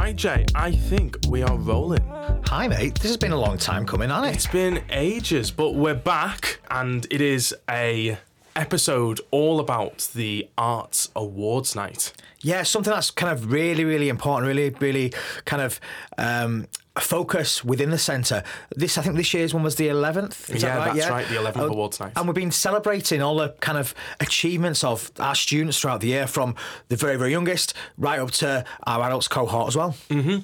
Right, 0.00 0.14
Jay, 0.14 0.46
I 0.54 0.70
think 0.70 1.18
we 1.28 1.42
are 1.42 1.56
rolling. 1.56 2.06
Hi, 2.46 2.68
mate. 2.68 2.94
This 2.94 3.10
has 3.10 3.16
been 3.16 3.32
a 3.32 3.38
long 3.38 3.58
time 3.58 3.84
coming, 3.84 4.10
hasn't 4.10 4.28
it? 4.28 4.34
It's 4.36 4.46
been 4.46 4.84
ages, 4.90 5.50
but 5.50 5.74
we're 5.74 5.92
back, 5.92 6.60
and 6.70 7.04
it 7.10 7.20
is 7.20 7.52
a 7.68 8.16
episode 8.54 9.20
all 9.32 9.58
about 9.58 10.08
the 10.14 10.48
Arts 10.56 11.10
Awards 11.16 11.74
night. 11.74 12.12
Yeah, 12.42 12.62
something 12.62 12.92
that's 12.92 13.10
kind 13.10 13.32
of 13.32 13.50
really, 13.50 13.84
really 13.84 14.08
important, 14.08 14.46
really, 14.46 14.70
really 14.78 15.12
kind 15.44 15.62
of 15.62 15.80
um, 16.16 16.68
focus 17.00 17.64
within 17.64 17.90
the 17.90 17.98
centre. 17.98 18.42
This, 18.74 18.98
I 18.98 19.02
think, 19.02 19.16
this 19.16 19.32
year's 19.34 19.54
one 19.54 19.62
was 19.62 19.76
the 19.76 19.88
11th. 19.88 20.54
Is 20.54 20.62
Yeah, 20.62 20.76
that 20.78 20.86
right? 20.86 20.96
that's 20.96 21.10
right, 21.10 21.28
the 21.28 21.34
11th 21.34 21.70
awards 21.70 22.00
night. 22.00 22.12
And 22.16 22.26
we've 22.26 22.34
been 22.34 22.50
celebrating 22.50 23.22
all 23.22 23.36
the 23.36 23.50
kind 23.60 23.78
of 23.78 23.94
achievements 24.20 24.84
of 24.84 25.10
our 25.18 25.34
students 25.34 25.80
throughout 25.80 26.00
the 26.00 26.08
year, 26.08 26.26
from 26.26 26.54
the 26.88 26.96
very, 26.96 27.16
very 27.16 27.30
youngest 27.30 27.74
right 27.96 28.18
up 28.18 28.30
to 28.32 28.64
our 28.86 29.02
adults 29.04 29.28
cohort 29.28 29.68
as 29.68 29.76
well. 29.76 29.96
Mm-hmm. 30.10 30.38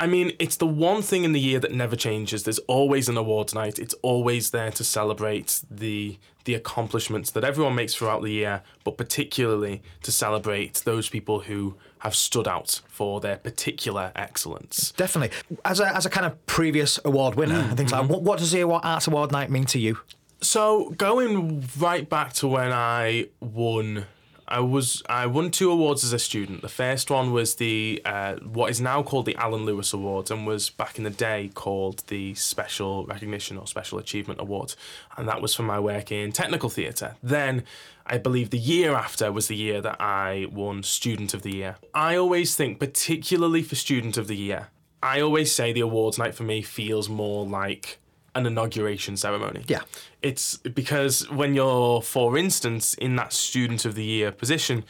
I 0.00 0.06
mean, 0.06 0.32
it's 0.38 0.56
the 0.56 0.66
one 0.66 1.02
thing 1.02 1.24
in 1.24 1.32
the 1.32 1.40
year 1.40 1.58
that 1.58 1.72
never 1.72 1.96
changes. 1.96 2.44
There's 2.44 2.60
always 2.60 3.08
an 3.08 3.16
awards 3.16 3.52
night. 3.52 3.80
It's 3.80 3.94
always 4.02 4.50
there 4.50 4.70
to 4.70 4.84
celebrate 4.84 5.60
the 5.70 6.18
the 6.44 6.54
accomplishments 6.54 7.30
that 7.32 7.44
everyone 7.44 7.74
makes 7.74 7.94
throughout 7.94 8.22
the 8.22 8.30
year, 8.30 8.62
but 8.82 8.96
particularly 8.96 9.82
to 10.02 10.10
celebrate 10.10 10.74
those 10.86 11.06
people 11.10 11.40
who 11.40 11.74
have 12.00 12.14
stood 12.14 12.46
out 12.48 12.80
for 12.88 13.20
their 13.20 13.36
particular 13.36 14.12
excellence. 14.16 14.92
Definitely. 14.92 15.36
As 15.64 15.80
a, 15.80 15.94
as 15.94 16.06
a 16.06 16.10
kind 16.10 16.26
of 16.26 16.46
previous 16.46 16.98
award 17.04 17.34
winner 17.34 17.54
and 17.56 17.76
things 17.76 17.92
Mm-hmm. 17.92 18.02
like 18.02 18.10
what, 18.10 18.22
what 18.22 18.38
does 18.38 18.52
the 18.52 18.60
award, 18.60 18.82
Arts 18.84 19.06
Award 19.06 19.32
Night 19.32 19.50
mean 19.50 19.64
to 19.66 19.78
you? 19.78 19.98
So 20.40 20.90
going 20.90 21.64
right 21.78 22.08
back 22.08 22.32
to 22.34 22.46
when 22.48 22.70
I 22.72 23.26
won, 23.40 24.06
I 24.46 24.60
was 24.60 25.02
I 25.08 25.26
won 25.26 25.50
two 25.50 25.70
awards 25.70 26.04
as 26.04 26.12
a 26.12 26.18
student. 26.18 26.62
The 26.62 26.68
first 26.68 27.10
one 27.10 27.32
was 27.32 27.56
the 27.56 28.00
uh, 28.04 28.36
what 28.36 28.70
is 28.70 28.80
now 28.80 29.02
called 29.02 29.26
the 29.26 29.34
Alan 29.36 29.64
Lewis 29.66 29.92
Award, 29.92 30.30
and 30.30 30.46
was 30.46 30.70
back 30.70 30.96
in 30.96 31.04
the 31.04 31.10
day 31.10 31.50
called 31.54 32.04
the 32.06 32.34
Special 32.34 33.04
Recognition 33.04 33.58
or 33.58 33.66
Special 33.66 33.98
Achievement 33.98 34.40
Award, 34.40 34.74
and 35.16 35.28
that 35.28 35.42
was 35.42 35.54
for 35.54 35.64
my 35.64 35.78
work 35.80 36.12
in 36.12 36.32
technical 36.32 36.70
theatre. 36.70 37.16
Then. 37.22 37.64
I 38.08 38.18
believe 38.18 38.50
the 38.50 38.58
year 38.58 38.94
after 38.94 39.30
was 39.30 39.48
the 39.48 39.56
year 39.56 39.80
that 39.80 40.00
I 40.00 40.46
won 40.50 40.82
Student 40.82 41.34
of 41.34 41.42
the 41.42 41.54
Year. 41.54 41.76
I 41.94 42.16
always 42.16 42.54
think, 42.54 42.80
particularly 42.80 43.62
for 43.62 43.74
Student 43.74 44.16
of 44.16 44.28
the 44.28 44.36
Year, 44.36 44.68
I 45.02 45.20
always 45.20 45.52
say 45.52 45.72
the 45.72 45.80
awards 45.80 46.18
night 46.18 46.34
for 46.34 46.42
me 46.42 46.62
feels 46.62 47.08
more 47.08 47.46
like 47.46 47.98
an 48.34 48.46
inauguration 48.46 49.16
ceremony. 49.16 49.64
Yeah. 49.68 49.80
It's 50.22 50.56
because 50.56 51.28
when 51.30 51.54
you're, 51.54 52.02
for 52.02 52.38
instance, 52.38 52.94
in 52.94 53.16
that 53.16 53.32
student 53.32 53.84
of 53.84 53.94
the 53.94 54.04
year 54.04 54.32
position, 54.32 54.84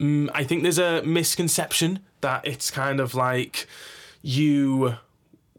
mm, 0.00 0.30
I 0.34 0.44
think 0.44 0.62
there's 0.62 0.78
a 0.78 1.02
misconception 1.02 2.00
that 2.20 2.46
it's 2.46 2.70
kind 2.70 3.00
of 3.00 3.14
like 3.14 3.66
you 4.22 4.96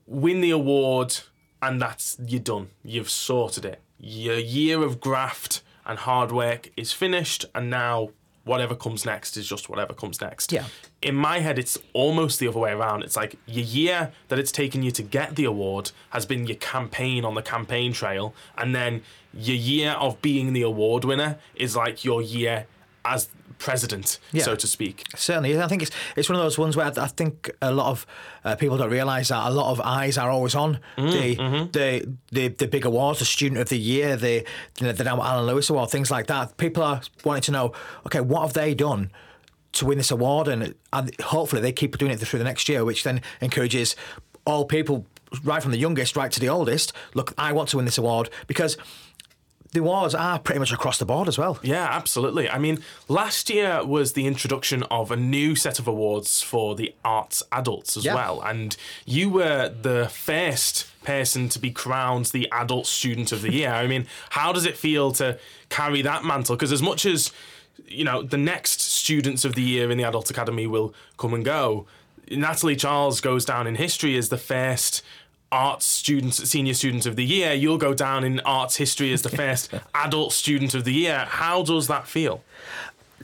win 0.05 0.41
the 0.41 0.51
award 0.51 1.19
and 1.61 1.81
that's 1.81 2.17
you're 2.25 2.39
done. 2.39 2.69
You've 2.83 3.09
sorted 3.09 3.65
it. 3.65 3.81
Your 3.99 4.37
year 4.37 4.83
of 4.83 4.99
graft 4.99 5.61
and 5.87 5.97
hard 5.97 6.31
work 6.31 6.69
is 6.77 6.91
finished, 6.91 7.45
and 7.55 7.69
now 7.71 8.09
whatever 8.43 8.75
comes 8.75 9.05
next 9.05 9.35
is 9.37 9.47
just 9.47 9.69
whatever 9.69 9.93
comes 9.93 10.21
next. 10.21 10.51
Yeah. 10.51 10.65
In 11.01 11.15
my 11.15 11.39
head, 11.39 11.59
it's 11.59 11.77
almost 11.93 12.39
the 12.39 12.47
other 12.47 12.59
way 12.59 12.71
around. 12.71 13.03
It's 13.03 13.15
like 13.15 13.37
your 13.45 13.65
year 13.65 14.11
that 14.29 14.39
it's 14.39 14.51
taken 14.51 14.83
you 14.83 14.91
to 14.91 15.03
get 15.03 15.35
the 15.35 15.45
award 15.45 15.91
has 16.11 16.25
been 16.25 16.47
your 16.47 16.57
campaign 16.57 17.25
on 17.25 17.35
the 17.35 17.41
campaign 17.41 17.93
trail, 17.93 18.33
and 18.57 18.75
then 18.75 19.01
your 19.33 19.55
year 19.55 19.91
of 19.91 20.21
being 20.21 20.53
the 20.53 20.61
award 20.61 21.03
winner 21.03 21.37
is 21.55 21.75
like 21.75 22.03
your 22.05 22.21
year 22.21 22.67
as 23.03 23.29
president, 23.59 24.19
Yeah. 24.31 24.43
so 24.43 24.55
to 24.55 24.67
speak. 24.67 25.03
Certainly, 25.15 25.59
I 25.61 25.67
think 25.67 25.81
it's 25.81 25.91
it's 26.15 26.29
one 26.29 26.35
of 26.37 26.43
those 26.43 26.57
ones 26.57 26.75
where 26.77 26.85
I 26.85 27.07
think 27.07 27.49
a 27.61 27.71
lot 27.71 27.87
of 27.91 28.05
uh, 28.43 28.55
people 28.55 28.77
don't 28.77 28.89
realise 28.91 29.29
that 29.29 29.45
a 29.47 29.49
lot 29.49 29.71
of 29.71 29.81
eyes 29.81 30.17
are 30.17 30.29
always 30.29 30.55
on 30.55 30.79
the, 30.97 31.35
the 31.73 32.07
the 32.31 32.47
the 32.49 32.67
big 32.67 32.85
awards, 32.85 33.19
the 33.19 33.25
Student 33.25 33.59
of 33.61 33.69
the 33.69 33.77
Year, 33.77 34.15
the 34.15 34.43
you 34.79 34.85
know, 34.87 34.91
the 34.91 35.03
now 35.03 35.21
Alan 35.21 35.45
Lewis 35.47 35.69
Award, 35.69 35.89
things 35.89 36.11
like 36.11 36.27
that. 36.27 36.57
People 36.57 36.83
are 36.83 37.01
wanting 37.23 37.41
to 37.43 37.51
know, 37.51 37.73
okay, 38.05 38.21
what 38.21 38.41
have 38.41 38.53
they 38.53 38.73
done 38.73 39.11
to 39.73 39.85
win 39.85 39.97
this 39.97 40.11
award, 40.11 40.47
and 40.47 40.73
and 40.93 41.19
hopefully 41.21 41.61
they 41.61 41.71
keep 41.71 41.97
doing 41.97 42.11
it 42.11 42.19
through 42.19 42.39
the 42.39 42.45
next 42.45 42.69
year, 42.69 42.85
which 42.85 43.03
then 43.03 43.21
encourages 43.41 43.95
all 44.45 44.65
people, 44.65 45.05
right 45.43 45.61
from 45.61 45.71
the 45.71 45.77
youngest 45.77 46.15
right 46.15 46.31
to 46.31 46.39
the 46.39 46.49
oldest. 46.49 46.93
Look, 47.13 47.33
I 47.37 47.51
want 47.53 47.69
to 47.69 47.77
win 47.77 47.85
this 47.85 47.97
award 47.97 48.29
because. 48.47 48.77
The 49.73 49.79
awards 49.81 50.15
are 50.15 50.39
pretty 50.39 50.59
much 50.59 50.71
across 50.71 50.97
the 50.97 51.05
board 51.05 51.27
as 51.27 51.37
well. 51.37 51.59
Yeah, 51.61 51.85
absolutely. 51.91 52.49
I 52.49 52.57
mean, 52.57 52.79
last 53.07 53.49
year 53.49 53.83
was 53.85 54.13
the 54.13 54.25
introduction 54.25 54.83
of 54.83 55.11
a 55.11 55.15
new 55.17 55.55
set 55.55 55.77
of 55.77 55.87
awards 55.87 56.41
for 56.41 56.73
the 56.75 56.93
arts 57.03 57.43
adults 57.51 57.97
as 57.97 58.05
Yeah. 58.05 58.15
well. 58.15 58.41
And 58.41 58.75
you 59.05 59.29
were 59.29 59.67
the 59.69 60.09
first 60.09 60.87
person 61.03 61.49
to 61.49 61.59
be 61.59 61.71
crowned 61.71 62.27
the 62.27 62.47
adult 62.51 62.87
student 62.87 63.31
of 63.31 63.41
the 63.41 63.51
year. 63.51 63.71
I 63.71 63.87
mean, 63.87 64.07
how 64.31 64.51
does 64.53 64.65
it 64.65 64.77
feel 64.77 65.11
to 65.13 65.37
carry 65.69 66.01
that 66.01 66.23
mantle? 66.23 66.55
Because 66.55 66.71
as 66.71 66.81
much 66.81 67.05
as 67.05 67.31
you 67.87 68.03
know, 68.03 68.23
the 68.23 68.37
next 68.37 68.81
students 68.81 69.45
of 69.45 69.53
the 69.55 69.61
year 69.61 69.91
in 69.91 69.97
the 69.97 70.03
adult 70.03 70.29
academy 70.29 70.65
will 70.65 70.93
come 71.17 71.33
and 71.33 71.45
go. 71.45 71.85
Natalie 72.29 72.75
Charles 72.75 73.21
goes 73.21 73.45
down 73.45 73.67
in 73.67 73.75
history 73.75 74.17
as 74.17 74.29
the 74.29 74.37
first 74.37 75.01
arts 75.51 75.85
students, 75.85 76.37
senior 76.49 76.73
student 76.73 77.05
of 77.05 77.15
the 77.15 77.25
year. 77.25 77.53
You'll 77.53 77.77
go 77.77 77.93
down 77.93 78.23
in 78.23 78.39
arts 78.41 78.77
history 78.77 79.13
as 79.13 79.21
the 79.21 79.29
first 79.29 79.73
adult 79.93 80.33
student 80.33 80.73
of 80.73 80.83
the 80.83 80.93
year. 80.93 81.25
How 81.27 81.63
does 81.63 81.87
that 81.87 82.07
feel? 82.07 82.43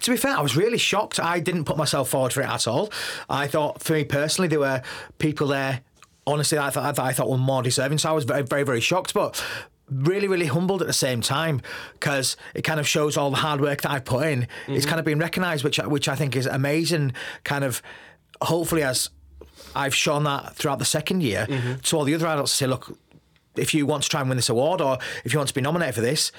to 0.02 0.12
be 0.12 0.18
fair, 0.18 0.36
I 0.36 0.42
was 0.42 0.58
really 0.58 0.78
shocked. 0.78 1.20
I 1.20 1.40
didn't 1.40 1.66
put 1.66 1.78
myself 1.78 2.10
forward 2.10 2.34
for 2.34 2.42
it 2.42 2.50
at 2.50 2.68
all. 2.68 2.92
I 3.30 3.48
thought, 3.48 3.82
for 3.82 3.94
me 3.94 4.04
personally, 4.04 4.48
there 4.48 4.60
were 4.60 4.82
people 5.18 5.48
there. 5.48 5.82
Honestly, 6.28 6.58
I 6.58 6.70
thought 6.70 7.00
I 7.00 7.14
thought 7.14 7.30
were 7.30 7.38
more 7.38 7.64
deserving. 7.64 8.00
So 8.00 8.10
I 8.10 8.14
was 8.14 8.26
very, 8.26 8.42
very, 8.44 8.64
very 8.64 8.82
shocked, 8.82 9.14
but 9.14 9.44
really, 9.90 10.28
really 10.28 10.48
humbled 10.48 10.82
at 10.82 10.88
the 10.88 10.94
same 10.94 11.22
time 11.22 11.62
because 11.94 12.36
it 12.54 12.64
kind 12.64 12.80
of 12.80 12.88
shows 12.88 13.18
all 13.18 13.30
the 13.30 13.38
hard 13.38 13.62
work 13.62 13.82
that 13.82 13.92
I've 13.92 14.06
put 14.06 14.28
in. 14.28 14.48
It's 14.68 14.84
mm-hmm. 14.84 14.90
kind 14.90 15.00
of 15.00 15.06
been 15.06 15.20
recognised, 15.20 15.64
which 15.64 15.78
which 15.78 16.08
I 16.08 16.16
think 16.16 16.36
is 16.36 16.48
amazing. 16.48 17.14
Kind 17.44 17.64
of, 17.64 17.82
hopefully, 18.42 18.84
as 18.84 19.10
I've 19.76 19.96
shown 19.96 20.24
that 20.26 20.56
throughout 20.56 20.80
the 20.80 20.86
second 20.86 21.24
year 21.24 21.48
to 21.84 21.98
all 21.98 22.04
the 22.04 22.16
other 22.16 22.28
adults 22.28 22.52
to 22.52 22.58
say, 22.58 22.68
look, 22.68 22.98
if 23.56 23.74
you 23.74 23.86
want 23.86 24.04
to 24.04 24.10
try 24.10 24.20
and 24.20 24.30
win 24.30 24.38
this 24.38 24.50
award 24.50 24.82
or 24.82 24.98
if 25.24 25.34
you 25.34 25.40
want 25.40 25.48
to 25.50 25.56
be 25.56 25.62
nominated 25.62 25.96
for 25.96 26.02
this, 26.02 26.32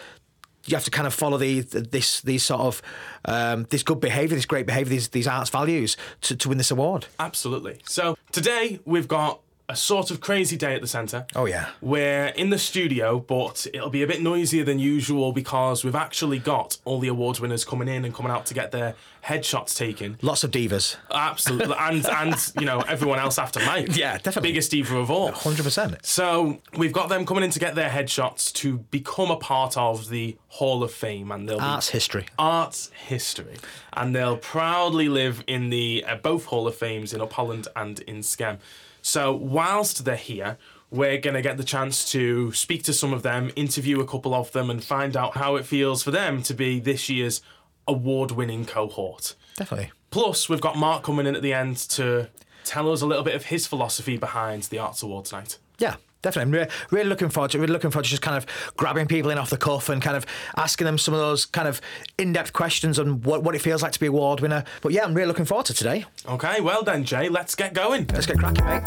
you 0.67 0.77
have 0.77 0.85
to 0.85 0.91
kind 0.91 1.07
of 1.07 1.13
follow 1.13 1.37
the, 1.37 1.61
this 1.61 2.21
these 2.23 2.43
sort 2.43 2.61
of 2.61 2.83
um, 3.27 3.67
this 3.71 3.83
good 3.83 4.01
behaviour, 4.01 4.35
this 4.35 4.47
great 4.47 4.67
behaviour, 4.67 4.91
these 4.91 5.09
these 5.09 5.27
arts 5.27 5.51
values 5.51 5.97
to, 6.23 6.37
to 6.37 6.49
win 6.49 6.59
this 6.59 6.71
award. 6.71 7.07
Absolutely. 7.21 7.81
So 7.85 8.17
today 8.33 8.81
we've 8.85 9.09
got 9.09 9.41
a 9.69 9.77
sort 9.77 10.11
of 10.11 10.21
crazy 10.21 10.57
day 10.57 10.75
at 10.75 10.83
the 10.83 10.87
centre. 10.87 11.27
Oh, 11.35 11.47
yeah. 11.47 11.71
We're 11.81 12.27
in 12.27 12.51
the 12.51 12.59
studio, 12.59 13.19
but 13.19 13.67
it'll 13.73 13.89
be 13.91 14.03
a 14.03 14.07
bit 14.07 14.21
noisier 14.21 14.63
than 14.63 14.79
usual 14.79 15.33
because 15.33 15.85
we've 15.85 15.95
actually 15.95 16.39
got 16.39 16.77
all 16.85 16.99
the 16.99 17.09
award 17.09 17.39
winners 17.39 17.65
coming 17.65 17.89
in 17.89 18.05
and 18.05 18.15
coming 18.15 18.31
out 18.31 18.45
to 18.47 18.55
get 18.55 18.73
their 18.73 18.95
headshots 19.25 19.77
taken. 19.77 20.19
Lots 20.23 20.45
of 20.45 20.51
divas, 20.51 20.97
Absolutely, 21.11 21.75
and 21.79 22.07
and 22.07 22.53
you 22.59 22.67
know 22.67 22.81
everyone 22.81 23.19
else 23.19 23.39
after 23.39 23.61
Mike. 23.65 23.97
Yeah, 23.97 24.19
definitely. 24.19 24.51
biggest 24.51 24.71
diva 24.71 24.99
of 24.99 25.11
all. 25.11 25.33
hundred 25.33 25.63
percent. 25.65 26.05
So 26.05 26.61
we've 26.77 26.93
got 26.93 27.09
them 27.09 27.25
coming 27.25 27.45
in 27.45 27.51
to 27.51 27.59
get 27.59 27.75
their 27.75 27.89
headshots 27.91 28.53
to 28.55 28.79
become 28.79 29.31
a 29.31 29.37
part 29.37 29.77
of 29.77 30.09
the 30.11 30.37
Hall 30.49 30.83
of 30.83 30.93
Fame, 30.93 31.31
and 31.33 31.49
they'll 31.49 31.61
Arts 31.61 31.89
history. 31.89 32.27
arts 32.39 32.91
history, 33.07 33.57
and 33.95 34.15
they'll 34.15 34.37
proudly 34.37 35.09
live 35.09 35.43
in 35.47 35.71
the 35.71 36.05
uh, 36.07 36.17
both 36.17 36.45
Hall 36.47 36.67
of 36.69 36.75
Fames 36.75 37.13
in 37.15 37.21
Up 37.21 37.33
Holland 37.33 37.69
and 37.75 38.01
in 38.01 38.19
Skem. 38.19 38.59
So 39.03 39.35
whilst 39.35 40.05
they're 40.05 40.17
here, 40.17 40.57
we're 40.91 41.19
gonna 41.19 41.43
get 41.43 41.57
the 41.57 41.65
chance 41.65 42.11
to 42.13 42.53
speak 42.53 42.83
to 42.85 42.93
some 42.93 43.13
of 43.13 43.23
them, 43.23 43.51
interview 43.57 44.01
a 44.01 44.07
couple 44.07 44.35
of 44.35 44.53
them, 44.53 44.71
and 44.71 44.83
find 44.85 45.17
out 45.17 45.37
how 45.37 45.57
it 45.57 45.65
feels 45.67 46.03
for 46.03 46.11
them 46.11 46.43
to 46.43 46.55
be 46.55 46.79
this 46.81 47.09
year's 47.09 47.41
award-winning 47.87 48.67
cohort. 48.67 49.35
Definitely. 49.57 49.93
Plus, 50.11 50.49
we've 50.49 50.61
got 50.61 50.77
Mark 50.77 51.03
coming 51.03 51.27
in 51.27 51.35
at 51.35 51.43
the 51.43 51.53
end 51.53 51.77
to 51.77 52.29
tell 52.65 52.91
us 52.91 53.03
a 53.03 53.07
little 53.07 53.25
bit 53.25 53.35
of 53.35 53.47
his 53.47 53.67
philosophy 53.67 54.17
behind 54.17 54.65
the 54.65 54.79
Arts 54.79 55.03
Awards 55.03 55.33
night. 55.33 55.59
Yeah. 55.79 55.97
Definitely, 56.23 56.63
I'm 56.63 56.69
really 56.91 57.09
looking 57.11 57.29
forward 57.29 57.51
to 57.51 57.59
it. 57.59 57.61
Really 57.61 57.75
looking 57.75 57.91
forward 57.91 58.05
to 58.05 58.09
just 58.09 58.23
kind 58.23 58.39
of 58.39 58.47
grabbing 58.79 59.07
people 59.07 59.31
in 59.31 59.37
off 59.37 59.51
the 59.51 59.59
cuff 59.59 59.91
and 59.91 60.01
kind 60.01 60.17
of 60.17 60.25
asking 60.57 60.87
them 60.87 60.97
some 60.97 61.13
of 61.13 61.21
those 61.21 61.45
kind 61.45 61.69
of 61.69 61.83
in-depth 62.17 62.55
questions 62.55 62.99
on 62.99 63.21
what, 63.21 63.43
what 63.43 63.55
it 63.55 63.59
feels 63.59 63.83
like 63.83 63.93
to 63.93 64.01
be 64.01 64.07
a 64.07 64.09
award 64.09 64.41
winner. 64.41 64.65
But 64.81 64.93
yeah, 64.93 65.05
I'm 65.05 65.13
really 65.13 65.29
looking 65.29 65.45
forward 65.45 65.67
to 65.67 65.75
today. 65.75 66.07
Okay, 66.27 66.63
well 66.63 66.83
then, 66.83 67.05
Jay, 67.05 67.29
let's 67.29 67.55
get 67.55 67.75
going. 67.75 68.07
Let's 68.07 68.25
get 68.25 68.39
cracking, 68.39 68.65
mate. 68.65 68.85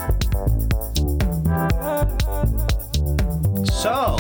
So, 3.68 4.18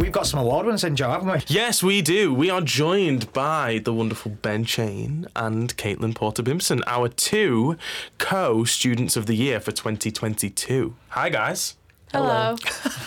we've 0.00 0.12
got 0.12 0.26
some 0.26 0.40
award 0.40 0.66
winners 0.66 0.82
in, 0.82 0.96
Joe, 0.96 1.10
haven't 1.10 1.30
we? 1.30 1.38
Yes, 1.46 1.82
we 1.82 2.02
do. 2.02 2.32
We 2.32 2.50
are 2.50 2.60
joined 2.60 3.32
by 3.32 3.80
the 3.84 3.92
wonderful 3.92 4.32
Ben 4.32 4.64
Chain 4.64 5.26
and 5.36 5.76
Caitlin 5.76 6.14
Porter 6.14 6.42
Bimson, 6.42 6.82
our 6.86 7.08
two 7.08 7.76
co 8.18 8.64
students 8.64 9.16
of 9.16 9.26
the 9.26 9.34
year 9.34 9.60
for 9.60 9.72
2022. 9.72 10.96
Hi, 11.10 11.28
guys. 11.28 11.76
Hello. 12.12 12.56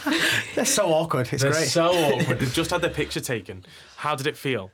They're 0.56 0.66
so 0.66 0.88
awkward. 0.88 1.30
It's 1.34 1.42
They're 1.42 1.52
great. 1.52 1.68
so 1.68 1.88
awkward. 1.88 2.40
They've 2.40 2.54
just 2.54 2.72
had 2.72 2.82
their 2.82 2.90
picture 2.90 3.20
taken. 3.20 3.66
How 3.98 4.16
did 4.16 4.28
it 4.28 4.38
feel? 4.38 4.72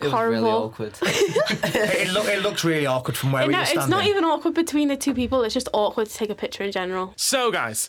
It 0.00 0.04
was 0.04 0.12
really 0.12 0.48
awkward. 0.48 0.96
it, 1.02 2.12
look, 2.12 2.26
it 2.26 2.42
looks 2.42 2.64
really 2.64 2.86
awkward 2.86 3.16
from 3.16 3.32
where 3.32 3.46
we 3.46 3.52
no, 3.52 3.58
were 3.58 3.64
it's 3.68 3.88
not 3.88 4.06
even 4.06 4.24
awkward 4.24 4.54
between 4.54 4.88
the 4.88 4.96
two 4.96 5.12
people. 5.12 5.42
It's 5.42 5.54
just 5.54 5.68
awkward 5.72 6.06
to 6.06 6.14
take 6.14 6.30
a 6.30 6.36
picture 6.36 6.62
in 6.62 6.70
general. 6.70 7.14
So, 7.16 7.50
guys, 7.50 7.88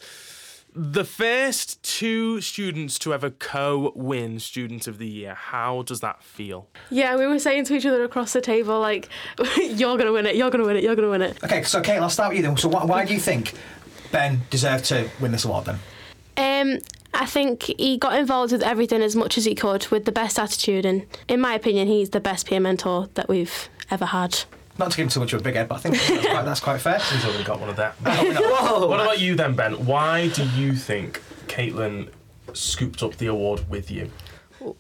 the 0.79 1.03
first 1.03 1.83
two 1.83 2.39
students 2.39 2.97
to 2.99 3.13
ever 3.13 3.29
co 3.29 3.91
win 3.95 4.39
Student 4.39 4.87
of 4.87 4.97
the 4.97 5.07
Year, 5.07 5.33
how 5.33 5.81
does 5.81 5.99
that 5.99 6.23
feel? 6.23 6.69
Yeah, 6.89 7.17
we 7.17 7.27
were 7.27 7.37
saying 7.37 7.65
to 7.65 7.75
each 7.75 7.85
other 7.85 8.05
across 8.05 8.31
the 8.31 8.39
table, 8.39 8.79
like, 8.79 9.09
"You're 9.57 9.97
gonna 9.97 10.13
win 10.13 10.25
it. 10.25 10.37
You're 10.37 10.49
gonna 10.49 10.63
win 10.63 10.77
it. 10.77 10.83
You're 10.83 10.95
gonna 10.95 11.09
win 11.09 11.21
it." 11.21 11.43
Okay, 11.43 11.63
so 11.63 11.81
Kate, 11.81 11.97
I'll 11.97 12.09
start 12.09 12.29
with 12.29 12.37
you 12.37 12.43
then. 12.43 12.55
So 12.55 12.69
why, 12.69 12.85
why 12.85 13.03
do 13.03 13.13
you 13.13 13.19
think 13.19 13.55
Ben 14.13 14.41
deserved 14.49 14.85
to 14.85 15.09
win 15.19 15.33
this 15.33 15.43
award 15.43 15.65
then? 15.65 15.79
Um, 16.37 16.79
I 17.13 17.25
think 17.25 17.63
he 17.63 17.97
got 17.97 18.17
involved 18.17 18.53
with 18.53 18.63
everything 18.63 19.01
as 19.01 19.17
much 19.17 19.37
as 19.37 19.43
he 19.43 19.55
could 19.55 19.85
with 19.87 20.05
the 20.05 20.13
best 20.13 20.39
attitude, 20.39 20.85
and 20.85 21.05
in 21.27 21.41
my 21.41 21.55
opinion, 21.55 21.89
he's 21.89 22.11
the 22.11 22.21
best 22.21 22.47
peer 22.47 22.61
mentor 22.61 23.09
that 23.15 23.27
we've 23.27 23.67
ever 23.91 24.05
had. 24.05 24.45
Not 24.79 24.91
to 24.91 24.97
give 24.97 25.05
him 25.05 25.09
too 25.09 25.19
much 25.19 25.33
of 25.33 25.41
a 25.41 25.43
big 25.43 25.55
head, 25.55 25.67
but 25.67 25.75
I 25.75 25.77
think 25.79 25.95
that's 25.95 26.25
quite, 26.25 26.41
that's 26.45 26.59
quite 26.61 26.77
fair. 26.79 26.99
He's 26.99 27.25
already 27.25 27.43
got 27.43 27.59
one 27.59 27.69
of 27.69 27.75
that. 27.75 27.95
Whoa! 28.01 28.87
What 28.87 29.01
about 29.01 29.19
you 29.19 29.35
then, 29.35 29.53
Ben? 29.55 29.85
Why 29.85 30.29
do 30.29 30.47
you 30.51 30.73
think 30.73 31.21
Caitlin 31.47 32.09
scooped 32.53 33.03
up 33.03 33.15
the 33.17 33.27
award 33.27 33.69
with 33.69 33.91
you? 33.91 34.09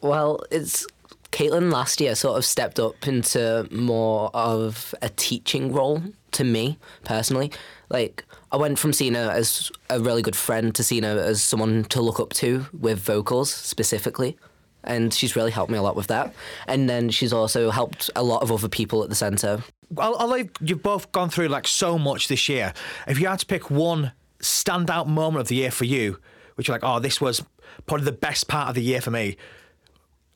Well, 0.01 0.41
it's 0.51 0.87
Caitlin 1.31 1.71
last 1.71 2.01
year 2.01 2.15
sort 2.15 2.37
of 2.37 2.45
stepped 2.45 2.79
up 2.79 3.07
into 3.07 3.67
more 3.71 4.31
of 4.33 4.95
a 5.01 5.09
teaching 5.09 5.71
role 5.71 6.01
to 6.31 6.43
me 6.43 6.77
personally. 7.03 7.51
Like 7.89 8.25
I 8.51 8.57
went 8.57 8.79
from 8.79 8.93
seeing 8.93 9.15
her 9.15 9.29
as 9.29 9.71
a 9.89 9.99
really 9.99 10.21
good 10.21 10.35
friend 10.35 10.73
to 10.75 10.83
seeing 10.83 11.03
her 11.03 11.19
as 11.19 11.41
someone 11.41 11.83
to 11.85 12.01
look 12.01 12.19
up 12.19 12.31
to 12.35 12.65
with 12.77 12.99
vocals 12.99 13.51
specifically. 13.53 14.37
And 14.83 15.13
she's 15.13 15.35
really 15.35 15.51
helped 15.51 15.71
me 15.71 15.77
a 15.77 15.81
lot 15.81 15.95
with 15.95 16.07
that. 16.07 16.33
And 16.67 16.89
then 16.89 17.09
she's 17.09 17.33
also 17.33 17.69
helped 17.69 18.09
a 18.15 18.23
lot 18.23 18.41
of 18.41 18.51
other 18.51 18.69
people 18.69 19.03
at 19.03 19.09
the 19.09 19.15
centre. 19.15 19.61
Al- 19.97 20.15
Although 20.15 20.47
you've 20.61 20.83
both 20.83 21.11
gone 21.11 21.29
through 21.29 21.47
like 21.47 21.67
so 21.67 21.97
much 21.97 22.27
this 22.27 22.47
year, 22.49 22.73
if 23.07 23.19
you 23.19 23.27
had 23.27 23.39
to 23.39 23.45
pick 23.45 23.69
one 23.69 24.11
standout 24.39 25.07
moment 25.07 25.41
of 25.41 25.47
the 25.47 25.55
year 25.55 25.71
for 25.71 25.85
you, 25.85 26.17
which 26.55 26.67
you're 26.67 26.75
like, 26.75 26.83
oh, 26.83 26.99
this 26.99 27.19
was 27.19 27.43
probably 27.85 28.05
the 28.05 28.11
best 28.11 28.47
part 28.47 28.69
of 28.69 28.75
the 28.75 28.81
year 28.81 29.01
for 29.01 29.11
me, 29.11 29.37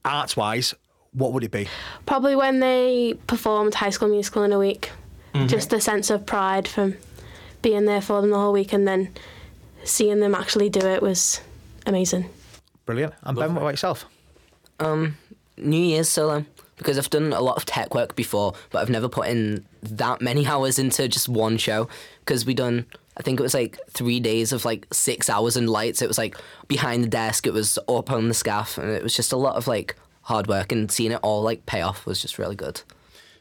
arts 0.05 0.35
wise, 0.35 0.73
what 1.13 1.33
would 1.33 1.43
it 1.43 1.51
be? 1.51 1.67
Probably 2.05 2.35
when 2.35 2.59
they 2.59 3.13
performed 3.27 3.75
High 3.75 3.91
School 3.91 4.09
Musical 4.09 4.43
in 4.43 4.51
a 4.51 4.59
week. 4.59 4.91
Just 5.47 5.71
the 5.71 5.81
sense 5.81 6.11
of 6.11 6.27
pride 6.27 6.67
from 6.67 6.95
being 7.63 7.85
there 7.85 8.01
for 8.01 8.21
them 8.21 8.29
the 8.29 8.37
whole 8.37 8.53
week 8.53 8.71
and 8.71 8.87
then 8.87 9.11
seeing 9.83 10.19
them 10.19 10.35
actually 10.35 10.69
do 10.69 10.79
it 10.81 11.01
was 11.01 11.41
amazing. 11.87 12.29
Brilliant. 12.85 13.15
And 13.23 13.35
Ben, 13.35 13.55
what 13.55 13.61
about 13.61 13.69
yourself? 13.71 14.05
Um, 14.79 15.17
New 15.57 15.81
Year's 15.81 16.07
solo 16.07 16.45
because 16.77 16.97
I've 16.97 17.09
done 17.09 17.33
a 17.33 17.41
lot 17.41 17.57
of 17.57 17.65
tech 17.65 17.93
work 17.93 18.15
before, 18.15 18.53
but 18.69 18.79
I've 18.81 18.89
never 18.89 19.09
put 19.09 19.27
in 19.27 19.65
that 19.83 20.21
many 20.21 20.45
hours 20.53 20.79
into 20.79 21.07
just 21.07 21.29
one 21.29 21.57
show 21.57 21.87
because 22.19 22.45
we 22.45 22.53
done. 22.53 22.85
I 23.15 23.21
think 23.21 23.39
it 23.39 23.43
was 23.43 23.53
like 23.53 23.77
three 23.91 24.19
days 24.19 24.51
of 24.51 24.65
like 24.65 24.87
six 24.91 25.29
hours 25.29 25.55
in 25.55 25.67
lights. 25.67 26.01
It 26.01 26.07
was 26.07 26.17
like 26.17 26.35
behind 26.67 27.03
the 27.03 27.09
desk. 27.09 27.45
It 27.45 27.53
was 27.53 27.77
up 27.87 28.11
on 28.11 28.27
the 28.27 28.33
scaff, 28.33 28.77
and 28.77 28.89
it 28.89 29.03
was 29.03 29.15
just 29.15 29.31
a 29.31 29.37
lot 29.37 29.55
of 29.55 29.67
like 29.67 29.95
hard 30.23 30.47
work. 30.47 30.71
And 30.71 30.91
seeing 30.91 31.11
it 31.11 31.19
all 31.21 31.43
like 31.43 31.65
pay 31.65 31.81
off 31.81 32.05
was 32.05 32.21
just 32.21 32.39
really 32.39 32.55
good. 32.55 32.81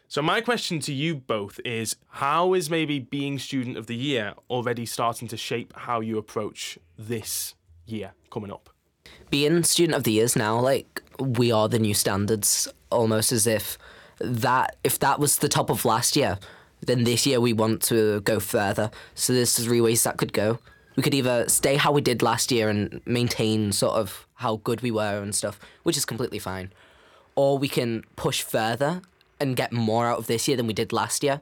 So 0.08 0.20
my 0.20 0.42
question 0.42 0.78
to 0.80 0.92
you 0.92 1.14
both 1.14 1.58
is 1.64 1.96
how 2.08 2.52
is 2.52 2.68
maybe 2.68 2.98
being 2.98 3.38
student 3.38 3.78
of 3.78 3.86
the 3.86 3.96
year 3.96 4.34
already 4.50 4.84
starting 4.84 5.26
to 5.28 5.38
shape 5.38 5.72
how 5.74 6.00
you 6.00 6.18
approach 6.18 6.78
this 6.98 7.54
year 7.86 8.12
coming 8.30 8.52
up? 8.52 8.68
being 9.32 9.64
student 9.64 9.96
of 9.96 10.04
the 10.04 10.12
years 10.12 10.36
now, 10.36 10.60
like 10.60 11.01
we 11.18 11.52
are 11.52 11.68
the 11.68 11.78
new 11.78 11.94
standards, 11.94 12.68
almost 12.90 13.32
as 13.32 13.46
if 13.46 13.78
that 14.20 14.76
if 14.84 14.98
that 15.00 15.18
was 15.18 15.38
the 15.38 15.48
top 15.48 15.70
of 15.70 15.84
last 15.84 16.16
year, 16.16 16.38
then 16.80 17.04
this 17.04 17.26
year 17.26 17.40
we 17.40 17.52
want 17.52 17.82
to 17.82 18.20
go 18.20 18.40
further. 18.40 18.90
So 19.14 19.32
there's 19.32 19.56
three 19.58 19.80
ways 19.80 20.02
that 20.04 20.16
could 20.16 20.32
go. 20.32 20.58
We 20.96 21.02
could 21.02 21.14
either 21.14 21.48
stay 21.48 21.76
how 21.76 21.92
we 21.92 22.02
did 22.02 22.22
last 22.22 22.52
year 22.52 22.68
and 22.68 23.00
maintain 23.06 23.72
sort 23.72 23.94
of 23.94 24.26
how 24.34 24.56
good 24.56 24.82
we 24.82 24.90
were 24.90 25.22
and 25.22 25.34
stuff, 25.34 25.58
which 25.84 25.96
is 25.96 26.04
completely 26.04 26.38
fine, 26.38 26.72
or 27.34 27.58
we 27.58 27.68
can 27.68 28.04
push 28.16 28.42
further 28.42 29.00
and 29.40 29.56
get 29.56 29.72
more 29.72 30.06
out 30.06 30.18
of 30.18 30.26
this 30.26 30.46
year 30.46 30.56
than 30.56 30.66
we 30.66 30.74
did 30.74 30.92
last 30.92 31.22
year, 31.22 31.40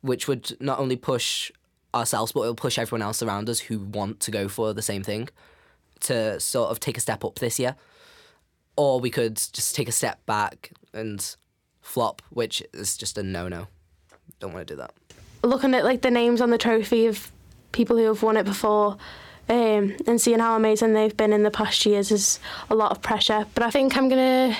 which 0.00 0.26
would 0.26 0.56
not 0.60 0.78
only 0.78 0.96
push 0.96 1.52
ourselves 1.94 2.32
but 2.32 2.40
it'll 2.40 2.54
push 2.54 2.78
everyone 2.78 3.02
else 3.02 3.22
around 3.22 3.48
us 3.48 3.60
who 3.60 3.78
want 3.78 4.18
to 4.20 4.30
go 4.30 4.48
for 4.48 4.72
the 4.72 4.82
same 4.82 5.02
thing 5.02 5.28
to 6.00 6.40
sort 6.40 6.70
of 6.70 6.80
take 6.80 6.96
a 6.96 7.00
step 7.00 7.24
up 7.24 7.38
this 7.38 7.58
year. 7.58 7.76
Or 8.76 9.00
we 9.00 9.10
could 9.10 9.36
just 9.36 9.74
take 9.74 9.88
a 9.88 9.92
step 9.92 10.24
back 10.26 10.72
and 10.92 11.36
flop, 11.80 12.22
which 12.30 12.62
is 12.72 12.96
just 12.96 13.18
a 13.18 13.22
no 13.22 13.48
no. 13.48 13.68
Don't 14.40 14.52
want 14.52 14.66
to 14.66 14.74
do 14.74 14.78
that. 14.78 14.92
Looking 15.42 15.74
at 15.74 15.84
like 15.84 16.02
the 16.02 16.10
names 16.10 16.40
on 16.40 16.50
the 16.50 16.58
trophy 16.58 17.06
of 17.06 17.30
people 17.72 17.96
who 17.96 18.04
have 18.04 18.22
won 18.22 18.36
it 18.36 18.44
before 18.44 18.96
um, 19.48 19.96
and 20.06 20.20
seeing 20.20 20.38
how 20.38 20.56
amazing 20.56 20.92
they've 20.92 21.16
been 21.16 21.32
in 21.32 21.42
the 21.42 21.50
past 21.50 21.84
years 21.84 22.10
is 22.10 22.38
a 22.70 22.74
lot 22.74 22.92
of 22.92 23.02
pressure. 23.02 23.46
But 23.54 23.64
I 23.64 23.70
think 23.70 23.96
I'm 23.96 24.08
going 24.08 24.52
to 24.52 24.58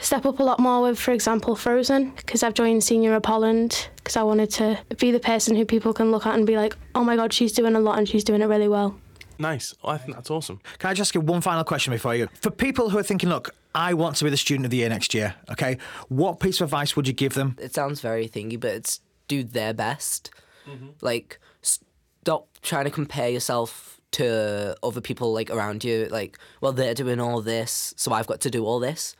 step 0.00 0.26
up 0.26 0.38
a 0.38 0.42
lot 0.42 0.58
more 0.58 0.82
with, 0.82 0.98
for 0.98 1.12
example, 1.12 1.54
Frozen, 1.54 2.10
because 2.16 2.42
I've 2.42 2.54
joined 2.54 2.82
Senior 2.82 3.14
Up 3.14 3.26
Holland 3.26 3.88
because 3.96 4.16
I 4.16 4.22
wanted 4.22 4.50
to 4.52 4.78
be 4.98 5.10
the 5.10 5.20
person 5.20 5.56
who 5.56 5.64
people 5.64 5.92
can 5.92 6.10
look 6.10 6.26
at 6.26 6.34
and 6.34 6.46
be 6.46 6.56
like, 6.56 6.76
oh 6.94 7.04
my 7.04 7.16
God, 7.16 7.32
she's 7.32 7.52
doing 7.52 7.76
a 7.76 7.80
lot 7.80 7.98
and 7.98 8.08
she's 8.08 8.24
doing 8.24 8.42
it 8.42 8.46
really 8.46 8.68
well. 8.68 8.98
Nice. 9.42 9.74
Oh, 9.82 9.90
I 9.90 9.98
think 9.98 10.16
that's 10.16 10.30
awesome. 10.30 10.60
Can 10.78 10.90
I 10.90 10.94
just 10.94 11.08
ask 11.08 11.14
you 11.16 11.20
one 11.20 11.40
final 11.40 11.64
question 11.64 11.92
before 11.92 12.14
you? 12.14 12.28
For 12.40 12.50
people 12.50 12.90
who 12.90 12.98
are 12.98 13.02
thinking, 13.02 13.28
look, 13.28 13.50
I 13.74 13.92
want 13.92 14.16
to 14.16 14.24
be 14.24 14.30
the 14.30 14.36
student 14.36 14.64
of 14.64 14.70
the 14.70 14.76
year 14.78 14.88
next 14.88 15.14
year, 15.14 15.34
okay, 15.50 15.78
what 16.08 16.38
piece 16.38 16.60
of 16.60 16.66
advice 16.66 16.94
would 16.94 17.08
you 17.08 17.12
give 17.12 17.34
them? 17.34 17.56
It 17.60 17.74
sounds 17.74 18.00
very 18.00 18.28
thingy, 18.28 18.58
but 18.58 18.70
it's 18.70 19.00
do 19.26 19.42
their 19.42 19.74
best. 19.74 20.30
Mm-hmm. 20.68 20.90
Like, 21.00 21.40
stop 21.60 22.46
trying 22.62 22.84
to 22.84 22.90
compare 22.90 23.28
yourself 23.28 24.00
to 24.12 24.76
other 24.82 25.00
people 25.00 25.32
like 25.32 25.50
around 25.50 25.82
you. 25.82 26.06
Like, 26.10 26.38
well, 26.60 26.72
they're 26.72 26.94
doing 26.94 27.18
all 27.18 27.40
this, 27.40 27.94
so 27.96 28.12
I've 28.12 28.28
got 28.28 28.40
to 28.42 28.50
do 28.50 28.64
all 28.64 28.78
this. 28.78 29.16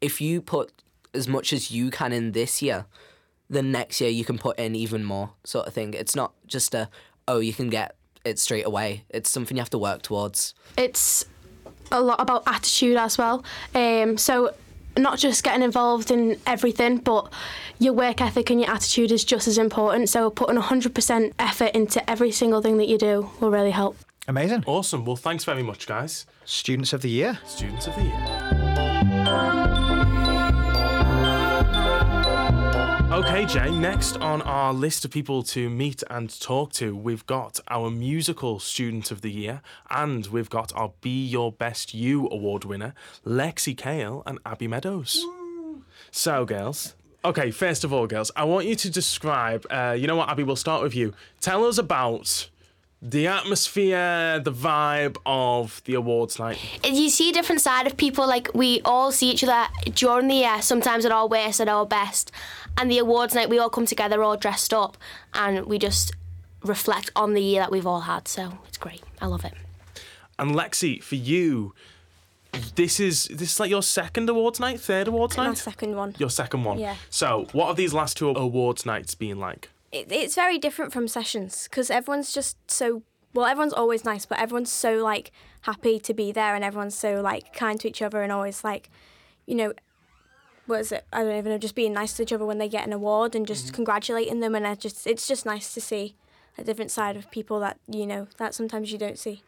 If 0.00 0.20
you 0.20 0.40
put 0.40 0.70
as 1.14 1.26
much 1.26 1.52
as 1.52 1.72
you 1.72 1.90
can 1.90 2.12
in 2.12 2.30
this 2.32 2.62
year, 2.62 2.86
then 3.50 3.72
next 3.72 4.00
year 4.00 4.10
you 4.10 4.24
can 4.24 4.38
put 4.38 4.56
in 4.58 4.76
even 4.76 5.02
more, 5.02 5.32
sort 5.42 5.66
of 5.66 5.74
thing. 5.74 5.94
It's 5.94 6.14
not 6.14 6.32
just 6.46 6.74
a 6.74 6.88
oh 7.26 7.38
you 7.38 7.54
can 7.54 7.70
get 7.70 7.96
it 8.24 8.38
straight 8.38 8.66
away. 8.66 9.04
It's 9.10 9.30
something 9.30 9.56
you 9.56 9.60
have 9.60 9.70
to 9.70 9.78
work 9.78 10.02
towards. 10.02 10.54
it's 10.76 11.24
a 11.92 12.00
lot 12.00 12.20
about 12.20 12.42
attitude 12.46 12.96
as 12.96 13.18
well. 13.18 13.44
Um, 13.74 14.16
so 14.16 14.54
not 14.96 15.18
just 15.18 15.44
getting 15.44 15.62
involved 15.62 16.10
in 16.10 16.38
everything, 16.46 16.98
but 16.98 17.32
your 17.78 17.92
work 17.92 18.20
ethic 18.20 18.50
and 18.50 18.60
your 18.60 18.70
attitude 18.70 19.12
is 19.12 19.24
just 19.24 19.46
as 19.48 19.58
important. 19.58 20.08
So 20.08 20.30
putting 20.30 20.56
100% 20.60 21.32
effort 21.38 21.70
into 21.74 22.08
every 22.10 22.30
single 22.32 22.62
thing 22.62 22.78
that 22.78 22.88
you 22.88 22.98
do 22.98 23.30
will 23.40 23.50
really 23.50 23.72
help. 23.72 23.96
Amazing. 24.26 24.64
Awesome. 24.66 25.04
Well, 25.04 25.16
thanks 25.16 25.44
very 25.44 25.62
much, 25.62 25.86
guys. 25.86 26.26
Students 26.44 26.92
of 26.92 27.02
the 27.02 27.10
year. 27.10 27.38
Students 27.44 27.86
of 27.86 27.94
the 27.96 28.02
year. 28.02 28.63
Okay, 33.14 33.46
Jay, 33.46 33.70
next 33.70 34.16
on 34.16 34.42
our 34.42 34.74
list 34.74 35.04
of 35.04 35.12
people 35.12 35.44
to 35.44 35.70
meet 35.70 36.02
and 36.10 36.28
talk 36.40 36.72
to, 36.72 36.96
we've 36.96 37.24
got 37.26 37.60
our 37.68 37.88
musical 37.88 38.58
student 38.58 39.12
of 39.12 39.20
the 39.20 39.30
year 39.30 39.62
and 39.88 40.26
we've 40.26 40.50
got 40.50 40.72
our 40.74 40.90
Be 41.00 41.24
Your 41.24 41.52
Best 41.52 41.94
You 41.94 42.28
award 42.32 42.64
winner, 42.64 42.92
Lexi 43.24 43.78
Kale 43.78 44.24
and 44.26 44.40
Abby 44.44 44.66
Meadows. 44.66 45.24
So, 46.10 46.44
girls. 46.44 46.96
Okay, 47.24 47.52
first 47.52 47.84
of 47.84 47.92
all, 47.92 48.08
girls, 48.08 48.32
I 48.34 48.42
want 48.42 48.66
you 48.66 48.74
to 48.74 48.90
describe. 48.90 49.64
Uh, 49.70 49.94
you 49.96 50.08
know 50.08 50.16
what, 50.16 50.28
Abby? 50.28 50.42
We'll 50.42 50.56
start 50.56 50.82
with 50.82 50.96
you. 50.96 51.14
Tell 51.40 51.64
us 51.66 51.78
about 51.78 52.48
the 53.04 53.26
atmosphere, 53.26 54.40
the 54.40 54.50
vibe 54.50 55.18
of 55.26 55.82
the 55.84 55.92
awards 55.92 56.38
night. 56.38 56.58
you 56.82 57.10
see 57.10 57.28
a 57.28 57.32
different 57.34 57.60
side 57.60 57.86
of 57.86 57.98
people. 57.98 58.26
Like 58.26 58.48
we 58.54 58.80
all 58.82 59.12
see 59.12 59.30
each 59.30 59.44
other 59.44 59.68
during 59.90 60.28
the 60.28 60.36
year, 60.36 60.62
sometimes 60.62 61.04
at 61.04 61.12
our 61.12 61.28
worst, 61.28 61.60
at 61.60 61.68
our 61.68 61.84
best. 61.84 62.32
And 62.78 62.90
the 62.90 62.98
awards 62.98 63.34
night, 63.34 63.50
we 63.50 63.58
all 63.58 63.68
come 63.68 63.84
together, 63.84 64.22
all 64.22 64.38
dressed 64.38 64.72
up, 64.72 64.96
and 65.34 65.66
we 65.66 65.78
just 65.78 66.12
reflect 66.62 67.10
on 67.14 67.34
the 67.34 67.42
year 67.42 67.60
that 67.60 67.70
we've 67.70 67.86
all 67.86 68.00
had. 68.00 68.26
So 68.26 68.58
it's 68.66 68.78
great. 68.78 69.02
I 69.20 69.26
love 69.26 69.44
it. 69.44 69.52
And 70.38 70.52
Lexi, 70.52 71.02
for 71.02 71.16
you, 71.16 71.74
this 72.74 72.98
is 72.98 73.26
this 73.26 73.52
is 73.52 73.60
like 73.60 73.70
your 73.70 73.82
second 73.82 74.30
awards 74.30 74.58
night, 74.58 74.80
third 74.80 75.08
awards 75.08 75.36
night. 75.36 75.44
My 75.44 75.48
night. 75.50 75.58
second 75.58 75.94
one. 75.94 76.14
Your 76.18 76.30
second 76.30 76.64
one. 76.64 76.78
Yeah. 76.78 76.96
So, 77.10 77.48
what 77.52 77.66
have 77.66 77.76
these 77.76 77.92
last 77.92 78.16
two 78.16 78.30
awards 78.30 78.86
nights 78.86 79.14
been 79.14 79.38
like? 79.38 79.68
It, 79.94 80.10
it's 80.10 80.34
very 80.34 80.58
different 80.58 80.92
from 80.92 81.06
sessions 81.06 81.68
because 81.70 81.88
everyone's 81.88 82.32
just 82.32 82.56
so 82.70 83.02
well. 83.32 83.46
Everyone's 83.46 83.72
always 83.72 84.04
nice, 84.04 84.26
but 84.26 84.40
everyone's 84.40 84.72
so 84.72 84.96
like 84.96 85.30
happy 85.62 86.00
to 86.00 86.12
be 86.12 86.32
there, 86.32 86.54
and 86.54 86.64
everyone's 86.64 86.96
so 86.96 87.20
like 87.20 87.52
kind 87.52 87.78
to 87.80 87.88
each 87.88 88.02
other, 88.02 88.20
and 88.22 88.32
always 88.32 88.64
like, 88.64 88.90
you 89.46 89.54
know, 89.54 89.72
what 90.66 90.80
is 90.80 90.90
it? 90.92 91.04
I 91.12 91.22
don't 91.22 91.38
even 91.38 91.52
know. 91.52 91.58
Just 91.58 91.76
being 91.76 91.92
nice 91.92 92.14
to 92.14 92.24
each 92.24 92.32
other 92.32 92.44
when 92.44 92.58
they 92.58 92.68
get 92.68 92.86
an 92.86 92.92
award 92.92 93.36
and 93.36 93.46
just 93.46 93.66
mm-hmm. 93.66 93.76
congratulating 93.76 94.40
them, 94.40 94.54
and 94.54 94.66
I 94.66 94.74
just 94.74 95.06
it's 95.06 95.28
just 95.28 95.46
nice 95.46 95.72
to 95.74 95.80
see 95.80 96.16
a 96.58 96.64
different 96.64 96.90
side 96.90 97.16
of 97.16 97.30
people 97.30 97.60
that 97.60 97.78
you 97.86 98.06
know 98.06 98.26
that 98.38 98.54
sometimes 98.54 98.90
you 98.90 98.98
don't 98.98 99.18
see. 99.18 99.42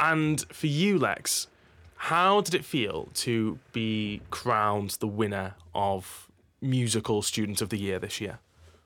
And 0.00 0.40
for 0.52 0.68
you, 0.68 0.98
Lex, 0.98 1.48
How 2.02 2.40
did 2.40 2.54
it 2.54 2.64
feel 2.64 3.10
to 3.14 3.60
be 3.72 4.22
crowned 4.30 4.96
the 4.98 5.06
winner 5.06 5.54
of 5.72 6.28
Musical 6.60 7.22
Student 7.22 7.62
of 7.62 7.68
the 7.68 7.78
Year 7.78 8.00
this 8.00 8.20
year? 8.20 8.40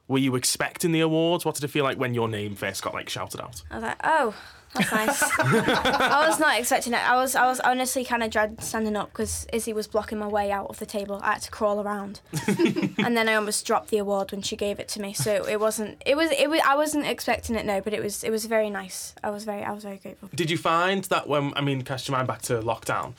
Were 0.08 0.18
you 0.18 0.36
expecting 0.36 0.92
the 0.92 1.00
awards? 1.00 1.44
What 1.44 1.56
did 1.56 1.64
it 1.64 1.68
feel 1.68 1.84
like 1.84 1.98
when 1.98 2.14
your 2.14 2.28
name 2.28 2.54
first 2.54 2.82
got 2.82 2.94
like 2.94 3.08
shouted 3.08 3.40
out? 3.40 3.62
I 3.70 3.75
was 3.75 3.82
like, 3.82 4.00
oh, 4.04 4.34
that's 4.75 4.92
nice. 4.92 5.22
I 5.40 6.28
was 6.28 6.38
not 6.38 6.58
expecting 6.58 6.92
it. 6.92 7.00
I 7.00 7.16
was, 7.16 7.34
I 7.34 7.46
was 7.46 7.60
honestly 7.60 8.04
kind 8.04 8.22
of 8.22 8.30
dread 8.30 8.62
standing 8.62 8.96
up 8.96 9.10
because 9.10 9.46
Izzy 9.52 9.72
was 9.72 9.86
blocking 9.86 10.18
my 10.18 10.28
way 10.28 10.50
out 10.52 10.68
of 10.68 10.78
the 10.78 10.86
table. 10.86 11.20
I 11.22 11.34
had 11.34 11.42
to 11.42 11.50
crawl 11.50 11.80
around, 11.80 12.20
and 12.46 13.16
then 13.16 13.28
I 13.28 13.34
almost 13.34 13.66
dropped 13.66 13.88
the 13.88 13.98
award 13.98 14.32
when 14.32 14.42
she 14.42 14.56
gave 14.56 14.78
it 14.78 14.88
to 14.88 15.00
me. 15.00 15.12
So 15.12 15.44
it 15.46 15.58
wasn't. 15.60 16.02
It 16.04 16.16
was. 16.16 16.30
It 16.32 16.50
was. 16.50 16.60
I 16.64 16.76
wasn't 16.76 17.06
expecting 17.06 17.56
it. 17.56 17.64
No, 17.64 17.80
but 17.80 17.92
it 17.92 18.02
was. 18.02 18.22
It 18.22 18.30
was 18.30 18.44
very 18.44 18.70
nice. 18.70 19.14
I 19.25 19.30
was 19.30 19.44
very. 19.44 19.62
I 19.62 19.72
was 19.72 19.84
very 19.84 19.96
grateful. 19.96 20.30
Did 20.34 20.50
you 20.50 20.58
find 20.58 21.04
that 21.04 21.28
when 21.28 21.52
I 21.56 21.62
mean, 21.62 21.82
cast 21.82 22.08
your 22.08 22.16
mind 22.16 22.28
back 22.28 22.42
to 22.42 22.60
lockdown, 22.60 23.14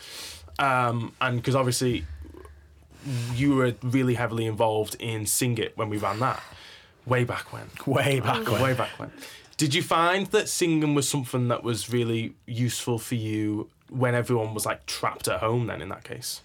um, 0.59 1.13
and 1.21 1.37
because 1.37 1.55
obviously 1.55 2.05
you 3.33 3.55
were 3.55 3.73
really 3.81 4.15
heavily 4.15 4.45
involved 4.45 4.95
in 4.99 5.25
Sing 5.25 5.57
It 5.57 5.77
when 5.77 5.89
we 5.89 5.97
ran 5.97 6.19
that 6.19 6.41
way 7.07 7.23
back 7.23 7.51
when. 7.53 7.69
Way 7.85 8.19
back 8.19 8.47
when. 8.47 8.61
Way 8.61 8.73
back 8.73 8.99
when. 8.99 9.11
Did 9.57 9.73
you 9.73 9.81
find 9.81 10.27
that 10.27 10.49
singing 10.49 10.93
was 10.93 11.09
something 11.09 11.47
that 11.47 11.63
was 11.63 11.89
really 11.89 12.35
useful 12.45 12.99
for 12.99 13.15
you 13.15 13.69
when 13.89 14.13
everyone 14.13 14.53
was 14.53 14.65
like 14.65 14.85
trapped 14.85 15.27
at 15.27 15.39
home? 15.39 15.65
Then 15.67 15.81
in 15.81 15.89
that 15.89 16.03
case, 16.03 16.41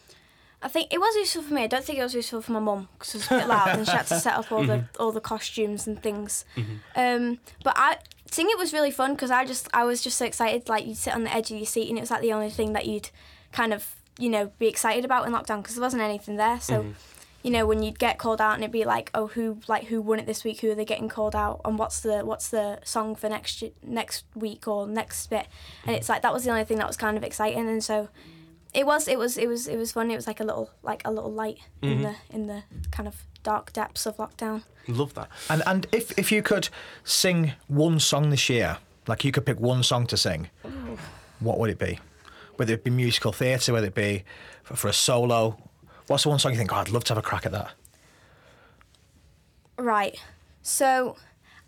I 0.62 0.68
think 0.68 0.92
it 0.92 0.98
was 0.98 1.14
useful 1.16 1.42
for 1.42 1.52
me. 1.52 1.64
I 1.64 1.66
don't 1.66 1.84
think 1.84 1.98
it 1.98 2.02
was 2.02 2.14
useful 2.14 2.40
for 2.40 2.52
my 2.52 2.60
mum 2.60 2.88
because 2.94 3.14
it 3.14 3.18
was 3.18 3.26
a 3.26 3.40
bit 3.40 3.48
loud 3.48 3.68
and 3.76 3.86
she 3.86 3.92
had 3.92 4.06
to 4.06 4.18
set 4.18 4.34
up 4.34 4.50
all 4.50 4.64
the 4.64 4.72
mm-hmm. 4.72 5.02
all 5.02 5.12
the 5.12 5.20
costumes 5.20 5.86
and 5.86 6.02
things. 6.02 6.46
Mm-hmm. 6.56 6.74
Um, 6.96 7.38
but 7.62 7.74
I 7.76 7.98
sing 8.30 8.48
it 8.48 8.56
was 8.56 8.72
really 8.72 8.90
fun 8.90 9.12
because 9.12 9.30
I 9.30 9.44
just 9.44 9.68
I 9.74 9.84
was 9.84 10.00
just 10.00 10.16
so 10.16 10.24
excited. 10.24 10.68
Like 10.68 10.86
you'd 10.86 10.96
sit 10.96 11.14
on 11.14 11.24
the 11.24 11.34
edge 11.34 11.50
of 11.50 11.58
your 11.58 11.66
seat 11.66 11.88
and 11.90 11.98
it 11.98 12.00
was 12.00 12.10
like 12.10 12.22
the 12.22 12.32
only 12.32 12.50
thing 12.50 12.72
that 12.72 12.86
you'd 12.86 13.10
kind 13.52 13.74
of 13.74 13.94
you 14.18 14.30
know 14.30 14.52
be 14.58 14.68
excited 14.68 15.04
about 15.04 15.26
in 15.26 15.34
lockdown 15.34 15.62
because 15.62 15.74
there 15.74 15.82
wasn't 15.82 16.02
anything 16.02 16.36
there. 16.36 16.60
So. 16.60 16.80
Mm-hmm. 16.80 16.92
You 17.42 17.50
know 17.50 17.66
when 17.66 17.82
you'd 17.82 17.98
get 17.98 18.18
called 18.18 18.40
out 18.40 18.54
and 18.54 18.62
it'd 18.62 18.72
be 18.72 18.84
like, 18.84 19.10
oh, 19.14 19.26
who 19.28 19.58
like 19.66 19.84
who 19.84 20.00
won 20.00 20.18
it 20.18 20.26
this 20.26 20.44
week? 20.44 20.60
Who 20.60 20.70
are 20.70 20.74
they 20.74 20.84
getting 20.84 21.08
called 21.08 21.34
out? 21.34 21.60
And 21.64 21.78
what's 21.78 22.00
the 22.00 22.20
what's 22.20 22.48
the 22.48 22.78
song 22.84 23.14
for 23.14 23.28
next 23.28 23.64
next 23.82 24.24
week 24.34 24.68
or 24.68 24.86
next 24.86 25.26
bit? 25.28 25.46
And 25.86 25.96
it's 25.96 26.08
like 26.08 26.22
that 26.22 26.32
was 26.32 26.44
the 26.44 26.50
only 26.50 26.64
thing 26.64 26.78
that 26.78 26.86
was 26.86 26.96
kind 26.96 27.16
of 27.16 27.24
exciting. 27.24 27.68
And 27.68 27.82
so 27.82 28.08
it 28.72 28.86
was 28.86 29.08
it 29.08 29.18
was 29.18 29.36
it 29.36 29.48
was 29.48 29.66
it 29.66 29.76
was 29.76 29.92
fun 29.92 30.10
it 30.10 30.16
was 30.16 30.26
like 30.26 30.40
a 30.40 30.44
little 30.44 30.70
like 30.82 31.02
a 31.04 31.10
little 31.10 31.32
light 31.32 31.58
in 31.82 31.98
mm-hmm. 31.98 32.02
the 32.02 32.14
in 32.30 32.46
the 32.46 32.62
kind 32.90 33.08
of 33.08 33.24
dark 33.42 33.72
depths 33.72 34.06
of 34.06 34.16
lockdown 34.16 34.62
love 34.88 35.14
that. 35.14 35.28
And 35.48 35.62
and 35.66 35.86
if 35.92 36.16
if 36.18 36.32
you 36.32 36.42
could 36.42 36.68
sing 37.04 37.52
one 37.68 38.00
song 38.00 38.30
this 38.30 38.48
year, 38.48 38.78
like 39.06 39.24
you 39.24 39.32
could 39.32 39.46
pick 39.46 39.60
one 39.60 39.82
song 39.82 40.06
to 40.08 40.16
sing, 40.16 40.48
what 41.40 41.58
would 41.58 41.70
it 41.70 41.78
be? 41.78 41.98
Whether 42.56 42.74
it 42.74 42.84
be 42.84 42.90
musical 42.90 43.32
theatre, 43.32 43.72
whether 43.72 43.86
it 43.86 43.94
be 43.94 44.24
for, 44.62 44.76
for 44.76 44.88
a 44.88 44.92
solo, 44.92 45.70
what's 46.06 46.22
the 46.24 46.28
one 46.28 46.38
song 46.38 46.52
you 46.52 46.58
think? 46.58 46.72
Oh, 46.72 46.76
I'd 46.76 46.88
love 46.88 47.04
to 47.04 47.14
have 47.14 47.18
a 47.18 47.22
crack 47.22 47.46
at 47.46 47.52
that. 47.52 47.72
right. 49.78 50.18
So 50.62 51.16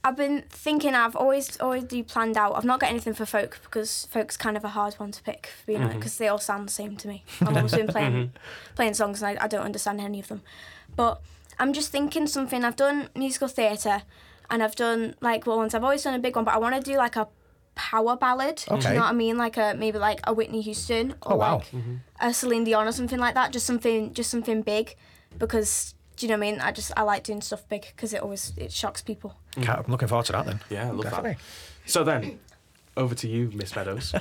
i've 0.06 0.16
been 0.16 0.44
thinking 0.50 0.94
i've 0.94 1.16
always 1.16 1.58
already 1.60 2.02
planned 2.02 2.36
out. 2.36 2.54
I've 2.56 2.64
not 2.64 2.78
got 2.78 2.90
anything 2.90 3.14
for 3.14 3.26
folk 3.26 3.58
because 3.64 4.06
folk's 4.10 4.36
kind 4.36 4.56
of 4.56 4.62
a 4.62 4.68
hard 4.68 4.94
one 4.94 5.10
to 5.12 5.22
pick 5.22 5.48
being 5.66 5.78
honest 5.78 5.92
mm-hmm. 5.92 5.98
because 6.00 6.18
they 6.18 6.28
all 6.28 6.38
sound 6.38 6.68
the 6.68 6.72
same 6.72 6.96
to 6.98 7.08
me. 7.08 7.24
I've 7.40 7.56
always 7.56 7.74
been 7.74 7.86
playing 7.96 8.12
mm-hmm. 8.12 8.74
playing 8.76 8.94
songs 8.94 9.22
and 9.22 9.38
I, 9.38 9.44
I 9.44 9.48
don't 9.48 9.64
understand 9.64 10.00
any 10.00 10.20
of 10.20 10.28
them. 10.28 10.42
But 10.94 11.20
i'm 11.58 11.72
just 11.72 11.90
thinking 11.90 12.26
something. 12.26 12.64
I've 12.64 12.76
done 12.76 13.08
musical 13.16 13.48
theatre 13.48 14.02
and 14.50 14.62
i've 14.62 14.76
done 14.76 15.14
like 15.20 15.46
well 15.46 15.56
ones 15.56 15.74
i've 15.74 15.84
always 15.84 16.02
done 16.02 16.14
a 16.14 16.18
big 16.18 16.36
one 16.36 16.44
but 16.44 16.54
i 16.54 16.58
want 16.58 16.74
to 16.74 16.80
do 16.80 16.96
like 16.96 17.16
a 17.16 17.28
power 17.74 18.16
ballad 18.16 18.56
do 18.68 18.74
you 18.76 18.94
know 18.94 19.00
what 19.00 19.08
i 19.08 19.12
mean 19.12 19.36
like 19.36 19.56
a 19.56 19.74
maybe 19.76 19.98
like 19.98 20.20
a 20.24 20.32
whitney 20.32 20.60
houston 20.60 21.12
or 21.22 21.32
Oh, 21.32 21.36
wow. 21.36 21.56
like 21.56 21.70
mm-hmm. 21.70 21.94
a 22.20 22.32
celine 22.32 22.64
dion 22.64 22.86
or 22.86 22.92
something 22.92 23.18
like 23.18 23.34
that 23.34 23.52
just 23.52 23.66
something 23.66 24.12
just 24.12 24.30
something 24.30 24.62
big 24.62 24.94
because 25.38 25.94
do 26.16 26.26
you 26.26 26.30
know 26.30 26.38
what 26.38 26.46
I 26.46 26.50
mean? 26.52 26.60
I 26.60 26.70
just 26.70 26.92
I 26.96 27.02
like 27.02 27.24
doing 27.24 27.40
stuff 27.40 27.68
big 27.68 27.86
because 27.88 28.12
it 28.14 28.22
always 28.22 28.52
it 28.56 28.70
shocks 28.70 29.02
people. 29.02 29.34
Can't- 29.56 29.80
I'm 29.84 29.90
looking 29.90 30.06
forward 30.06 30.26
to 30.26 30.32
that 30.32 30.46
then. 30.46 30.60
Yeah, 30.70 30.86
I 30.86 30.90
love 30.92 31.02
Definitely. 31.02 31.32
that. 31.32 31.90
So 31.90 32.04
then, 32.04 32.38
over 32.96 33.16
to 33.16 33.28
you, 33.28 33.50
Miss 33.52 33.74
Meadows. 33.74 34.14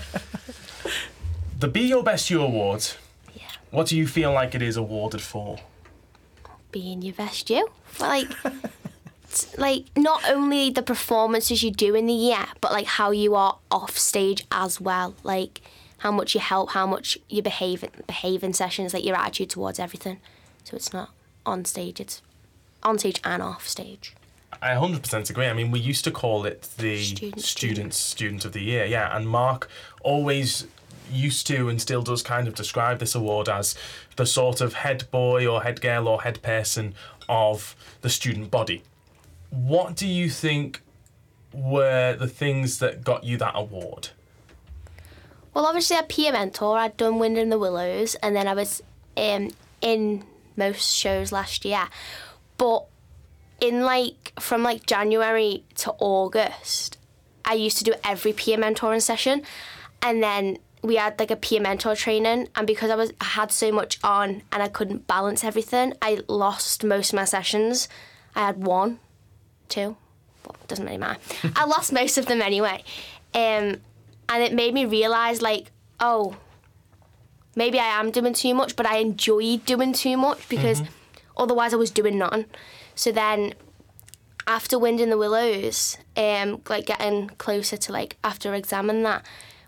the 1.59 1.67
Be 1.67 1.81
Your 1.81 2.01
Best 2.03 2.31
You 2.31 2.41
Award. 2.41 2.83
Yeah. 3.35 3.43
What 3.69 3.87
do 3.89 3.95
you 3.97 4.07
feel 4.07 4.31
like 4.33 4.55
it 4.55 4.63
is 4.63 4.75
awarded 4.75 5.21
for? 5.21 5.59
being 6.71 7.03
your 7.03 7.13
best 7.13 7.51
you. 7.51 7.67
Like, 7.99 8.27
like 9.57 9.85
not 9.95 10.21
only 10.29 10.69
the 10.69 10.81
performances 10.81 11.63
you 11.63 11.71
do 11.71 11.95
in 11.95 12.05
the 12.05 12.13
year, 12.13 12.45
but 12.61 12.71
like 12.71 12.85
how 12.85 13.11
you 13.11 13.35
are 13.35 13.57
off 13.71 13.97
stage 13.97 14.45
as 14.51 14.79
well. 14.79 15.15
Like 15.23 15.61
how 15.99 16.11
much 16.11 16.35
you 16.35 16.41
help, 16.41 16.71
how 16.71 16.85
much 16.85 17.17
you 17.29 17.41
behave 17.41 17.83
behave 18.07 18.43
in 18.43 18.53
sessions, 18.53 18.93
like 18.93 19.05
your 19.05 19.15
attitude 19.15 19.49
towards 19.49 19.79
everything. 19.79 20.17
So 20.63 20.75
it's 20.75 20.93
not 20.93 21.09
on 21.45 21.65
stage; 21.65 21.99
it's 21.99 22.21
on 22.83 22.99
stage 22.99 23.19
and 23.23 23.41
off 23.41 23.67
stage. 23.67 24.15
I 24.61 24.75
100% 24.75 25.29
agree. 25.29 25.47
I 25.47 25.53
mean, 25.53 25.71
we 25.71 25.79
used 25.79 26.03
to 26.05 26.11
call 26.11 26.45
it 26.45 26.69
the 26.77 27.03
Student, 27.03 27.41
student 27.41 27.93
student 27.93 28.45
of 28.45 28.53
the 28.53 28.61
year. 28.61 28.85
Yeah, 28.85 29.15
and 29.15 29.27
Mark 29.27 29.67
always 30.03 30.67
used 31.11 31.47
to 31.47 31.69
and 31.69 31.81
still 31.81 32.01
does 32.01 32.21
kind 32.21 32.47
of 32.47 32.55
describe 32.55 32.99
this 32.99 33.15
award 33.15 33.49
as 33.49 33.75
the 34.15 34.25
sort 34.25 34.61
of 34.61 34.73
head 34.73 35.05
boy 35.11 35.45
or 35.45 35.63
head 35.63 35.81
girl 35.81 36.07
or 36.07 36.21
head 36.21 36.41
person 36.41 36.95
of 37.27 37.75
the 38.01 38.09
student 38.09 38.51
body. 38.51 38.83
What 39.53 39.95
do 39.95 40.07
you 40.07 40.29
think 40.29 40.81
were 41.53 42.15
the 42.15 42.27
things 42.27 42.79
that 42.79 43.03
got 43.03 43.23
you 43.23 43.37
that 43.37 43.53
award? 43.55 44.09
Well, 45.53 45.67
obviously, 45.67 45.95
had 45.95 46.09
peer 46.09 46.31
mentor. 46.31 46.79
I'd 46.79 46.97
done 46.97 47.19
Wind 47.19 47.37
in 47.37 47.49
the 47.49 47.59
Willows, 47.59 48.15
and 48.15 48.35
then 48.35 48.47
I 48.47 48.55
was 48.55 48.81
um, 49.15 49.51
in 49.79 50.23
most 50.57 50.95
shows 50.95 51.31
last 51.31 51.63
year. 51.65 51.87
But 52.57 52.85
in 53.61 53.81
like 53.81 54.33
from 54.39 54.63
like 54.63 54.87
January 54.87 55.63
to 55.75 55.93
August, 55.99 56.97
I 57.45 57.53
used 57.53 57.77
to 57.77 57.83
do 57.83 57.93
every 58.03 58.33
peer 58.33 58.57
mentoring 58.57 59.03
session, 59.03 59.43
and 60.01 60.23
then 60.23 60.57
we 60.81 60.95
had 60.95 61.19
like 61.19 61.29
a 61.29 61.35
peer 61.35 61.61
mentor 61.61 61.95
training. 61.95 62.49
And 62.55 62.65
because 62.65 62.89
I 62.89 62.95
was 62.95 63.13
I 63.21 63.25
had 63.25 63.51
so 63.51 63.71
much 63.71 63.99
on 64.03 64.41
and 64.51 64.63
I 64.63 64.67
couldn't 64.67 65.05
balance 65.05 65.43
everything, 65.43 65.93
I 66.01 66.21
lost 66.27 66.83
most 66.83 67.13
of 67.13 67.17
my 67.17 67.25
sessions. 67.25 67.87
I 68.35 68.47
had 68.47 68.65
one, 68.65 68.97
two, 69.69 69.95
well, 70.45 70.55
it 70.61 70.67
doesn't 70.67 70.85
really 70.85 70.97
matter. 70.97 71.19
I 71.55 71.65
lost 71.65 71.91
most 71.91 72.17
of 72.17 72.25
them 72.25 72.41
anyway. 72.41 72.83
Um, 73.33 73.81
and 74.29 74.43
it 74.43 74.53
made 74.53 74.73
me 74.73 74.85
realize 74.85 75.41
like 75.41 75.71
oh 75.99 76.35
maybe 77.55 77.79
i 77.79 77.99
am 77.99 78.11
doing 78.11 78.33
too 78.33 78.53
much 78.53 78.75
but 78.75 78.85
i 78.85 78.97
enjoyed 78.97 79.65
doing 79.65 79.93
too 79.93 80.17
much 80.17 80.47
because 80.49 80.81
otherwise 81.37 81.73
i 81.73 81.77
was 81.77 81.91
doing 81.91 82.17
nothing 82.17 82.45
so 82.95 83.11
then 83.11 83.53
after 84.47 84.77
wind 84.77 84.99
in 84.99 85.09
the 85.09 85.17
willows 85.17 85.97
um 86.17 86.61
like 86.67 86.85
getting 86.87 87.29
closer 87.37 87.77
to 87.77 87.91
like 87.91 88.17
after 88.23 88.53
examining 88.53 89.03
that 89.03 89.23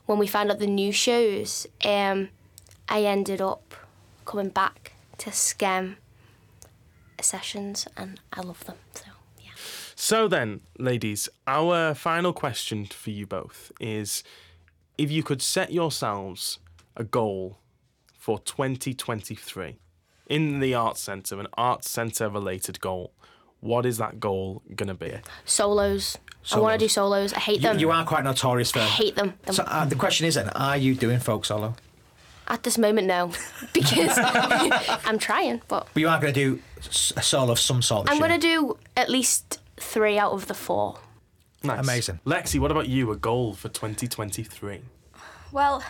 when 0.05 0.17
we 0.17 0.27
found 0.27 0.51
out 0.51 0.59
the 0.59 0.67
new 0.67 0.91
shows 0.91 1.67
um 1.85 2.29
i 2.89 3.03
ended 3.03 3.41
up 3.41 3.75
coming 4.25 4.49
back 4.49 4.93
to 5.17 5.29
Skem 5.29 5.95
sessions 7.21 7.87
and 7.95 8.19
i 8.33 8.41
love 8.41 8.65
them 8.65 8.75
so 8.93 9.14
So 10.05 10.27
then, 10.27 10.61
ladies, 10.77 11.29
our 11.47 11.95
final 11.95 12.31
question 12.31 12.85
for 12.85 13.09
you 13.09 13.25
both 13.25 13.71
is 13.79 14.21
if 14.99 15.09
you 15.09 15.23
could 15.23 15.41
set 15.41 15.73
yourselves 15.73 16.59
a 16.95 17.03
goal 17.03 17.57
for 18.15 18.37
2023 18.37 19.79
in 20.27 20.59
the 20.59 20.75
Arts 20.75 21.01
Centre, 21.01 21.39
an 21.39 21.47
Arts 21.55 21.89
Centre 21.89 22.29
related 22.29 22.79
goal, 22.81 23.13
what 23.61 23.83
is 23.83 23.97
that 23.97 24.19
goal 24.19 24.61
going 24.75 24.89
to 24.89 24.93
be? 24.93 25.11
solos, 25.43 26.19
i 26.51 26.59
want 26.59 26.79
to 26.79 26.85
do 26.85 26.87
solos 26.87 27.33
i 27.33 27.39
hate 27.39 27.55
You, 27.55 27.61
them 27.61 27.79
you 27.79 27.89
are 27.89 28.05
quite 28.05 28.23
notorious 28.23 28.69
for. 28.69 28.81
I 28.81 28.83
hate 28.83 29.15
them. 29.15 29.33
So 29.49 29.63
uh, 29.63 29.85
the 29.85 29.95
question 29.95 30.27
is 30.27 30.35
then, 30.35 30.49
are 30.49 30.77
you 30.77 30.93
doing 30.93 31.17
folk 31.17 31.45
solo? 31.45 31.73
At 32.47 32.61
this 32.61 32.77
moment, 32.77 33.07
no, 33.07 33.31
because 33.73 34.19
I'm 35.03 35.17
trying, 35.17 35.63
but 35.67 35.87
But 35.95 35.99
you 35.99 36.09
are 36.09 36.21
going 36.21 36.31
to 36.31 36.39
do 36.39 36.61
a 37.17 37.23
solo 37.23 37.53
of 37.53 37.59
some 37.59 37.81
sort. 37.81 38.07
I'm 38.11 38.19
going 38.19 38.29
to 38.29 38.37
do 38.37 38.77
at 38.95 39.09
least 39.09 39.61
three 39.77 40.17
out 40.17 40.31
of 40.31 40.47
the 40.47 40.53
four. 40.53 40.99
Nice. 41.63 41.79
Amazing. 41.79 42.19
Lexi, 42.25 42.59
what 42.59 42.71
about 42.71 42.87
you? 42.87 43.11
A 43.11 43.15
goal 43.15 43.53
for 43.53 43.69
2023? 43.69 44.81
Well, 45.51 45.81
I 45.81 45.85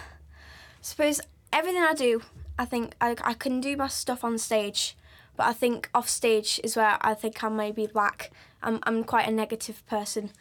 suppose 0.82 1.20
everything 1.52 1.82
I 1.82 1.94
do, 1.94 2.22
I 2.58 2.66
think 2.66 2.94
I, 3.02 3.16
I 3.24 3.34
can 3.34 3.60
do 3.60 3.76
my 3.76 3.88
stuff 3.88 4.24
on 4.24 4.38
stage, 4.38 4.96
but 5.36 5.48
I 5.48 5.54
think 5.54 5.90
off 5.94 6.08
stage 6.08 6.62
is 6.64 6.76
where 6.76 6.98
I 7.02 7.14
think 7.14 7.44
I 7.44 7.50
maybe 7.50 7.88
lack. 7.94 8.32
I'm 8.64 8.80
I'm 8.84 9.04
quite 9.04 9.28
a 9.28 9.32
negative 9.32 9.86
person 9.88 10.32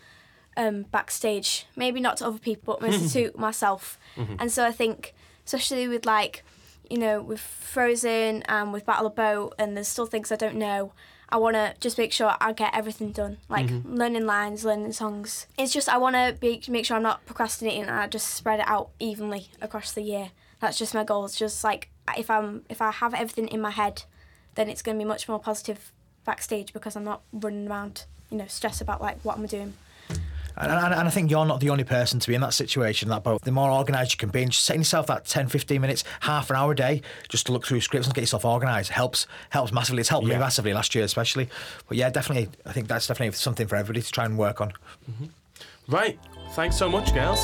um, 0.56 0.82
backstage. 0.92 1.66
Maybe 1.76 2.00
not 2.00 2.18
to 2.18 2.26
other 2.26 2.38
people, 2.38 2.78
but 2.78 2.90
mostly 2.90 3.24
to 3.30 3.38
myself. 3.38 3.98
And 4.38 4.52
so 4.52 4.64
I 4.64 4.70
think, 4.72 5.14
especially 5.44 5.88
with 5.88 6.06
like, 6.06 6.44
you 6.88 6.98
know, 6.98 7.20
with 7.20 7.40
Frozen 7.40 8.42
and 8.42 8.72
with 8.72 8.86
Battle 8.86 9.06
of 9.06 9.16
Boat, 9.16 9.54
and 9.58 9.76
there's 9.76 9.88
still 9.88 10.06
things 10.06 10.30
I 10.30 10.36
don't 10.36 10.56
know. 10.56 10.92
I 11.34 11.36
want 11.36 11.56
to 11.56 11.74
just 11.80 11.98
make 11.98 12.12
sure 12.12 12.32
I 12.40 12.52
get 12.52 12.76
everything 12.76 13.10
done, 13.10 13.38
like 13.48 13.66
mm-hmm. 13.66 13.92
learning 13.92 14.24
lines, 14.24 14.64
learning 14.64 14.92
songs. 14.92 15.48
It's 15.58 15.72
just 15.72 15.88
I 15.88 15.98
want 15.98 16.14
to 16.14 16.36
be 16.38 16.62
make 16.68 16.86
sure 16.86 16.96
I'm 16.96 17.02
not 17.02 17.26
procrastinating 17.26 17.82
and 17.82 17.90
I 17.90 18.06
just 18.06 18.28
spread 18.36 18.60
it 18.60 18.68
out 18.68 18.90
evenly 19.00 19.48
across 19.60 19.90
the 19.90 20.02
year. 20.02 20.30
that's 20.60 20.78
just 20.78 20.94
my 20.94 21.02
goal. 21.02 21.24
It's 21.24 21.36
just 21.36 21.64
like 21.64 21.90
if 22.16 22.30
I'm 22.30 22.62
if 22.68 22.80
I 22.80 22.92
have 22.92 23.14
everything 23.14 23.48
in 23.48 23.60
my 23.60 23.72
head, 23.72 24.04
then 24.54 24.68
it's 24.68 24.80
going 24.80 24.96
to 24.96 25.04
be 25.04 25.08
much 25.08 25.28
more 25.28 25.40
positive 25.40 25.90
backstage 26.24 26.72
because 26.72 26.94
I'm 26.94 27.02
not 27.02 27.22
running 27.32 27.66
around, 27.66 28.04
you 28.30 28.38
know, 28.38 28.46
stressed 28.46 28.80
about 28.80 29.02
like 29.02 29.18
what 29.24 29.36
am 29.36 29.42
I'm 29.42 29.48
doing. 29.48 29.74
And, 30.56 30.70
and, 30.70 30.94
and 30.94 31.08
I 31.08 31.10
think 31.10 31.30
you're 31.30 31.44
not 31.46 31.60
the 31.60 31.70
only 31.70 31.84
person 31.84 32.20
to 32.20 32.28
be 32.28 32.34
in 32.34 32.40
that 32.42 32.54
situation, 32.54 33.08
that 33.08 33.24
boat. 33.24 33.42
The 33.42 33.50
more 33.50 33.70
organised 33.70 34.12
you 34.12 34.18
can 34.18 34.28
be, 34.28 34.42
and 34.42 34.52
just 34.52 34.64
setting 34.64 34.82
yourself 34.82 35.06
that 35.08 35.24
10, 35.26 35.48
15 35.48 35.80
minutes, 35.80 36.04
half 36.20 36.48
an 36.50 36.56
hour 36.56 36.72
a 36.72 36.76
day, 36.76 37.02
just 37.28 37.46
to 37.46 37.52
look 37.52 37.66
through 37.66 37.80
scripts 37.80 38.06
and 38.06 38.14
get 38.14 38.20
yourself 38.22 38.44
organised 38.44 38.90
helps 38.90 39.26
helps 39.50 39.72
massively. 39.72 40.00
It's 40.00 40.08
helped 40.08 40.26
me 40.26 40.36
massively 40.36 40.72
last 40.72 40.94
year, 40.94 41.04
especially. 41.04 41.48
But 41.88 41.96
yeah, 41.96 42.10
definitely, 42.10 42.48
I 42.64 42.72
think 42.72 42.86
that's 42.88 43.06
definitely 43.06 43.34
something 43.36 43.66
for 43.66 43.76
everybody 43.76 44.02
to 44.02 44.12
try 44.12 44.24
and 44.24 44.38
work 44.38 44.60
on. 44.60 44.72
Mm-hmm. 45.10 45.26
Right. 45.92 46.18
Thanks 46.52 46.76
so 46.76 46.88
much, 46.88 47.12
girls. 47.12 47.40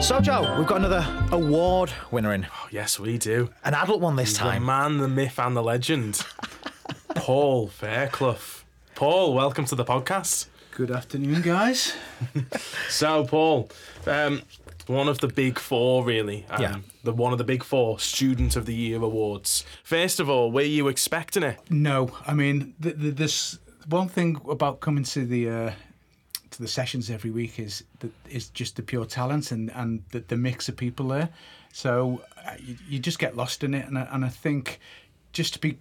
So, 0.00 0.20
Joe, 0.20 0.54
we've 0.56 0.66
got 0.66 0.76
another 0.78 1.04
award 1.32 1.90
winner 2.12 2.32
in. 2.32 2.46
Oh, 2.48 2.68
yes, 2.70 3.00
we 3.00 3.18
do. 3.18 3.50
An 3.64 3.74
adult 3.74 4.00
one 4.00 4.14
this 4.16 4.32
The 4.34 4.38
time. 4.38 4.64
man, 4.64 4.98
the 4.98 5.08
myth, 5.08 5.38
and 5.40 5.56
the 5.56 5.62
legend. 5.62 6.24
Paul 7.16 7.66
Fairclough. 7.66 8.38
Paul, 8.98 9.32
welcome 9.32 9.64
to 9.66 9.76
the 9.76 9.84
podcast. 9.84 10.46
Good 10.72 10.90
afternoon, 10.90 11.40
guys. 11.42 11.94
So, 12.88 13.24
Paul, 13.24 13.70
um, 14.08 14.42
one 14.88 15.06
of 15.06 15.18
the 15.18 15.28
big 15.28 15.60
four, 15.60 16.04
really. 16.04 16.44
Um, 16.50 16.60
Yeah. 16.62 16.76
The 17.04 17.12
one 17.12 17.30
of 17.30 17.38
the 17.38 17.44
big 17.44 17.62
four 17.62 18.00
Student 18.00 18.56
of 18.56 18.66
the 18.66 18.74
Year 18.74 19.00
awards. 19.00 19.64
First 19.84 20.18
of 20.18 20.28
all, 20.28 20.50
were 20.50 20.62
you 20.62 20.88
expecting 20.88 21.44
it? 21.44 21.60
No, 21.70 22.10
I 22.26 22.34
mean, 22.34 22.74
th 22.82 22.96
th 23.00 23.14
this 23.14 23.60
one 23.86 24.08
thing 24.08 24.40
about 24.48 24.80
coming 24.80 25.04
to 25.14 25.24
the 25.24 25.48
uh, 25.48 25.72
to 26.50 26.58
the 26.60 26.68
sessions 26.68 27.08
every 27.08 27.30
week 27.30 27.60
is 27.60 27.84
that 28.00 28.10
is 28.28 28.48
just 28.48 28.74
the 28.74 28.82
pure 28.82 29.06
talent 29.06 29.52
and 29.52 29.70
and 29.74 30.02
the, 30.10 30.20
the 30.26 30.36
mix 30.36 30.68
of 30.68 30.76
people 30.76 31.06
there. 31.06 31.28
So 31.72 32.22
uh, 32.44 32.56
you, 32.58 32.76
you 32.90 32.98
just 32.98 33.20
get 33.20 33.36
lost 33.36 33.62
in 33.62 33.74
it, 33.74 33.86
and 33.86 33.96
I, 33.96 34.08
and 34.10 34.24
I 34.24 34.28
think 34.42 34.80
just 35.32 35.52
to 35.54 35.60
be 35.60 35.78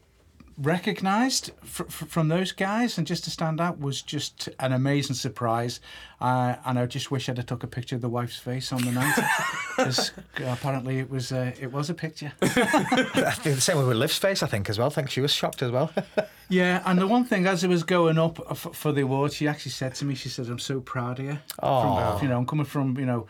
recognised 0.58 1.52
fr- 1.64 1.84
fr- 1.84 2.06
from 2.06 2.28
those 2.30 2.52
guys 2.52 2.98
and 2.98 3.06
just 3.06 3.24
to 3.26 3.30
stand 3.30 3.62
out 3.62 3.80
was 3.80 4.02
just 4.02 4.50
an 4.60 4.74
amazing 4.74 5.16
surprise. 5.16 5.80
Uh, 6.20 6.56
and 6.66 6.80
I 6.80 6.86
just 6.88 7.12
wish 7.12 7.30
I'd 7.30 7.38
have 7.38 7.46
took 7.46 7.64
a 7.64 7.68
picture 7.68 7.96
of 7.96 8.02
the 8.02 8.10
wife's 8.10 8.38
face 8.38 8.74
on 8.74 8.82
the 8.84 8.92
night, 8.92 9.16
because 9.78 10.12
apparently 10.44 10.98
it 11.00 11.10
was 11.12 11.32
uh, 11.32 11.52
it 11.60 11.72
was 11.72 11.90
a 11.90 11.94
picture. 11.94 12.32
The 12.42 13.58
same 13.60 13.78
with 13.86 13.96
Liv's 13.98 14.18
face, 14.18 14.42
I 14.42 14.48
think, 14.48 14.70
as 14.70 14.78
well. 14.80 14.88
I 14.88 14.90
think 14.92 15.10
she 15.10 15.22
was 15.22 15.32
shocked 15.32 15.62
as 15.62 15.72
well. 15.72 15.92
Yeah, 16.50 16.82
and 16.86 16.98
the 16.98 17.08
one 17.08 17.26
thing 17.26 17.46
as 17.46 17.66
it 17.66 17.68
was 17.68 17.84
going 17.84 18.18
up 18.18 18.40
f- 18.50 18.70
for 18.72 18.94
the 18.94 19.02
award, 19.02 19.34
she 19.34 19.50
actually 19.50 19.74
said 19.74 19.96
to 19.96 20.06
me, 20.06 20.16
she 20.16 20.30
said, 20.30 20.48
"I'm 20.48 20.60
so 20.60 20.80
proud 20.80 21.20
of 21.20 21.26
you." 21.26 21.38
Aw. 21.62 22.16
From, 22.16 22.24
you 22.26 22.30
know, 22.30 22.38
I'm 22.38 22.46
coming 22.46 22.64
from 22.66 22.98
you 22.98 23.06
know, 23.06 23.28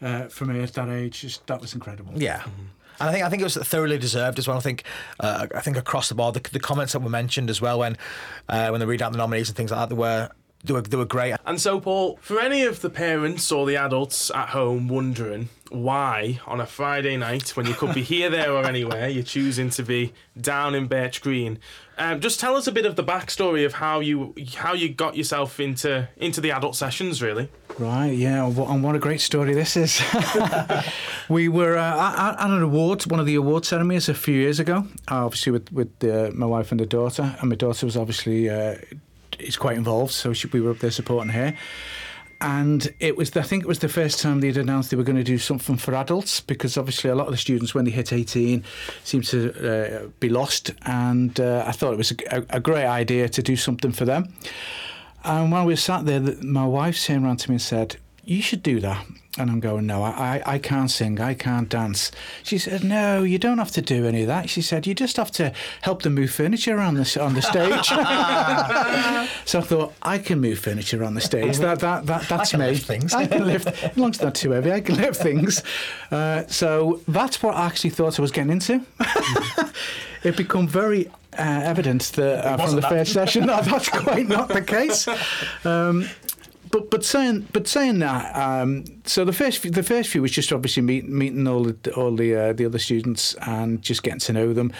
uh, 0.00 0.22
from 0.28 0.48
her 0.48 0.58
at 0.62 0.72
that 0.72 0.88
age. 0.88 1.20
Just 1.20 1.46
that 1.48 1.60
was 1.60 1.74
incredible. 1.74 2.14
Yeah. 2.16 2.42
And 3.00 3.08
I 3.08 3.12
think 3.12 3.24
I 3.24 3.30
think 3.30 3.40
it 3.40 3.44
was 3.44 3.56
thoroughly 3.56 3.98
deserved 3.98 4.38
as 4.38 4.46
well. 4.46 4.58
I 4.58 4.60
think 4.60 4.84
uh, 5.18 5.46
I 5.54 5.60
think 5.60 5.76
across 5.76 6.08
the 6.08 6.14
board, 6.14 6.34
the, 6.34 6.50
the 6.50 6.60
comments 6.60 6.92
that 6.92 7.00
were 7.00 7.10
mentioned 7.10 7.48
as 7.48 7.60
well 7.60 7.78
when 7.78 7.96
uh, 8.48 8.68
when 8.68 8.80
they 8.80 8.86
read 8.86 9.02
out 9.02 9.12
the 9.12 9.18
nominees 9.18 9.48
and 9.48 9.56
things 9.56 9.70
like 9.70 9.80
that, 9.80 9.88
there 9.88 9.96
were 9.98 10.30
they 10.64 10.72
were 10.72 10.82
they 10.82 10.96
were 10.96 11.04
great. 11.04 11.36
And 11.46 11.60
so, 11.60 11.80
Paul, 11.80 12.18
for 12.20 12.40
any 12.40 12.64
of 12.64 12.80
the 12.80 12.90
parents 12.90 13.50
or 13.50 13.66
the 13.66 13.76
adults 13.76 14.30
at 14.30 14.50
home 14.50 14.88
wondering 14.88 15.48
why 15.70 16.40
on 16.46 16.60
a 16.60 16.66
Friday 16.66 17.16
night, 17.16 17.50
when 17.56 17.64
you 17.66 17.74
could 17.74 17.94
be 17.94 18.02
here, 18.02 18.28
there, 18.28 18.52
or 18.52 18.64
anywhere, 18.64 19.08
you're 19.08 19.22
choosing 19.22 19.70
to 19.70 19.82
be 19.84 20.12
down 20.38 20.74
in 20.74 20.86
Birch 20.86 21.22
Green, 21.22 21.58
um, 21.96 22.20
just 22.20 22.40
tell 22.40 22.56
us 22.56 22.66
a 22.66 22.72
bit 22.72 22.86
of 22.86 22.96
the 22.96 23.04
backstory 23.04 23.64
of 23.64 23.74
how 23.74 24.00
you 24.00 24.34
how 24.56 24.74
you 24.74 24.88
got 24.88 25.16
yourself 25.16 25.60
into 25.60 26.08
into 26.16 26.40
the 26.40 26.50
adult 26.50 26.76
sessions, 26.76 27.22
really. 27.22 27.48
Right, 27.78 28.12
yeah, 28.12 28.44
and 28.44 28.82
what, 28.82 28.94
a 28.94 28.98
great 28.98 29.22
story 29.22 29.54
this 29.54 29.76
is. 29.76 30.02
we 31.30 31.48
were 31.48 31.78
uh, 31.78 32.12
at, 32.12 32.38
at 32.38 32.50
an 32.50 32.62
award, 32.62 33.02
one 33.04 33.20
of 33.20 33.26
the 33.26 33.36
award 33.36 33.64
ceremonies 33.64 34.08
a 34.08 34.14
few 34.14 34.34
years 34.34 34.60
ago, 34.60 34.86
uh, 35.10 35.24
obviously 35.24 35.52
with, 35.52 35.72
with 35.72 36.04
uh, 36.04 36.30
my 36.34 36.44
wife 36.44 36.72
and 36.72 36.80
the 36.80 36.84
daughter, 36.84 37.34
and 37.40 37.48
my 37.48 37.56
daughter 37.56 37.86
was 37.86 37.96
obviously 37.96 38.50
uh, 38.50 38.74
is 39.40 39.56
quite 39.56 39.76
involved, 39.76 40.12
so 40.12 40.32
she, 40.32 40.48
we 40.48 40.60
were 40.60 40.70
up 40.70 40.78
there 40.78 40.90
supporting 40.90 41.32
her. 41.32 41.54
And 42.42 42.92
it 43.00 43.16
was, 43.18 43.36
I 43.36 43.42
think 43.42 43.64
it 43.64 43.66
was 43.66 43.80
the 43.80 43.88
first 43.88 44.20
time 44.20 44.40
they'd 44.40 44.56
announced 44.56 44.90
they 44.90 44.96
were 44.96 45.04
going 45.04 45.16
to 45.16 45.22
do 45.22 45.36
something 45.36 45.76
for 45.76 45.94
adults 45.94 46.40
because 46.40 46.78
obviously 46.78 47.10
a 47.10 47.14
lot 47.14 47.26
of 47.26 47.32
the 47.32 47.36
students, 47.36 47.74
when 47.74 47.84
they 47.84 47.90
hit 47.90 48.14
18, 48.14 48.64
seem 49.04 49.20
to 49.22 50.04
uh, 50.04 50.08
be 50.20 50.30
lost. 50.30 50.70
And 50.86 51.38
uh, 51.38 51.64
I 51.66 51.72
thought 51.72 51.92
it 51.92 51.98
was 51.98 52.12
a, 52.30 52.46
a 52.48 52.60
great 52.60 52.86
idea 52.86 53.28
to 53.28 53.42
do 53.42 53.56
something 53.56 53.92
for 53.92 54.06
them. 54.06 54.32
And 55.22 55.52
while 55.52 55.66
we 55.66 55.74
were 55.74 55.76
sat 55.76 56.06
there, 56.06 56.20
th- 56.20 56.42
my 56.42 56.66
wife 56.66 57.04
turned 57.04 57.26
around 57.26 57.38
to 57.38 57.50
me 57.50 57.56
and 57.56 57.62
said, 57.62 57.96
"You 58.24 58.42
should 58.42 58.62
do 58.62 58.80
that." 58.80 59.06
And 59.38 59.48
I'm 59.50 59.60
going, 59.60 59.86
"No, 59.86 60.02
I, 60.02 60.42
I, 60.46 60.54
I 60.54 60.58
can't 60.58 60.90
sing, 60.90 61.20
I 61.20 61.34
can't 61.34 61.68
dance." 61.68 62.10
She 62.42 62.58
said, 62.58 62.82
"No, 62.84 63.22
you 63.22 63.38
don't 63.38 63.58
have 63.58 63.70
to 63.72 63.82
do 63.82 64.06
any 64.06 64.22
of 64.22 64.26
that." 64.26 64.50
She 64.50 64.62
said, 64.62 64.86
"You 64.86 64.94
just 64.94 65.16
have 65.16 65.30
to 65.32 65.52
help 65.82 66.02
them 66.02 66.14
move 66.14 66.30
furniture 66.30 66.76
around 66.76 66.94
the 66.94 67.22
on 67.22 67.34
the 67.34 67.42
stage." 67.42 67.86
so 69.46 69.58
I 69.58 69.62
thought, 69.62 69.94
I 70.02 70.18
can 70.18 70.40
move 70.40 70.58
furniture 70.58 71.04
on 71.04 71.14
the 71.14 71.20
stage. 71.20 71.58
That 71.58 71.80
that, 71.80 72.06
that 72.06 72.28
that's 72.28 72.50
can 72.50 72.60
me. 72.60 72.66
lift 72.66 72.86
things. 72.86 73.14
I 73.14 73.26
can 73.26 73.46
lift, 73.46 73.68
as 73.68 73.96
long 73.96 74.10
as 74.10 74.16
it's 74.16 74.24
not 74.24 74.34
too 74.34 74.50
heavy, 74.50 74.72
I 74.72 74.80
can 74.80 74.96
lift 74.96 75.20
things. 75.20 75.62
Uh, 76.10 76.46
so 76.46 77.00
that's 77.06 77.42
what 77.42 77.54
I 77.54 77.66
actually 77.66 77.90
thought 77.90 78.18
I 78.18 78.22
was 78.22 78.32
getting 78.32 78.52
into. 78.52 78.84
it 80.24 80.36
became 80.36 80.66
very 80.66 81.10
uh, 81.38 81.60
evident 81.64 82.02
that 82.14 82.44
uh, 82.44 82.56
from 82.56 82.74
the 82.74 82.80
that. 82.80 82.90
first 82.90 83.12
session 83.12 83.46
that 83.46 83.64
that's 83.64 83.88
quite 83.88 84.28
not 84.28 84.48
the 84.48 84.62
case. 84.62 85.08
Um, 85.64 86.08
but 86.70 86.90
but 86.90 87.04
saying 87.04 87.48
but 87.52 87.66
saying 87.66 87.98
that, 87.98 88.34
um, 88.36 88.84
so 89.04 89.24
the 89.24 89.32
first 89.32 89.58
few, 89.58 89.70
the 89.70 89.82
first 89.82 90.10
few 90.10 90.22
was 90.22 90.30
just 90.30 90.52
obviously 90.52 90.82
meet, 90.82 91.08
meeting 91.08 91.46
all 91.46 91.64
the 91.64 91.94
all 91.94 92.14
the 92.14 92.34
uh, 92.34 92.52
the 92.52 92.64
other 92.64 92.78
students 92.78 93.34
and 93.46 93.82
just 93.82 94.02
getting 94.02 94.20
to 94.20 94.32
know 94.32 94.52
them. 94.52 94.72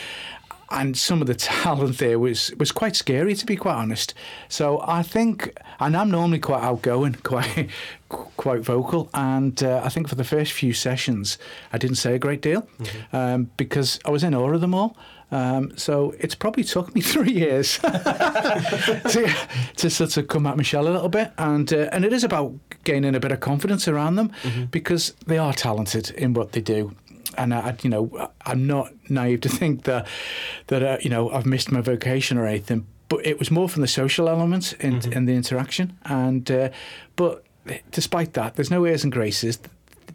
And 0.73 0.97
some 0.97 1.21
of 1.21 1.27
the 1.27 1.35
talent 1.65 1.99
there 1.99 2.19
was 2.19 2.53
was 2.59 2.71
quite 2.71 2.95
scary, 2.95 3.35
to 3.35 3.45
be 3.45 3.57
quite 3.57 3.75
honest. 3.75 4.15
So 4.49 4.83
I 4.87 5.03
think, 5.03 5.53
and 5.81 5.97
I'm 5.97 6.11
normally 6.11 6.39
quite 6.39 6.63
outgoing, 6.63 7.15
quite 7.23 7.69
quite 8.09 8.61
vocal, 8.61 9.11
and 9.13 9.61
uh, 9.63 9.81
I 9.85 9.89
think 9.89 10.09
for 10.09 10.15
the 10.15 10.25
first 10.25 10.53
few 10.53 10.73
sessions, 10.73 11.39
I 11.73 11.79
didn't 11.79 11.97
say 11.97 12.15
a 12.15 12.19
great 12.19 12.41
deal 12.41 12.69
um, 13.13 13.51
because 13.57 13.99
I 14.05 14.11
was 14.11 14.23
in 14.23 14.35
awe 14.35 14.53
of 14.53 14.61
them 14.61 14.75
all. 14.75 14.97
Um, 15.33 15.77
so 15.77 16.15
it's 16.19 16.35
probably 16.35 16.65
took 16.65 16.95
me 16.95 17.01
three 17.13 17.33
years 17.33 17.79
to, 17.79 19.35
to 19.77 19.91
sort 19.91 20.17
of 20.17 20.29
come 20.29 20.47
at 20.47 20.57
Michelle 20.57 20.89
a 20.89 20.91
little 20.91 21.09
bit, 21.09 21.33
and 21.39 21.73
uh, 21.73 21.89
and 21.93 22.05
it 22.05 22.13
is 22.13 22.25
about 22.25 22.55
gaining 22.85 23.15
a 23.15 23.21
bit 23.21 23.33
of 23.33 23.41
confidence 23.41 23.87
around 23.89 24.17
them 24.17 24.33
because 24.71 25.15
they 25.27 25.39
are 25.39 25.53
talented 25.53 26.11
in 26.11 26.35
what 26.35 26.53
they 26.53 26.61
do. 26.61 26.95
And 27.39 27.55
I, 27.55 27.77
you 27.83 27.91
know, 27.91 28.31
I'm 28.45 28.67
not 28.67 28.93
naive 29.09 29.43
to 29.43 29.49
think 29.49 29.85
that 29.85 30.07
that 30.67 30.83
uh, 30.83 30.99
you 31.01 31.11
know 31.11 31.31
I've 31.31 31.47
missed 31.47 31.71
my 31.71 31.81
vocation 31.81 32.37
or 32.39 32.47
anything, 32.47 32.87
but 33.09 33.25
it 33.25 33.39
was 33.39 33.51
more 33.51 33.69
from 33.69 33.83
the 33.83 33.89
social 33.89 34.29
element 34.29 34.73
in, 34.81 35.01
in 35.13 35.27
the 35.27 35.35
interaction. 35.35 35.97
And 36.05 36.51
uh, 36.51 36.71
but 37.17 37.45
despite 37.93 38.33
that, 38.33 38.57
there's 38.57 38.71
no 38.71 38.85
airs 38.85 39.05
and 39.05 39.13
graces. 39.13 39.59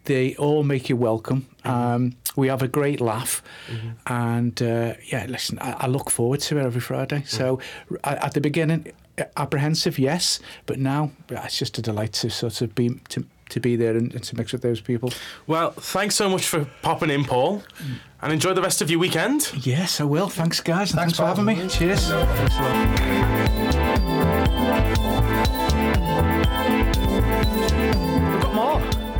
They 0.06 0.34
all 0.36 0.62
make 0.62 0.88
you 0.88 0.96
welcome. 0.96 1.46
Mm-hmm. 1.64 1.70
Um, 1.70 2.16
we 2.36 2.48
have 2.48 2.62
a 2.62 2.68
great 2.68 3.00
laugh, 3.00 3.42
mm-hmm. 3.68 3.90
and 4.06 4.62
uh, 4.62 4.94
yeah, 5.06 5.26
listen, 5.28 5.58
I, 5.58 5.72
I 5.72 5.86
look 5.86 6.10
forward 6.10 6.40
to 6.40 6.58
it 6.58 6.64
every 6.64 6.80
Friday. 6.80 7.18
Mm-hmm. 7.18 7.36
So 7.36 7.60
a- 8.04 8.24
at 8.24 8.34
the 8.34 8.40
beginning, 8.40 8.92
uh, 9.18 9.24
apprehensive, 9.36 9.98
yes, 9.98 10.40
but 10.66 10.78
now 10.78 11.10
it's 11.28 11.58
just 11.58 11.78
a 11.78 11.82
delight 11.82 12.12
to 12.14 12.30
sort 12.30 12.60
of 12.60 12.74
be 12.74 12.90
to, 13.08 13.24
to 13.48 13.60
be 13.60 13.74
there 13.74 13.96
and, 13.96 14.14
and 14.14 14.22
to 14.24 14.36
mix 14.36 14.52
with 14.52 14.62
those 14.62 14.80
people. 14.80 15.12
Well, 15.46 15.70
thanks 15.72 16.14
so 16.14 16.28
much 16.28 16.46
for 16.46 16.66
popping 16.82 17.10
in, 17.10 17.24
Paul, 17.24 17.62
mm. 17.78 17.98
and 18.22 18.32
enjoy 18.32 18.54
the 18.54 18.62
rest 18.62 18.80
of 18.82 18.90
your 18.90 19.00
weekend. 19.00 19.50
Yes, 19.66 20.00
I 20.00 20.04
will. 20.04 20.28
Thanks, 20.28 20.60
guys, 20.60 20.92
Thanks, 20.92 21.16
thanks, 21.16 21.18
for 21.18 21.26
having 21.26 21.46
me. 21.46 21.68
Cheers. 21.68 22.08
Thanks 22.10 22.56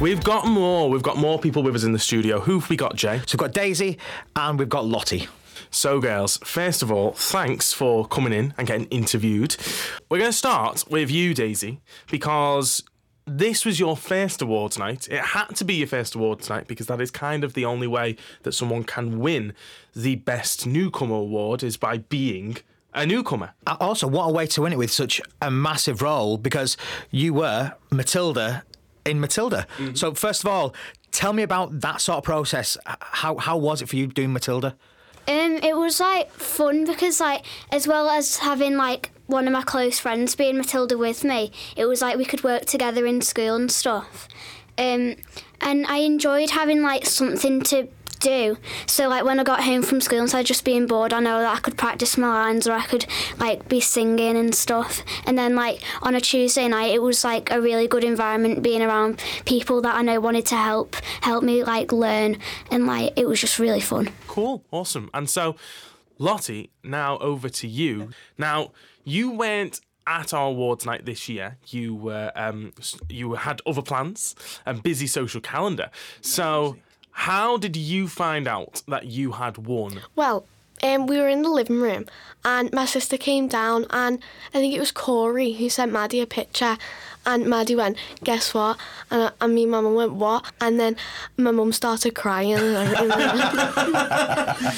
We've 0.07 0.23
got 0.23 0.47
more. 0.47 0.89
We've 0.89 1.03
got 1.03 1.17
more 1.17 1.37
people 1.37 1.65
with 1.65 1.75
us 1.75 1.83
in 1.83 1.91
the 1.91 1.99
studio. 1.99 2.39
Who've 2.39 2.71
we 2.71 2.77
got, 2.77 2.95
Jay? 2.95 3.19
So 3.27 3.33
we've 3.33 3.39
got 3.39 3.53
Daisy 3.53 3.99
and 4.37 4.57
we've 4.57 4.69
got 4.69 4.85
Lottie. 4.85 5.27
So, 5.73 6.01
girls, 6.01 6.37
first 6.45 6.81
of 6.81 6.93
all, 6.93 7.11
thanks 7.11 7.73
for 7.73 8.07
coming 8.07 8.33
in 8.33 8.55
and 8.57 8.69
getting 8.69 8.87
interviewed. 8.87 9.57
We're 10.09 10.21
going 10.21 10.31
to 10.31 10.37
start 10.37 10.85
with 10.89 11.11
you, 11.11 11.35
Daisy, 11.35 11.81
because 12.09 12.85
this 13.27 13.65
was 13.65 13.81
your 13.81 13.97
first 13.97 14.41
awards 14.41 14.79
night. 14.79 15.09
It 15.11 15.23
had 15.23 15.57
to 15.57 15.65
be 15.65 15.75
your 15.75 15.89
first 15.89 16.15
awards 16.15 16.49
night 16.49 16.69
because 16.69 16.87
that 16.87 17.01
is 17.01 17.11
kind 17.11 17.43
of 17.43 17.55
the 17.55 17.65
only 17.65 17.89
way 17.89 18.15
that 18.45 18.53
someone 18.53 18.85
can 18.85 19.19
win 19.19 19.55
the 19.97 20.15
Best 20.15 20.69
Newcomer 20.69 21.17
Award 21.17 21.65
is 21.65 21.77
by 21.77 21.99
being 21.99 22.59
a 22.95 23.05
newcomer. 23.05 23.55
Uh, 23.67 23.77
Also, 23.81 24.07
what 24.07 24.27
a 24.27 24.33
way 24.33 24.47
to 24.47 24.63
win 24.63 24.73
it 24.73 24.79
with 24.79 24.93
such 24.93 25.21
a 25.43 25.51
massive 25.51 26.01
role 26.01 26.39
because 26.39 26.77
you 27.11 27.35
were 27.35 27.73
Matilda 27.91 28.63
in 29.07 29.21
Matilda. 29.21 29.67
So, 29.95 30.15
first 30.15 30.43
of 30.45 30.49
all, 30.49 30.75
tell 31.13 31.33
me 31.33 31.43
about 31.43 31.81
that 31.81 32.01
sort 32.01 32.19
of 32.19 32.25
process. 32.25 32.77
How 32.87 33.37
how 33.37 33.57
was 33.57 33.83
it 33.83 33.89
for 33.89 33.97
you 33.97 34.07
doing 34.07 34.33
Matilda? 34.33 34.77
Um, 35.29 35.59
it 35.63 35.77
was 35.77 35.99
like 35.99 36.31
fun 36.31 36.85
because 36.85 37.21
like 37.21 37.45
as 37.73 37.89
well 37.89 38.09
as 38.09 38.39
having 38.39 38.77
like 38.77 39.11
one 39.27 39.47
of 39.47 39.53
my 39.53 39.63
close 39.63 39.99
friends 39.99 40.37
being 40.37 40.57
Matilda 40.57 40.97
with 40.97 41.25
me, 41.25 41.51
it 41.77 41.87
was 41.87 42.01
like 42.01 42.17
we 42.17 42.25
could 42.25 42.45
work 42.45 42.67
together 42.67 43.07
in 43.07 43.21
school 43.23 43.57
and 43.57 43.71
stuff. 43.73 44.29
Um, 44.79 45.17
and 45.61 45.87
I 45.87 45.99
enjoyed 45.99 46.51
having 46.51 46.83
like 46.83 47.07
something 47.07 47.63
to 47.63 47.89
do. 48.27 48.59
So 48.87 49.09
like 49.09 49.25
when 49.25 49.39
I 49.39 49.45
got 49.45 49.63
home 49.63 49.83
from 49.83 50.01
school 50.01 50.21
instead 50.21 50.41
of 50.41 50.47
just 50.47 50.65
being 50.65 50.87
bored, 50.87 51.13
I 51.13 51.21
know 51.21 51.41
that 51.41 51.57
I 51.57 51.61
could 51.61 51.77
practice 51.77 52.19
my 52.19 52.29
lines 52.29 52.67
or 52.67 52.73
I 52.73 52.85
could 52.85 53.07
like 53.39 53.69
be 53.69 53.81
singing 53.81 54.37
and 54.37 54.55
stuff. 54.55 55.03
And 55.25 55.39
then 55.39 55.55
like 55.55 55.83
on 56.03 56.15
a 56.15 56.21
Tuesday 56.21 56.67
night, 56.69 56.93
it 56.93 57.03
was 57.03 57.25
like 57.25 57.51
a 57.51 57.61
really 57.61 57.87
good 57.87 58.05
environment 58.05 58.63
being 58.63 58.83
around 58.83 59.23
people 59.45 59.81
that 59.83 59.95
I 59.95 60.03
know 60.03 60.21
wanted 60.21 60.47
to 60.47 60.57
help 60.57 60.97
help 61.21 61.45
me 61.45 61.63
like 61.63 61.93
learn 61.93 62.39
and 62.71 62.87
like 62.87 63.13
it 63.17 63.27
was 63.27 63.41
just 63.41 63.59
really 63.59 63.81
fun. 63.81 64.11
Cool, 64.27 64.65
awesome. 64.71 65.09
And 65.15 65.31
so, 65.31 65.57
Lottie, 66.19 66.71
now 66.83 67.19
over 67.19 67.49
to 67.49 67.69
you. 67.69 68.11
Now, 68.39 68.73
you 69.05 69.31
went 69.31 69.81
at 70.07 70.33
our 70.33 70.49
awards 70.49 70.87
night 70.87 71.05
this 71.05 71.29
year. 71.29 71.59
You 71.69 71.95
were 71.95 72.33
um, 72.35 72.73
you 73.09 73.35
had 73.35 73.61
other 73.67 73.83
plans 73.83 74.35
and 74.65 74.83
busy 74.83 75.07
social 75.07 75.41
calendar. 75.41 75.91
So, 76.21 76.77
how 77.21 77.57
did 77.57 77.77
you 77.77 78.09
find 78.09 78.47
out 78.47 78.83
that 78.89 79.07
you 79.07 79.33
had 79.33 79.57
won? 79.59 80.01
Well, 80.15 80.45
um, 80.83 81.07
we 81.07 81.19
were 81.19 81.29
in 81.29 81.41
the 81.43 81.49
living 81.49 81.81
room 81.81 82.05
and 82.45 82.71
my 82.73 82.85
sister 82.85 83.17
came 83.17 83.49
down 83.49 83.87
and 83.91 84.19
I 84.53 84.59
think 84.61 84.75
it 84.75 84.81
was 84.81 84.93
Corey 84.93 85.53
who 85.55 85.69
sent 85.71 85.91
Maddie 85.93 86.21
a 86.21 86.27
picture 86.27 86.77
and 87.25 87.47
Maddie 87.47 87.75
went, 87.75 87.97
guess 88.23 88.53
what? 88.55 88.77
And, 89.11 89.23
I- 89.25 89.33
and 89.41 89.55
me 89.55 89.63
and 89.63 89.73
my 89.73 89.81
mum 89.81 89.95
went, 89.95 90.13
what? 90.13 90.45
And 90.61 90.79
then 90.79 90.97
my 91.39 91.51
mum 91.51 91.73
started 91.73 92.15
crying 92.15 92.53
and. 92.53 93.13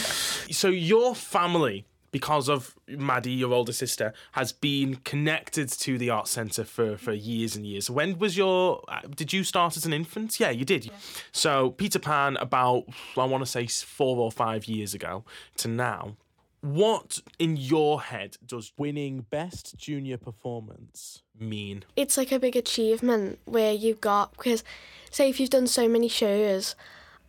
So, 0.50 0.68
your 0.68 1.14
family. 1.14 1.84
Because 2.10 2.48
of 2.48 2.74
Maddie, 2.88 3.32
your 3.32 3.52
older 3.52 3.72
sister, 3.72 4.14
has 4.32 4.50
been 4.52 4.96
connected 5.04 5.68
to 5.70 5.98
the 5.98 6.08
Arts 6.10 6.30
Centre 6.30 6.64
for, 6.64 6.96
for 6.96 7.12
years 7.12 7.54
and 7.54 7.66
years. 7.66 7.90
When 7.90 8.18
was 8.18 8.36
your. 8.36 8.82
uh, 8.88 9.00
Did 9.14 9.32
you 9.32 9.44
start 9.44 9.76
as 9.76 9.84
an 9.84 9.92
infant? 9.92 10.40
Yeah, 10.40 10.50
you 10.50 10.64
did. 10.64 10.90
So, 11.32 11.70
Peter 11.72 11.98
Pan, 11.98 12.36
about, 12.38 12.84
I 13.16 13.24
want 13.24 13.42
to 13.42 13.50
say, 13.50 13.66
four 13.66 14.16
or 14.18 14.32
five 14.32 14.64
years 14.64 14.94
ago 14.94 15.24
to 15.58 15.68
now. 15.68 16.16
What 16.60 17.20
in 17.38 17.56
your 17.56 18.00
head 18.02 18.36
does 18.44 18.72
winning 18.76 19.26
Best 19.30 19.76
Junior 19.76 20.16
Performance 20.16 21.22
mean? 21.38 21.84
it's 21.94 22.16
like 22.16 22.32
a 22.32 22.40
big 22.40 22.56
achievement 22.56 23.38
where 23.44 23.72
you've 23.72 24.00
got, 24.00 24.32
because 24.32 24.64
say 25.10 25.28
if 25.28 25.38
you've 25.38 25.50
done 25.50 25.68
so 25.68 25.86
many 25.88 26.08
shows 26.08 26.74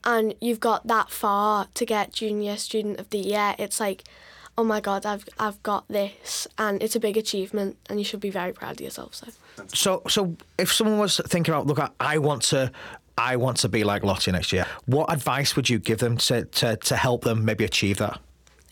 and 0.03 0.33
you've 0.41 0.59
got 0.59 0.87
that 0.87 1.11
far 1.11 1.67
to 1.75 1.85
get 1.85 2.11
Junior 2.13 2.57
Student 2.57 2.99
of 2.99 3.11
the 3.11 3.19
Year, 3.19 3.53
it's 3.59 3.79
like, 3.79 4.03
oh 4.59 4.63
my 4.65 4.81
God, 4.81 5.05
I've, 5.05 5.25
I've 5.39 5.63
got 5.63 5.87
this. 5.87 6.45
And 6.57 6.83
it's 6.83 6.93
a 6.93 6.99
big 6.99 7.15
achievement 7.15 7.77
and 7.89 7.97
you 7.97 8.03
should 8.03 8.19
be 8.19 8.29
very 8.29 8.51
proud 8.51 8.73
of 8.73 8.81
yourself. 8.81 9.15
So. 9.15 9.27
So, 9.73 10.01
so 10.09 10.35
if 10.57 10.71
someone 10.73 10.99
was 10.99 11.21
thinking 11.27 11.53
about, 11.53 11.65
look, 11.65 11.79
I, 11.79 11.89
I 12.01 12.17
want 12.17 12.41
to, 12.43 12.69
I 13.17 13.37
want 13.37 13.55
to 13.57 13.69
be 13.69 13.85
like 13.85 14.03
Lottie 14.03 14.33
next 14.33 14.51
year. 14.51 14.65
What 14.85 15.13
advice 15.13 15.55
would 15.55 15.69
you 15.69 15.79
give 15.79 15.99
them 15.99 16.17
to, 16.17 16.43
to, 16.43 16.75
to 16.75 16.95
help 16.97 17.23
them 17.23 17.45
maybe 17.45 17.63
achieve 17.63 17.99
that? 17.99 18.19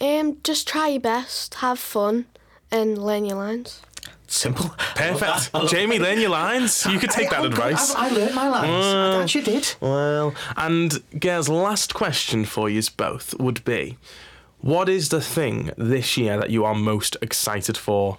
Um, 0.01 0.37
just 0.43 0.67
try 0.67 0.89
your 0.89 0.99
best, 0.99 1.53
have 1.55 1.79
fun, 1.79 2.25
and 2.69 2.97
learn 2.97 3.23
your 3.23 3.37
lines. 3.37 3.81
Simple. 4.27 4.69
Perfect. 4.95 5.69
Jamie, 5.69 5.99
learn 5.99 6.19
your 6.19 6.31
lines. 6.31 6.85
You 6.85 6.99
could 6.99 7.11
take 7.11 7.29
that 7.29 7.45
advice. 7.45 7.95
I, 7.95 8.09
learned 8.09 8.35
my 8.35 8.49
lines. 8.49 8.85
I 8.85 9.23
actually 9.23 9.43
did. 9.45 9.73
Well, 9.79 10.35
and 10.57 11.01
girls, 11.17 11.47
last 11.47 11.93
question 11.93 12.43
for 12.43 12.69
you 12.69 12.81
both 12.97 13.39
would 13.39 13.63
be 13.63 13.97
what 14.67 14.89
is 14.89 15.07
the 15.07 15.21
thing 15.21 15.71
this 15.77 16.17
year 16.17 16.37
that 16.37 16.49
you 16.49 16.65
are 16.65 16.75
most 16.75 17.15
excited 17.21 17.77
for 17.77 18.17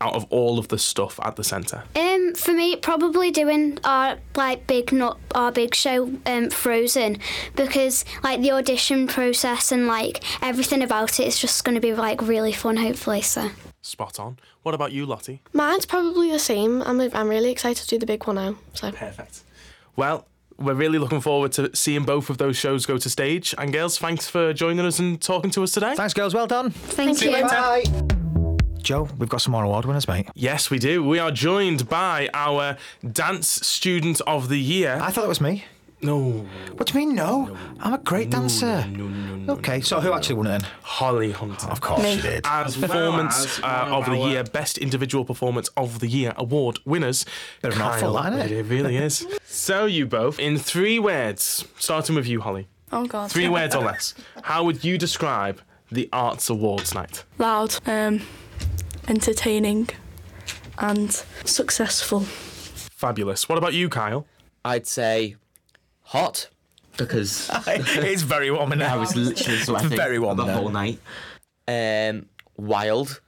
out 0.00 0.14
of 0.14 0.24
all 0.30 0.58
of 0.58 0.68
the 0.68 0.78
stuff 0.78 1.20
at 1.22 1.36
the 1.36 1.44
centre? 1.44 1.84
Um, 1.94 2.32
for 2.34 2.52
me, 2.52 2.74
probably 2.76 3.30
doing 3.30 3.78
our 3.84 4.16
like 4.34 4.66
big 4.66 4.92
not 4.92 5.20
our 5.34 5.52
big 5.52 5.74
show, 5.74 6.10
um, 6.24 6.48
Frozen, 6.48 7.18
because 7.54 8.06
like 8.22 8.40
the 8.40 8.50
audition 8.52 9.06
process 9.06 9.72
and 9.72 9.86
like 9.86 10.24
everything 10.42 10.82
about 10.82 11.20
it 11.20 11.26
is 11.26 11.38
just 11.38 11.62
going 11.64 11.74
to 11.74 11.82
be 11.82 11.92
like 11.92 12.22
really 12.22 12.52
fun. 12.52 12.78
Hopefully, 12.78 13.20
so. 13.20 13.50
Spot 13.82 14.18
on. 14.18 14.38
What 14.62 14.74
about 14.74 14.92
you, 14.92 15.04
Lottie? 15.04 15.42
Mine's 15.52 15.84
probably 15.84 16.30
the 16.30 16.38
same. 16.38 16.80
I'm, 16.80 16.98
I'm 16.98 17.28
really 17.28 17.50
excited 17.50 17.82
to 17.82 17.88
do 17.88 17.98
the 17.98 18.06
big 18.06 18.26
one 18.26 18.36
now. 18.36 18.56
So. 18.72 18.90
Perfect. 18.90 19.42
Well, 19.96 20.26
we're 20.58 20.74
really 20.74 20.98
looking 20.98 21.20
forward 21.20 21.52
to 21.52 21.74
seeing 21.74 22.04
both 22.04 22.30
of 22.30 22.38
those 22.38 22.56
shows 22.56 22.86
go 22.86 22.98
to 22.98 23.10
stage. 23.10 23.54
And 23.58 23.72
girls, 23.72 23.98
thanks 23.98 24.28
for 24.28 24.52
joining 24.52 24.84
us 24.84 24.98
and 24.98 25.20
talking 25.20 25.50
to 25.52 25.62
us 25.62 25.72
today. 25.72 25.94
Thanks, 25.94 26.14
girls. 26.14 26.34
Well 26.34 26.46
done. 26.46 26.70
Thank 26.70 27.18
See 27.18 27.26
you 27.26 27.36
you. 27.36 27.42
later. 27.42 27.48
Bye. 27.48 27.84
Joe, 28.82 29.08
we've 29.18 29.30
got 29.30 29.40
some 29.40 29.52
more 29.52 29.64
award 29.64 29.86
winners, 29.86 30.06
mate. 30.06 30.28
Yes, 30.34 30.70
we 30.70 30.78
do. 30.78 31.02
We 31.02 31.18
are 31.18 31.30
joined 31.30 31.88
by 31.88 32.28
our 32.34 32.76
Dance 33.12 33.48
Student 33.48 34.20
of 34.26 34.50
the 34.50 34.60
Year. 34.60 34.98
I 35.00 35.10
thought 35.10 35.24
it 35.24 35.28
was 35.28 35.40
me. 35.40 35.64
No, 36.04 36.46
What 36.76 36.86
do 36.88 36.98
you 36.98 37.06
mean, 37.06 37.16
no? 37.16 37.56
I'm 37.80 37.94
a 37.94 37.98
great 37.98 38.30
dancer. 38.30 38.86
no, 38.88 39.06
no, 39.08 39.36
no. 39.36 39.52
Okay, 39.54 39.80
so 39.80 40.00
who 40.00 40.12
actually 40.12 40.36
won 40.36 40.46
it 40.46 40.50
then? 40.50 40.70
Holly 40.82 41.32
Hunter. 41.32 41.66
Of 41.68 41.80
course 41.80 42.06
she 42.06 42.20
did. 42.20 42.46
as 42.46 42.78
well 42.78 42.88
performance 42.88 43.58
as 43.58 43.64
uh, 43.64 43.86
of 43.88 44.04
of 44.04 44.10
the 44.10 44.18
year, 44.18 44.44
best 44.44 44.78
individual 44.78 45.24
performance 45.24 45.68
of 45.76 46.00
the 46.00 46.06
year 46.08 46.32
award 46.36 46.78
winners. 46.84 47.24
Bit 47.62 47.72
of 47.72 47.76
a 47.76 47.78
mouthful, 47.80 48.14
Kyle. 48.14 48.30
that, 48.32 48.50
innit? 48.50 48.52
It 48.52 48.62
really 48.64 48.96
is. 48.96 49.26
so 49.44 49.86
you 49.86 50.06
both, 50.06 50.38
in 50.38 50.58
three 50.58 50.98
words, 50.98 51.66
starting 51.78 52.14
with 52.14 52.26
you, 52.26 52.40
Holly. 52.40 52.68
Oh 52.92 53.06
god. 53.06 53.30
Three 53.30 53.48
words 53.48 53.74
or 53.74 53.82
less. 53.82 54.14
How 54.42 54.62
would 54.64 54.84
you 54.84 54.96
describe 54.98 55.60
the 55.90 56.08
Arts 56.12 56.48
Awards 56.48 56.94
night? 56.94 57.24
Loud, 57.38 57.76
um, 57.86 58.20
entertaining, 59.08 59.88
and 60.78 61.12
successful. 61.44 62.20
Fabulous. 62.20 63.48
What 63.48 63.58
about 63.58 63.74
you, 63.74 63.88
Kyle? 63.88 64.26
I'd 64.64 64.86
say 64.86 65.36
hot 66.14 66.48
because 66.96 67.50
it's 67.66 68.22
very 68.22 68.50
warm 68.50 68.72
in 68.72 68.78
there. 68.78 68.90
I 68.90 68.96
was 68.96 69.14
literally 69.16 69.58
sweating 69.58 69.88
very 69.90 70.18
warm 70.18 70.36
the 70.36 70.44
whole 70.52 70.68
night. 70.70 71.00
um, 71.68 72.26
wild. 72.56 73.20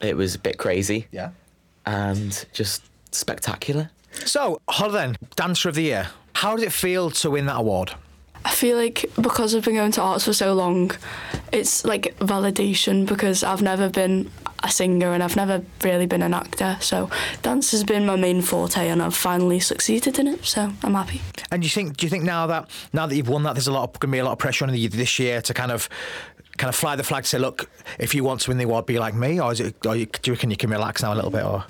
It 0.00 0.16
was 0.16 0.34
a 0.34 0.38
bit 0.38 0.58
crazy 0.58 1.06
Yeah. 1.12 1.30
and 1.86 2.44
just 2.52 2.82
spectacular. 3.12 3.90
So, 4.24 4.60
Holly 4.68 4.92
then, 4.92 5.16
Dancer 5.36 5.68
of 5.68 5.74
the 5.76 5.82
Year. 5.82 6.08
How 6.34 6.56
did 6.56 6.66
it 6.66 6.72
feel 6.72 7.10
to 7.10 7.30
win 7.30 7.46
that 7.46 7.56
award? 7.60 7.92
I 8.44 8.50
feel 8.50 8.76
like 8.76 9.04
because 9.20 9.54
I've 9.54 9.64
been 9.64 9.76
going 9.76 9.92
to 9.92 10.02
arts 10.02 10.24
for 10.24 10.32
so 10.32 10.54
long, 10.54 10.90
it's 11.52 11.84
like 11.84 12.16
validation 12.18 13.06
because 13.06 13.44
I've 13.44 13.62
never 13.62 13.88
been 13.88 14.30
a 14.62 14.70
singer 14.70 15.12
and 15.12 15.22
I've 15.22 15.36
never 15.36 15.62
really 15.82 16.06
been 16.06 16.22
an 16.22 16.34
actor. 16.34 16.76
So 16.80 17.10
dance 17.42 17.72
has 17.72 17.84
been 17.84 18.06
my 18.06 18.16
main 18.16 18.42
forte 18.42 18.88
and 18.88 19.02
I've 19.02 19.16
finally 19.16 19.60
succeeded 19.60 20.18
in 20.18 20.28
it. 20.28 20.44
So 20.44 20.72
I'm 20.82 20.94
happy. 20.94 21.20
And 21.50 21.62
do 21.62 21.66
you 21.66 21.70
think 21.70 21.96
do 21.96 22.06
you 22.06 22.10
think 22.10 22.24
now 22.24 22.46
that 22.46 22.70
now 22.92 23.06
that 23.06 23.16
you've 23.16 23.28
won 23.28 23.42
that, 23.44 23.54
there's 23.54 23.68
a 23.68 23.72
lot 23.72 23.84
of, 23.84 24.00
going 24.00 24.10
to 24.10 24.16
be 24.16 24.18
a 24.18 24.24
lot 24.24 24.32
of 24.32 24.38
pressure 24.38 24.64
on 24.64 24.74
you 24.74 24.88
this 24.88 25.18
year 25.18 25.40
to 25.42 25.54
kind 25.54 25.72
of 25.72 25.88
kind 26.56 26.68
of 26.68 26.74
fly 26.74 26.96
the 26.96 27.02
flag, 27.02 27.24
say, 27.24 27.38
look, 27.38 27.70
if 27.98 28.14
you 28.14 28.24
want 28.24 28.40
to 28.40 28.50
win 28.50 28.58
the 28.58 28.64
award, 28.64 28.86
be 28.86 28.98
like 28.98 29.14
me, 29.14 29.40
or 29.40 29.52
is 29.52 29.60
it? 29.60 29.86
Or 29.86 29.96
you, 29.96 30.06
do 30.06 30.30
you 30.30 30.34
reckon 30.34 30.50
you 30.50 30.56
can 30.56 30.70
relax 30.70 31.02
now 31.02 31.12
a 31.12 31.16
little 31.16 31.30
bit, 31.30 31.44
or? 31.44 31.64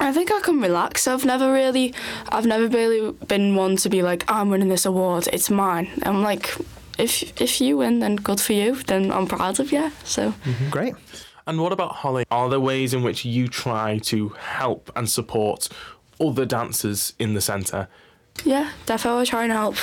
I 0.00 0.12
think 0.12 0.32
I 0.32 0.40
can 0.40 0.60
relax. 0.60 1.06
I've 1.06 1.24
never 1.24 1.52
really, 1.52 1.94
I've 2.30 2.46
never 2.46 2.66
really 2.66 3.12
been 3.26 3.54
one 3.56 3.76
to 3.76 3.90
be 3.90 4.02
like, 4.02 4.24
I'm 4.28 4.48
winning 4.48 4.68
this 4.68 4.86
award. 4.86 5.28
It's 5.32 5.50
mine. 5.50 5.88
I'm 6.04 6.22
like, 6.22 6.56
if 6.98 7.40
if 7.40 7.60
you 7.60 7.76
win, 7.76 8.00
then 8.00 8.16
good 8.16 8.40
for 8.40 8.52
you. 8.54 8.74
Then 8.74 9.12
I'm 9.12 9.26
proud 9.26 9.60
of 9.60 9.70
you. 9.70 9.92
So 10.04 10.32
mm-hmm. 10.32 10.70
Great. 10.70 10.94
And 11.46 11.60
what 11.60 11.72
about 11.72 11.96
Holly? 11.96 12.24
Are 12.30 12.48
there 12.48 12.60
ways 12.60 12.94
in 12.94 13.02
which 13.02 13.24
you 13.24 13.48
try 13.48 13.98
to 13.98 14.30
help 14.30 14.90
and 14.94 15.08
support 15.08 15.68
other 16.20 16.44
dancers 16.44 17.14
in 17.18 17.34
the 17.34 17.40
centre? 17.40 17.88
yeah, 18.44 18.70
definitely 18.86 19.26
try 19.26 19.44
and 19.44 19.52
help 19.52 19.76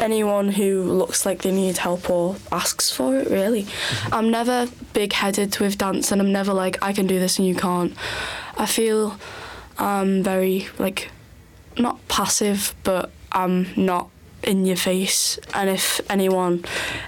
anyone 0.00 0.48
who 0.50 0.82
looks 0.82 1.26
like 1.26 1.42
they 1.42 1.50
need 1.50 1.78
help 1.78 2.08
or 2.08 2.36
asks 2.52 2.90
for 2.90 3.16
it. 3.16 3.28
Really, 3.28 3.64
mm-hmm. 3.64 4.14
I'm 4.14 4.30
never 4.30 4.68
big-headed 4.92 5.58
with 5.58 5.78
dance, 5.78 6.12
and 6.12 6.20
I'm 6.20 6.32
never 6.32 6.52
like 6.52 6.82
I 6.82 6.92
can 6.92 7.06
do 7.06 7.18
this 7.18 7.38
and 7.38 7.48
you 7.48 7.54
can't. 7.54 7.94
I 8.56 8.66
feel 8.66 9.18
I'm 9.78 10.22
very 10.22 10.68
like 10.78 11.10
not 11.78 12.06
passive, 12.08 12.74
but 12.84 13.10
I'm 13.32 13.68
not 13.76 14.10
in 14.42 14.64
your 14.64 14.76
face. 14.76 15.38
And 15.54 15.68
if 15.68 16.00
anyone 16.10 16.64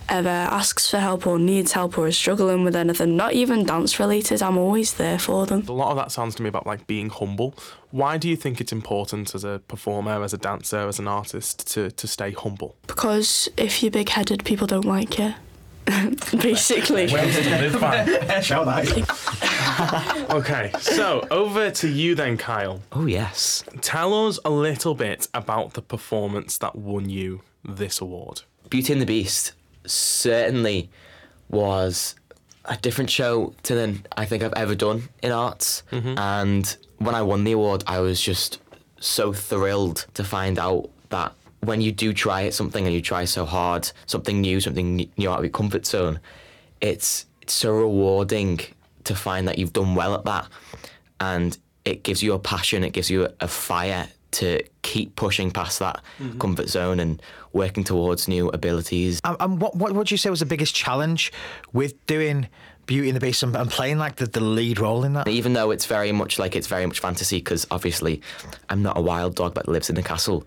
ever 0.08 0.28
asks 0.28 0.90
for 0.90 0.98
help 0.98 1.26
or 1.26 1.38
needs 1.38 1.72
help 1.72 1.98
or 1.98 2.08
is 2.08 2.16
struggling 2.16 2.64
with 2.64 2.76
anything, 2.76 3.16
not 3.16 3.32
even 3.32 3.64
dance 3.64 3.98
related, 3.98 4.42
I'm 4.42 4.58
always 4.58 4.94
there 4.94 5.18
for 5.18 5.46
them. 5.46 5.64
A 5.68 5.72
lot 5.72 5.90
of 5.90 5.96
that 5.96 6.12
sounds 6.12 6.34
to 6.36 6.42
me 6.42 6.48
about 6.48 6.66
like 6.66 6.86
being 6.86 7.08
humble. 7.08 7.54
Why 7.90 8.18
do 8.18 8.28
you 8.28 8.36
think 8.36 8.60
it's 8.60 8.72
important 8.72 9.34
as 9.34 9.44
a 9.44 9.60
performer, 9.68 10.22
as 10.22 10.32
a 10.32 10.38
dancer, 10.38 10.88
as 10.88 10.98
an 10.98 11.08
artist 11.08 11.66
to, 11.72 11.90
to 11.90 12.06
stay 12.06 12.32
humble? 12.32 12.76
Because 12.86 13.48
if 13.56 13.82
you're 13.82 13.90
big 13.90 14.10
headed, 14.10 14.44
people 14.44 14.66
don't 14.66 14.84
like 14.84 15.18
you. 15.18 15.34
Basically. 16.40 17.08
Shout 17.08 17.20
that. 18.66 20.26
Okay, 20.30 20.70
so 20.78 21.26
over 21.30 21.70
to 21.70 21.88
you 21.88 22.14
then, 22.14 22.36
Kyle. 22.36 22.80
Oh 22.92 23.06
yes. 23.06 23.64
Tell 23.80 24.26
us 24.26 24.38
a 24.44 24.50
little 24.50 24.94
bit 24.94 25.28
about 25.34 25.74
the 25.74 25.82
performance 25.82 26.58
that 26.58 26.76
won 26.76 27.08
you 27.08 27.42
this 27.64 28.00
award. 28.00 28.42
Beauty 28.68 28.92
and 28.92 29.02
the 29.02 29.06
Beast 29.06 29.52
certainly 29.84 30.90
was 31.48 32.14
a 32.66 32.76
different 32.76 33.10
show 33.10 33.54
to 33.64 33.74
than 33.74 34.04
I 34.16 34.24
think 34.26 34.42
I've 34.42 34.52
ever 34.54 34.74
done 34.74 35.08
in 35.22 35.32
arts. 35.32 35.82
Mm-hmm. 35.90 36.18
And 36.18 36.76
when 36.98 37.14
I 37.14 37.22
won 37.22 37.44
the 37.44 37.52
award, 37.52 37.82
I 37.86 38.00
was 38.00 38.20
just 38.20 38.60
so 39.00 39.32
thrilled 39.32 40.06
to 40.14 40.22
find 40.22 40.58
out 40.58 40.90
that 41.08 41.32
when 41.60 41.80
you 41.80 41.92
do 41.92 42.12
try 42.12 42.44
at 42.44 42.54
something 42.54 42.86
and 42.86 42.94
you 42.94 43.02
try 43.02 43.24
so 43.24 43.44
hard, 43.44 43.90
something 44.06 44.40
new, 44.40 44.60
something 44.60 45.10
new 45.16 45.30
out 45.30 45.38
of 45.38 45.44
your 45.44 45.50
comfort 45.50 45.86
zone, 45.86 46.20
it's 46.80 47.26
it's 47.42 47.52
so 47.52 47.72
rewarding 47.72 48.60
to 49.04 49.14
find 49.14 49.48
that 49.48 49.58
you've 49.58 49.72
done 49.72 49.94
well 49.94 50.14
at 50.14 50.24
that, 50.24 50.48
and 51.20 51.58
it 51.84 52.02
gives 52.02 52.22
you 52.22 52.34
a 52.34 52.38
passion, 52.38 52.84
it 52.84 52.92
gives 52.92 53.10
you 53.10 53.24
a, 53.24 53.32
a 53.40 53.48
fire 53.48 54.08
to 54.32 54.62
keep 54.82 55.16
pushing 55.16 55.50
past 55.50 55.80
that 55.80 56.00
mm-hmm. 56.18 56.38
comfort 56.38 56.68
zone 56.68 57.00
and 57.00 57.20
working 57.52 57.82
towards 57.82 58.28
new 58.28 58.48
abilities. 58.50 59.20
And, 59.24 59.36
and 59.40 59.60
what, 59.60 59.74
what 59.74 59.92
would 59.92 60.10
you 60.10 60.16
say 60.16 60.30
was 60.30 60.38
the 60.38 60.46
biggest 60.46 60.74
challenge 60.74 61.32
with 61.72 62.06
doing 62.06 62.48
Beauty 62.86 63.08
and 63.08 63.16
the 63.16 63.20
Beast 63.20 63.42
and, 63.42 63.56
and 63.56 63.68
playing 63.68 63.98
like 63.98 64.16
the, 64.16 64.26
the 64.26 64.40
lead 64.40 64.78
role 64.78 65.04
in 65.04 65.14
that? 65.14 65.26
Even 65.26 65.52
though 65.54 65.72
it's 65.72 65.86
very 65.86 66.12
much 66.12 66.38
like 66.38 66.54
it's 66.54 66.68
very 66.68 66.86
much 66.86 67.00
fantasy, 67.00 67.38
because 67.38 67.66
obviously 67.72 68.22
I'm 68.68 68.82
not 68.82 68.96
a 68.96 69.00
wild 69.00 69.34
dog 69.34 69.54
that 69.54 69.68
lives 69.68 69.90
in 69.90 69.96
a 69.96 70.02
castle. 70.02 70.46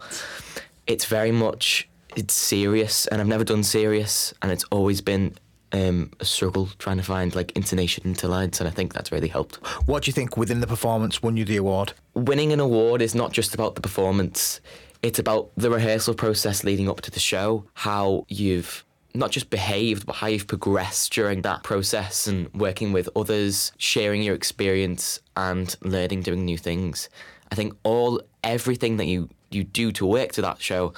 It's 0.87 1.05
very 1.05 1.31
much 1.31 1.87
it's 2.15 2.33
serious, 2.33 3.07
and 3.07 3.21
I've 3.21 3.27
never 3.27 3.43
done 3.43 3.63
serious, 3.63 4.33
and 4.41 4.51
it's 4.51 4.63
always 4.65 5.01
been 5.01 5.35
um, 5.71 6.11
a 6.19 6.25
struggle 6.25 6.69
trying 6.77 6.97
to 6.97 7.03
find 7.03 7.33
like 7.35 7.51
intonation 7.53 8.03
into 8.05 8.27
lines, 8.27 8.59
and 8.59 8.67
I 8.67 8.71
think 8.71 8.93
that's 8.93 9.11
really 9.11 9.27
helped. 9.27 9.55
What 9.87 10.03
do 10.03 10.09
you 10.09 10.13
think 10.13 10.37
within 10.37 10.59
the 10.59 10.67
performance 10.67 11.23
won 11.23 11.37
you 11.37 11.45
the 11.45 11.57
award? 11.57 11.93
Winning 12.13 12.53
an 12.53 12.59
award 12.59 13.01
is 13.01 13.15
not 13.15 13.31
just 13.31 13.53
about 13.53 13.75
the 13.75 13.81
performance; 13.81 14.61
it's 15.01 15.19
about 15.19 15.51
the 15.57 15.69
rehearsal 15.69 16.13
process 16.13 16.63
leading 16.63 16.89
up 16.89 17.01
to 17.01 17.11
the 17.11 17.19
show, 17.19 17.65
how 17.73 18.25
you've 18.29 18.85
not 19.15 19.31
just 19.31 19.49
behaved, 19.49 20.05
but 20.05 20.15
how 20.15 20.27
you've 20.27 20.47
progressed 20.47 21.13
during 21.13 21.41
that 21.43 21.63
process 21.63 22.25
and 22.25 22.51
working 22.53 22.93
with 22.93 23.07
others, 23.15 23.71
sharing 23.77 24.23
your 24.23 24.33
experience 24.33 25.19
and 25.37 25.75
learning, 25.81 26.21
doing 26.21 26.45
new 26.45 26.57
things. 26.57 27.09
I 27.51 27.55
think 27.55 27.75
all 27.83 28.21
everything 28.43 28.97
that 28.97 29.05
you 29.05 29.29
you 29.53 29.63
do 29.63 29.91
to 29.93 30.05
work 30.05 30.31
to 30.33 30.41
that 30.41 30.61
show 30.61 30.93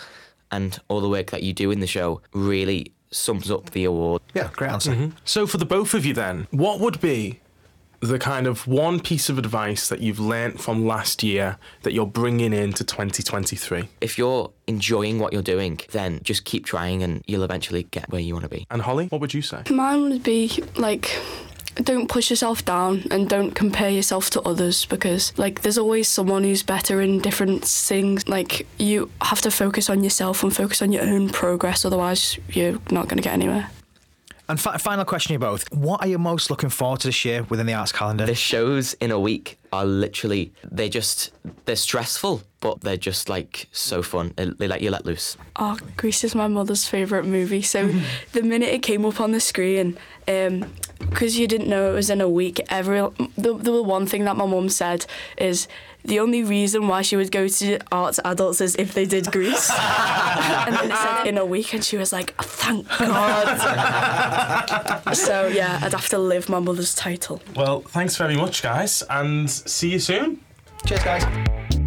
and 0.51 0.79
all 0.87 1.01
the 1.01 1.09
work 1.09 1.31
that 1.31 1.43
you 1.43 1.53
do 1.53 1.71
in 1.71 1.79
the 1.79 1.87
show 1.87 2.21
really 2.33 2.93
sums 3.11 3.49
up 3.49 3.71
the 3.71 3.85
award. 3.85 4.21
Yeah, 4.33 4.49
great 4.53 4.71
answer. 4.71 4.91
Mm-hmm. 4.91 5.17
So, 5.23 5.47
for 5.47 5.57
the 5.57 5.65
both 5.65 5.93
of 5.93 6.05
you, 6.05 6.13
then, 6.13 6.47
what 6.51 6.79
would 6.79 6.99
be 6.99 7.39
the 8.01 8.19
kind 8.19 8.45
of 8.45 8.67
one 8.67 8.99
piece 8.99 9.29
of 9.29 9.37
advice 9.37 9.89
that 9.89 9.99
you've 9.99 10.19
learnt 10.19 10.59
from 10.59 10.85
last 10.85 11.23
year 11.23 11.57
that 11.83 11.93
you're 11.93 12.05
bringing 12.05 12.53
into 12.53 12.83
2023? 12.83 13.89
If 14.01 14.17
you're 14.17 14.51
enjoying 14.67 15.19
what 15.19 15.33
you're 15.33 15.41
doing, 15.41 15.79
then 15.91 16.19
just 16.23 16.45
keep 16.45 16.65
trying 16.65 17.03
and 17.03 17.23
you'll 17.25 17.43
eventually 17.43 17.83
get 17.83 18.09
where 18.11 18.21
you 18.21 18.33
want 18.33 18.43
to 18.43 18.49
be. 18.49 18.67
And 18.69 18.81
Holly, 18.81 19.07
what 19.07 19.21
would 19.21 19.33
you 19.33 19.41
say? 19.41 19.63
Mine 19.69 20.01
would 20.01 20.23
be 20.23 20.63
like 20.75 21.17
don't 21.75 22.07
push 22.09 22.29
yourself 22.29 22.63
down 22.65 23.03
and 23.11 23.27
don't 23.29 23.51
compare 23.51 23.89
yourself 23.89 24.29
to 24.31 24.41
others 24.41 24.85
because 24.85 25.37
like 25.37 25.61
there's 25.61 25.77
always 25.77 26.07
someone 26.07 26.43
who's 26.43 26.63
better 26.63 27.01
in 27.01 27.19
different 27.19 27.65
things 27.65 28.27
like 28.27 28.65
you 28.79 29.09
have 29.21 29.41
to 29.41 29.51
focus 29.51 29.89
on 29.89 30.03
yourself 30.03 30.41
and 30.43 30.55
focus 30.55 30.81
on 30.81 30.91
your 30.91 31.03
own 31.03 31.29
progress 31.29 31.83
otherwise 31.85 32.39
you're 32.49 32.79
not 32.91 33.07
going 33.07 33.17
to 33.17 33.23
get 33.23 33.33
anywhere 33.33 33.69
And 34.47 34.59
fi- 34.59 34.77
final 34.77 35.05
question, 35.05 35.29
to 35.29 35.33
you 35.33 35.39
both. 35.39 35.71
What 35.73 36.01
are 36.01 36.07
you 36.07 36.19
most 36.19 36.49
looking 36.51 36.69
forward 36.69 36.99
to 37.01 37.07
this 37.07 37.25
year 37.25 37.43
within 37.49 37.65
the 37.65 37.73
arts 37.73 37.91
calendar? 37.91 38.25
The 38.27 38.35
shows 38.35 38.93
in 39.01 39.09
a 39.11 39.19
week 39.19 39.57
are 39.73 39.85
literally 39.85 40.51
they're 40.71 40.87
just 40.87 41.31
they're 41.65 41.75
stressful, 41.75 42.43
but 42.59 42.81
they're 42.81 42.95
just 42.95 43.27
like 43.27 43.67
so 43.71 44.03
fun. 44.03 44.33
They, 44.35 44.45
they 44.45 44.67
let 44.67 44.81
you 44.81 44.91
let 44.91 45.03
loose. 45.03 45.35
Oh, 45.55 45.77
Grease 45.97 46.23
is 46.23 46.35
my 46.35 46.47
mother's 46.47 46.87
favourite 46.87 47.25
movie. 47.25 47.63
So 47.63 47.91
the 48.33 48.43
minute 48.43 48.69
it 48.69 48.83
came 48.83 49.03
up 49.03 49.19
on 49.19 49.31
the 49.31 49.39
screen, 49.39 49.97
um, 50.27 50.71
because 50.99 51.37
you 51.37 51.47
didn't 51.47 51.67
know 51.67 51.91
it 51.91 51.93
was 51.93 52.09
in 52.09 52.21
a 52.21 52.29
week, 52.29 52.59
every 52.69 52.99
the, 53.37 53.53
the 53.53 53.83
one 53.83 54.05
thing 54.05 54.25
that 54.25 54.35
my 54.35 54.45
mum 54.45 54.69
said 54.69 55.05
is 55.37 55.67
the 56.03 56.19
only 56.19 56.43
reason 56.43 56.87
why 56.87 57.01
she 57.01 57.15
would 57.15 57.31
go 57.31 57.47
to 57.47 57.79
arts 57.91 58.19
adults 58.23 58.61
is 58.61 58.75
if 58.75 58.93
they 58.93 59.05
did 59.05 59.31
Grease. 59.31 59.71
and 59.71 60.75
then 60.75 60.91
it 60.91 60.95
said 60.95 61.25
in 61.25 61.37
a 61.37 61.45
week, 61.45 61.73
and 61.73 61.83
she 61.83 61.97
was 61.97 62.13
like, 62.13 62.33
oh, 62.39 62.43
thank 62.43 62.87
God. 62.99 63.57
so 65.13 65.47
yeah, 65.47 65.79
I'd 65.81 65.93
have 65.93 66.09
to 66.09 66.17
live 66.19 66.47
my 66.47 66.59
mother's 66.59 66.93
title. 66.93 67.41
Well, 67.55 67.81
thanks 67.81 68.15
very 68.17 68.35
much, 68.35 68.61
guys, 68.61 69.01
and 69.09 69.49
see 69.49 69.91
you 69.91 69.99
soon. 69.99 70.41
Cheers, 70.85 71.03
guys. 71.03 71.84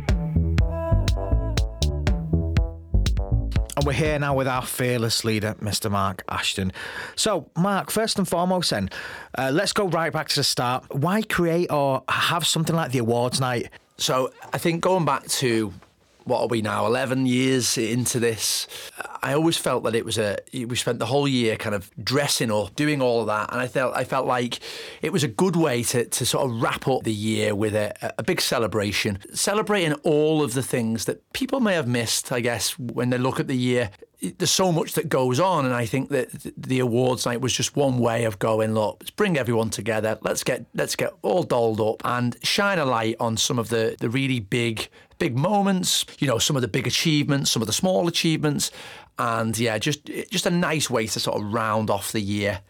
We're 3.88 3.94
here 3.94 4.18
now 4.18 4.34
with 4.34 4.46
our 4.46 4.60
fearless 4.60 5.24
leader, 5.24 5.56
Mr. 5.62 5.90
Mark 5.90 6.22
Ashton. 6.28 6.74
So, 7.16 7.48
Mark, 7.56 7.90
first 7.90 8.18
and 8.18 8.28
foremost, 8.28 8.68
then, 8.68 8.90
uh, 9.38 9.50
let's 9.50 9.72
go 9.72 9.88
right 9.88 10.12
back 10.12 10.28
to 10.28 10.36
the 10.36 10.44
start. 10.44 10.84
Why 10.94 11.22
create 11.22 11.72
or 11.72 12.02
have 12.06 12.46
something 12.46 12.76
like 12.76 12.92
the 12.92 12.98
awards 12.98 13.40
night? 13.40 13.70
So 13.96 14.30
I 14.52 14.58
think 14.58 14.82
going 14.82 15.06
back 15.06 15.26
to 15.28 15.72
what 16.28 16.42
are 16.42 16.46
we 16.46 16.62
now, 16.62 16.86
11 16.86 17.26
years 17.26 17.78
into 17.78 18.20
this, 18.20 18.66
I 19.22 19.32
always 19.32 19.56
felt 19.56 19.82
that 19.84 19.94
it 19.94 20.04
was 20.04 20.18
a, 20.18 20.38
we 20.52 20.76
spent 20.76 20.98
the 20.98 21.06
whole 21.06 21.26
year 21.26 21.56
kind 21.56 21.74
of 21.74 21.90
dressing 22.02 22.50
up, 22.50 22.76
doing 22.76 23.02
all 23.02 23.20
of 23.20 23.26
that. 23.26 23.50
And 23.52 23.60
I 23.60 23.66
felt, 23.66 23.96
I 23.96 24.04
felt 24.04 24.26
like 24.26 24.60
it 25.02 25.12
was 25.12 25.24
a 25.24 25.28
good 25.28 25.56
way 25.56 25.82
to, 25.84 26.04
to 26.04 26.26
sort 26.26 26.48
of 26.48 26.62
wrap 26.62 26.86
up 26.86 27.04
the 27.04 27.12
year 27.12 27.54
with 27.54 27.74
a, 27.74 28.14
a 28.18 28.22
big 28.22 28.40
celebration, 28.40 29.18
celebrating 29.32 29.94
all 30.04 30.42
of 30.42 30.54
the 30.54 30.62
things 30.62 31.06
that 31.06 31.32
people 31.32 31.60
may 31.60 31.74
have 31.74 31.88
missed, 31.88 32.30
I 32.30 32.40
guess, 32.40 32.78
when 32.78 33.10
they 33.10 33.18
look 33.18 33.40
at 33.40 33.48
the 33.48 33.56
year. 33.56 33.90
There's 34.20 34.50
so 34.50 34.72
much 34.72 34.94
that 34.94 35.08
goes 35.08 35.38
on, 35.38 35.64
and 35.64 35.72
I 35.72 35.86
think 35.86 36.08
that 36.08 36.30
the 36.56 36.80
awards 36.80 37.24
night 37.24 37.40
was 37.40 37.52
just 37.52 37.76
one 37.76 37.98
way 37.98 38.24
of 38.24 38.40
going. 38.40 38.74
Look, 38.74 38.96
let's 38.98 39.12
bring 39.12 39.38
everyone 39.38 39.70
together. 39.70 40.18
Let's 40.22 40.42
get 40.42 40.66
let's 40.74 40.96
get 40.96 41.12
all 41.22 41.44
dolled 41.44 41.80
up 41.80 42.02
and 42.04 42.36
shine 42.42 42.80
a 42.80 42.84
light 42.84 43.14
on 43.20 43.36
some 43.36 43.60
of 43.60 43.68
the 43.68 43.94
the 44.00 44.10
really 44.10 44.40
big 44.40 44.88
big 45.18 45.36
moments. 45.36 46.04
You 46.18 46.28
know, 46.28 46.38
some 46.38 46.56
of 46.56 46.62
the 46.62 46.68
big 46.68 46.86
achievements, 46.86 47.50
some 47.50 47.62
of 47.62 47.66
the 47.66 47.72
small 47.72 48.08
achievements, 48.08 48.70
and 49.18 49.58
yeah, 49.58 49.78
just 49.78 50.04
just 50.30 50.46
a 50.46 50.50
nice 50.50 50.88
way 50.88 51.06
to 51.06 51.20
sort 51.20 51.40
of 51.40 51.52
round 51.52 51.90
off 51.90 52.12
the 52.12 52.20
year. 52.20 52.60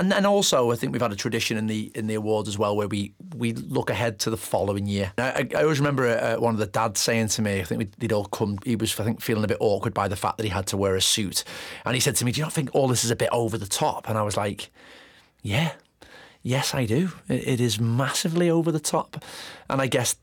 And 0.00 0.12
then 0.12 0.24
also, 0.24 0.70
I 0.70 0.76
think 0.76 0.92
we've 0.92 1.02
had 1.02 1.10
a 1.10 1.16
tradition 1.16 1.56
in 1.56 1.66
the 1.66 1.90
in 1.92 2.06
the 2.06 2.14
awards 2.14 2.48
as 2.48 2.56
well, 2.56 2.76
where 2.76 2.86
we 2.86 3.14
we 3.36 3.52
look 3.52 3.90
ahead 3.90 4.20
to 4.20 4.30
the 4.30 4.36
following 4.36 4.86
year. 4.86 5.12
I, 5.18 5.48
I 5.56 5.62
always 5.62 5.80
remember 5.80 6.06
uh, 6.06 6.36
one 6.36 6.54
of 6.54 6.60
the 6.60 6.66
dads 6.66 7.00
saying 7.00 7.28
to 7.28 7.42
me, 7.42 7.60
I 7.60 7.64
think 7.64 7.96
they'd 7.98 8.12
all 8.12 8.26
come. 8.26 8.58
He 8.64 8.76
was, 8.76 8.98
I 9.00 9.02
think, 9.02 9.20
feeling 9.20 9.42
a 9.42 9.48
bit 9.48 9.56
awkward 9.58 9.94
by 9.94 10.06
the 10.06 10.14
fact 10.14 10.36
that 10.36 10.44
he 10.44 10.50
had 10.50 10.68
to 10.68 10.76
wear 10.76 10.94
a 10.94 11.00
suit, 11.00 11.42
and 11.84 11.94
he 11.94 12.00
said 12.00 12.14
to 12.16 12.24
me, 12.24 12.30
"Do 12.30 12.38
you 12.38 12.44
not 12.44 12.52
think 12.52 12.70
all 12.74 12.86
this 12.86 13.04
is 13.04 13.10
a 13.10 13.16
bit 13.16 13.28
over 13.32 13.58
the 13.58 13.66
top?" 13.66 14.08
And 14.08 14.16
I 14.16 14.22
was 14.22 14.36
like, 14.36 14.70
"Yeah, 15.42 15.72
yes, 16.42 16.74
I 16.74 16.84
do. 16.84 17.10
It, 17.28 17.48
it 17.48 17.60
is 17.60 17.80
massively 17.80 18.48
over 18.48 18.70
the 18.70 18.78
top." 18.78 19.24
And 19.68 19.82
I 19.82 19.88
guess 19.88 20.14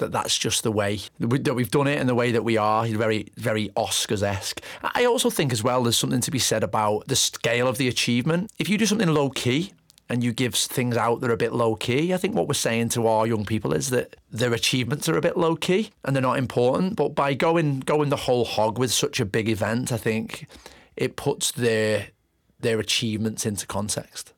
that 0.00 0.12
that's 0.12 0.36
just 0.36 0.62
the 0.62 0.72
way 0.72 1.00
that 1.18 1.54
we've 1.54 1.70
done 1.70 1.86
it 1.86 1.98
and 1.98 2.08
the 2.08 2.14
way 2.14 2.32
that 2.32 2.42
we 2.42 2.56
are. 2.56 2.84
He's 2.84 2.96
Very, 2.96 3.28
very 3.36 3.68
Oscars 3.70 4.22
esque. 4.22 4.60
I 4.82 5.04
also 5.06 5.30
think 5.30 5.52
as 5.52 5.62
well 5.62 5.82
there's 5.82 5.96
something 5.96 6.20
to 6.20 6.30
be 6.30 6.38
said 6.38 6.64
about 6.64 7.06
the 7.06 7.16
scale 7.16 7.68
of 7.68 7.78
the 7.78 7.88
achievement. 7.88 8.50
If 8.58 8.68
you 8.68 8.76
do 8.76 8.86
something 8.86 9.08
low 9.08 9.30
key 9.30 9.72
and 10.08 10.24
you 10.24 10.32
give 10.32 10.54
things 10.54 10.96
out 10.96 11.20
that 11.20 11.30
are 11.30 11.34
a 11.34 11.38
bit 11.38 11.52
low 11.52 11.76
key, 11.76 12.12
I 12.12 12.16
think 12.16 12.34
what 12.34 12.48
we're 12.48 12.54
saying 12.54 12.88
to 12.90 13.06
our 13.06 13.26
young 13.26 13.44
people 13.44 13.72
is 13.72 13.90
that 13.90 14.16
their 14.30 14.52
achievements 14.52 15.08
are 15.08 15.16
a 15.16 15.20
bit 15.20 15.36
low 15.36 15.54
key 15.54 15.90
and 16.04 16.16
they're 16.16 16.22
not 16.22 16.38
important. 16.38 16.96
But 16.96 17.14
by 17.14 17.34
going 17.34 17.80
going 17.80 18.08
the 18.08 18.16
whole 18.16 18.44
hog 18.44 18.78
with 18.78 18.92
such 18.92 19.20
a 19.20 19.24
big 19.24 19.48
event, 19.48 19.92
I 19.92 19.96
think 19.96 20.48
it 20.96 21.16
puts 21.16 21.52
their 21.52 22.08
their 22.58 22.78
achievements 22.78 23.46
into 23.46 23.66
context. 23.66 24.32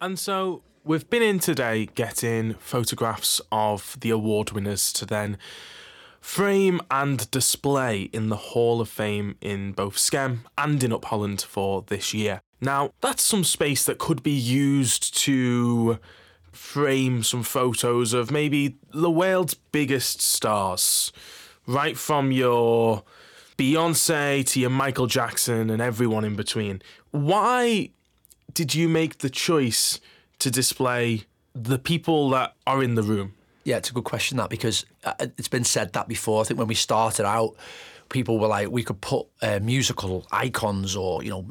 And 0.00 0.18
so 0.18 0.62
we've 0.84 1.08
been 1.08 1.22
in 1.22 1.38
today 1.38 1.86
getting 1.94 2.54
photographs 2.54 3.40
of 3.52 3.96
the 4.00 4.10
award 4.10 4.50
winners 4.50 4.92
to 4.92 5.06
then 5.06 5.38
frame 6.20 6.80
and 6.90 7.30
display 7.30 8.02
in 8.12 8.28
the 8.28 8.36
Hall 8.36 8.80
of 8.80 8.88
Fame 8.88 9.36
in 9.40 9.72
both 9.72 9.96
Skem 9.96 10.40
and 10.58 10.82
in 10.82 10.92
Up 10.92 11.04
Holland 11.06 11.42
for 11.42 11.82
this 11.86 12.12
year. 12.12 12.40
Now, 12.60 12.92
that's 13.00 13.22
some 13.22 13.44
space 13.44 13.84
that 13.84 13.98
could 13.98 14.22
be 14.22 14.32
used 14.32 15.16
to 15.18 15.98
frame 16.52 17.22
some 17.22 17.42
photos 17.42 18.12
of 18.12 18.30
maybe 18.30 18.76
the 18.92 19.10
world's 19.10 19.54
biggest 19.54 20.20
stars, 20.20 21.12
right 21.66 21.96
from 21.96 22.30
your 22.30 23.04
Beyonce 23.56 24.44
to 24.46 24.60
your 24.60 24.70
Michael 24.70 25.06
Jackson 25.06 25.70
and 25.70 25.80
everyone 25.80 26.24
in 26.24 26.36
between. 26.36 26.82
Why 27.10 27.90
did 28.52 28.74
you 28.74 28.88
make 28.88 29.18
the 29.18 29.30
choice 29.30 30.00
to 30.42 30.50
display 30.50 31.24
the 31.54 31.78
people 31.78 32.30
that 32.30 32.54
are 32.66 32.82
in 32.82 32.94
the 32.94 33.02
room? 33.02 33.34
Yeah, 33.64 33.76
it's 33.76 33.90
a 33.90 33.92
good 33.92 34.04
question 34.04 34.38
that 34.38 34.50
because 34.50 34.84
uh, 35.04 35.14
it's 35.20 35.48
been 35.48 35.64
said 35.64 35.92
that 35.92 36.08
before. 36.08 36.40
I 36.40 36.44
think 36.44 36.58
when 36.58 36.68
we 36.68 36.74
started 36.74 37.26
out, 37.26 37.54
people 38.08 38.38
were 38.38 38.48
like, 38.48 38.70
we 38.70 38.82
could 38.82 39.00
put 39.00 39.26
uh, 39.40 39.60
musical 39.62 40.26
icons 40.32 40.96
or 40.96 41.22
you 41.22 41.30
know 41.30 41.46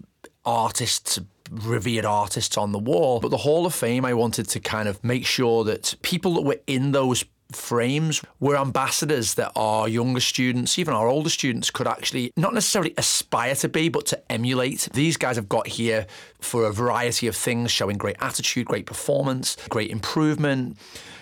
artists, 0.45 1.19
revered 1.49 2.05
artists 2.05 2.57
on 2.57 2.73
the 2.73 2.79
wall. 2.79 3.19
But 3.21 3.29
the 3.29 3.37
Hall 3.37 3.65
of 3.65 3.73
Fame, 3.73 4.03
I 4.03 4.13
wanted 4.13 4.47
to 4.49 4.59
kind 4.59 4.89
of 4.89 5.01
make 5.03 5.25
sure 5.25 5.63
that 5.63 5.95
people 6.01 6.33
that 6.35 6.41
were 6.41 6.59
in 6.67 6.91
those 6.91 7.23
frames. 7.55 8.21
We're 8.39 8.57
ambassadors 8.57 9.35
that 9.35 9.51
our 9.55 9.87
younger 9.87 10.19
students, 10.19 10.77
even 10.79 10.93
our 10.93 11.07
older 11.07 11.29
students, 11.29 11.69
could 11.69 11.87
actually 11.87 12.31
not 12.37 12.53
necessarily 12.53 12.93
aspire 12.97 13.55
to 13.55 13.69
be, 13.69 13.89
but 13.89 14.05
to 14.07 14.31
emulate. 14.31 14.89
These 14.93 15.17
guys 15.17 15.35
have 15.35 15.49
got 15.49 15.67
here 15.67 16.07
for 16.39 16.65
a 16.65 16.71
variety 16.71 17.27
of 17.27 17.35
things, 17.35 17.71
showing 17.71 17.97
great 17.97 18.17
attitude, 18.19 18.67
great 18.67 18.85
performance, 18.85 19.57
great 19.69 19.91
improvement 19.91 20.77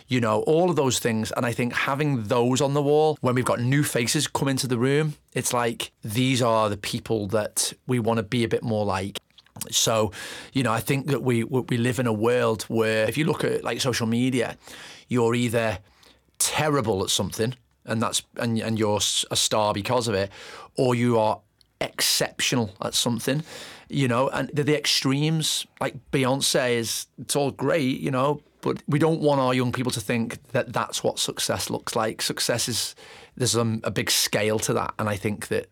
you 0.10 0.20
know, 0.20 0.42
all 0.42 0.70
of 0.70 0.76
those 0.76 1.00
things. 1.00 1.32
And 1.38 1.46
I 1.46 1.54
think 1.54 1.72
having 1.72 2.24
those 2.24 2.60
on 2.62 2.74
the 2.74 2.82
wall 2.82 3.18
when 3.22 3.36
we've 3.36 3.46
got 3.46 3.62
new 3.62 3.84
faces 3.84 4.28
come 4.28 4.48
into 4.50 4.68
the 4.68 4.78
room, 4.78 5.14
it's 5.34 5.54
like 5.54 5.92
these 6.04 6.42
are 6.42 6.68
the 6.68 6.78
people 6.78 7.28
that 7.28 7.72
we 7.88 8.00
want 8.00 8.18
to 8.18 8.24
be 8.24 8.44
a 8.44 8.48
bit 8.48 8.64
more 8.64 8.86
like. 8.86 9.20
So, 9.70 10.12
you 10.52 10.64
know, 10.64 10.74
I 10.74 10.80
think 10.80 11.08
that 11.08 11.22
we 11.22 11.44
we 11.44 11.78
live 11.78 12.00
in 12.00 12.08
a 12.08 12.14
world 12.14 12.64
where 12.64 13.08
if 13.08 13.18
you 13.18 13.26
look 13.26 13.44
at 13.44 13.64
like 13.64 13.82
social 13.82 14.08
media, 14.08 14.58
you're 15.08 15.36
either 15.36 15.80
terrible 16.40 17.04
at 17.04 17.10
something 17.10 17.54
and 17.90 18.02
that's 18.02 18.24
and 18.38 18.58
and 18.60 18.80
you're 18.80 19.00
a 19.32 19.36
star 19.36 19.74
because 19.74 20.08
of 20.08 20.14
it, 20.14 20.32
or 20.78 20.96
you 20.96 21.18
are 21.20 21.42
exceptional 21.82 22.72
at 22.82 22.94
something, 22.94 23.44
you 23.90 24.08
know, 24.08 24.30
and 24.30 24.50
the, 24.54 24.64
the 24.64 24.78
extremes 24.78 25.66
like 25.82 25.96
Beyonce 26.12 26.72
is 26.72 27.08
it's 27.20 27.36
all 27.36 27.52
great, 27.52 28.00
you 28.00 28.12
know, 28.12 28.42
but 28.62 28.82
we 28.88 29.00
don't 29.00 29.22
want 29.22 29.42
our 29.42 29.54
young 29.54 29.72
people 29.72 29.92
to 29.92 30.02
think 30.02 30.42
that 30.52 30.72
that's 30.72 31.04
what 31.04 31.20
success 31.20 31.70
looks 31.70 31.96
like. 31.96 32.22
Success 32.22 32.70
is 32.70 32.96
there's 33.36 33.56
a, 33.56 33.80
a 33.84 33.92
big 33.92 34.12
scale 34.12 34.60
to 34.60 34.74
that, 34.74 34.94
and 35.00 35.10
I 35.10 35.16
think 35.16 35.48
that 35.48 35.68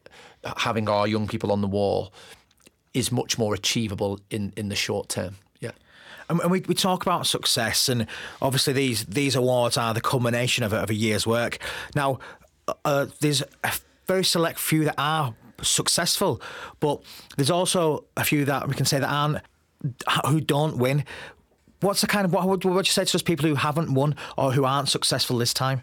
having 0.57 0.89
our 0.89 1.07
young 1.07 1.27
people 1.27 1.51
on 1.51 1.61
the 1.61 1.67
wall 1.67 2.13
is 2.93 3.11
much 3.11 3.37
more 3.37 3.53
achievable 3.53 4.19
in 4.29 4.53
in 4.57 4.69
the 4.69 4.75
short 4.75 5.09
term. 5.09 5.35
Yeah. 6.29 6.37
And 6.41 6.51
we, 6.51 6.61
we 6.61 6.75
talk 6.75 7.03
about 7.03 7.25
success, 7.25 7.89
and 7.89 8.07
obviously 8.41 8.73
these 8.73 9.05
these 9.05 9.35
awards 9.35 9.77
are 9.77 9.93
the 9.93 10.01
culmination 10.01 10.63
of 10.63 10.73
a, 10.73 10.77
of 10.77 10.89
a 10.89 10.93
year's 10.93 11.25
work. 11.25 11.59
Now, 11.95 12.19
uh, 12.85 13.07
there's 13.21 13.43
a 13.63 13.71
very 14.07 14.23
select 14.23 14.59
few 14.59 14.83
that 14.85 14.95
are 14.97 15.35
successful, 15.61 16.41
but 16.79 17.01
there's 17.35 17.51
also 17.51 18.05
a 18.15 18.23
few 18.23 18.45
that 18.45 18.67
we 18.67 18.75
can 18.75 18.85
say 18.85 18.99
that 18.99 19.09
aren't 19.09 19.39
who 20.25 20.41
don't 20.41 20.77
win. 20.77 21.03
What's 21.81 22.01
the 22.01 22.07
kind 22.07 22.25
of 22.25 22.33
what 22.33 22.47
would, 22.47 22.65
what 22.65 22.73
would 22.73 22.87
you 22.87 22.91
say 22.91 23.05
to 23.05 23.13
those 23.13 23.21
people 23.21 23.47
who 23.47 23.55
haven't 23.55 23.93
won 23.93 24.15
or 24.35 24.51
who 24.51 24.65
aren't 24.65 24.89
successful 24.89 25.37
this 25.37 25.53
time? 25.53 25.81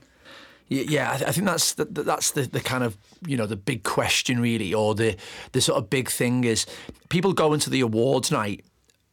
Yeah, 0.69 1.13
I 1.13 1.31
think 1.31 1.47
that's 1.47 1.75
the, 1.75 1.85
that's 1.85 2.33
the, 2.33 2.43
the 2.43 2.61
kind 2.61 2.83
of 2.83 2.97
you 3.27 3.37
know 3.37 3.47
the 3.47 3.57
big 3.57 3.83
question 3.83 4.41
really, 4.41 4.73
or 4.75 4.95
the 4.95 5.17
the 5.53 5.61
sort 5.61 5.79
of 5.79 5.91
big 5.91 6.11
thing 6.11 6.45
is 6.45 6.67
people 7.11 7.33
go 7.33 7.53
into 7.53 7.71
the 7.71 7.81
awards 7.81 8.31
night, 8.31 8.65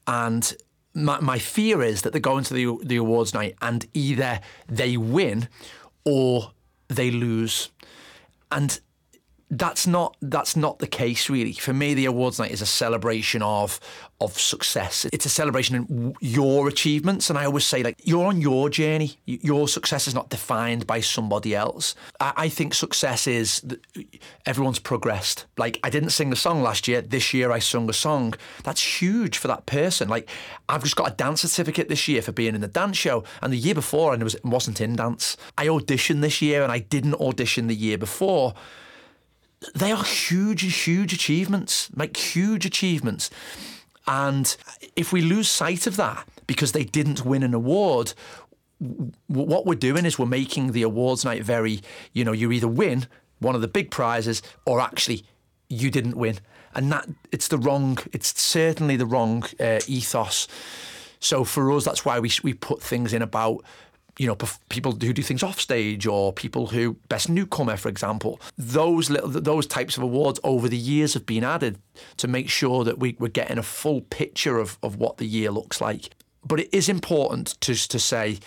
and 0.07 0.55
my, 0.93 1.19
my 1.19 1.39
fear 1.39 1.81
is 1.81 2.01
that 2.01 2.13
they 2.13 2.19
go 2.19 2.37
into 2.37 2.53
the 2.53 2.77
the 2.83 2.97
awards 2.97 3.33
night 3.33 3.55
and 3.61 3.85
either 3.93 4.39
they 4.67 4.97
win 4.97 5.47
or 6.03 6.51
they 6.87 7.11
lose, 7.11 7.69
and 8.51 8.79
that's 9.51 9.85
not 9.85 10.15
that's 10.21 10.55
not 10.55 10.79
the 10.79 10.87
case 10.87 11.29
really. 11.29 11.51
For 11.51 11.73
me, 11.73 11.93
the 11.93 12.05
awards 12.05 12.39
night 12.39 12.51
is 12.51 12.61
a 12.61 12.65
celebration 12.65 13.41
of 13.41 13.79
of 14.21 14.39
success. 14.39 15.05
It's 15.11 15.25
a 15.25 15.29
celebration 15.29 15.75
of 15.75 16.15
your 16.21 16.69
achievements, 16.69 17.29
and 17.29 17.37
I 17.37 17.45
always 17.45 17.65
say 17.65 17.83
like 17.83 17.97
you're 18.03 18.25
on 18.25 18.39
your 18.39 18.69
journey. 18.69 19.17
Your 19.25 19.67
success 19.67 20.07
is 20.07 20.15
not 20.15 20.29
defined 20.29 20.87
by 20.87 21.01
somebody 21.01 21.53
else. 21.53 21.95
I, 22.21 22.33
I 22.37 22.49
think 22.49 22.73
success 22.73 23.27
is 23.27 23.61
everyone's 24.45 24.79
progressed. 24.79 25.45
Like 25.57 25.79
I 25.83 25.89
didn't 25.89 26.11
sing 26.11 26.31
a 26.31 26.37
song 26.37 26.63
last 26.63 26.87
year. 26.87 27.01
This 27.01 27.33
year 27.33 27.51
I 27.51 27.59
sung 27.59 27.89
a 27.89 27.93
song. 27.93 28.35
That's 28.63 29.01
huge 29.01 29.37
for 29.37 29.49
that 29.49 29.65
person. 29.65 30.07
Like 30.07 30.29
I've 30.69 30.83
just 30.83 30.95
got 30.95 31.11
a 31.11 31.15
dance 31.15 31.41
certificate 31.41 31.89
this 31.89 32.07
year 32.07 32.21
for 32.21 32.31
being 32.31 32.55
in 32.55 32.61
the 32.61 32.69
dance 32.69 32.95
show, 32.95 33.25
and 33.41 33.51
the 33.51 33.57
year 33.57 33.75
before 33.75 34.13
I 34.13 34.15
was 34.15 34.37
wasn't 34.45 34.79
in 34.79 34.95
dance. 34.95 35.35
I 35.57 35.67
auditioned 35.67 36.21
this 36.21 36.41
year, 36.41 36.63
and 36.63 36.71
I 36.71 36.79
didn't 36.79 37.15
audition 37.15 37.67
the 37.67 37.75
year 37.75 37.97
before 37.97 38.53
they 39.75 39.91
are 39.91 40.03
huge, 40.03 40.61
huge 40.83 41.13
achievements, 41.13 41.89
like 41.95 42.17
huge 42.17 42.65
achievements. 42.65 43.29
And 44.07 44.55
if 44.95 45.13
we 45.13 45.21
lose 45.21 45.47
sight 45.47 45.85
of 45.87 45.95
that 45.97 46.27
because 46.47 46.71
they 46.71 46.83
didn't 46.83 47.25
win 47.25 47.43
an 47.43 47.53
award, 47.53 48.13
what 49.27 49.65
we're 49.65 49.75
doing 49.75 50.05
is 50.05 50.17
we're 50.17 50.25
making 50.25 50.71
the 50.71 50.81
awards 50.81 51.23
night 51.23 51.43
very, 51.43 51.81
you 52.13 52.25
know, 52.25 52.31
you 52.31 52.51
either 52.51 52.67
win 52.67 53.07
one 53.39 53.55
of 53.55 53.61
the 53.61 53.67
big 53.67 53.91
prizes 53.91 54.41
or 54.65 54.79
actually 54.79 55.23
you 55.69 55.91
didn't 55.91 56.17
win. 56.17 56.39
And 56.73 56.91
that 56.91 57.07
it's 57.31 57.47
the 57.47 57.57
wrong, 57.57 57.99
it's 58.11 58.39
certainly 58.41 58.95
the 58.95 59.05
wrong 59.05 59.43
uh, 59.59 59.79
ethos. 59.87 60.47
So 61.19 61.43
for 61.43 61.71
us, 61.71 61.85
that's 61.85 62.03
why 62.03 62.19
we, 62.19 62.31
we 62.43 62.53
put 62.55 62.81
things 62.81 63.13
in 63.13 63.21
about 63.21 63.63
you 64.21 64.27
know, 64.27 64.37
people 64.69 64.91
who 64.91 65.13
do 65.13 65.23
things 65.23 65.41
off 65.41 65.59
stage 65.59 66.05
or 66.05 66.31
people 66.31 66.67
who 66.67 66.93
best 67.09 67.27
newcomer, 67.27 67.75
for 67.75 67.89
example. 67.89 68.39
Those 68.55 69.09
little, 69.09 69.27
those 69.27 69.65
types 69.65 69.97
of 69.97 70.03
awards 70.03 70.39
over 70.43 70.69
the 70.69 70.77
years 70.77 71.15
have 71.15 71.25
been 71.25 71.43
added 71.43 71.79
to 72.17 72.27
make 72.27 72.47
sure 72.47 72.83
that 72.83 72.99
we, 72.99 73.15
we're 73.17 73.29
getting 73.29 73.57
a 73.57 73.63
full 73.63 74.01
picture 74.01 74.59
of, 74.59 74.77
of 74.83 74.97
what 74.97 75.17
the 75.17 75.25
year 75.25 75.49
looks 75.49 75.81
like. 75.81 76.11
But 76.45 76.59
it 76.59 76.69
is 76.71 76.87
important 76.87 77.59
to 77.61 77.73
to 77.73 77.97
say 77.97 78.37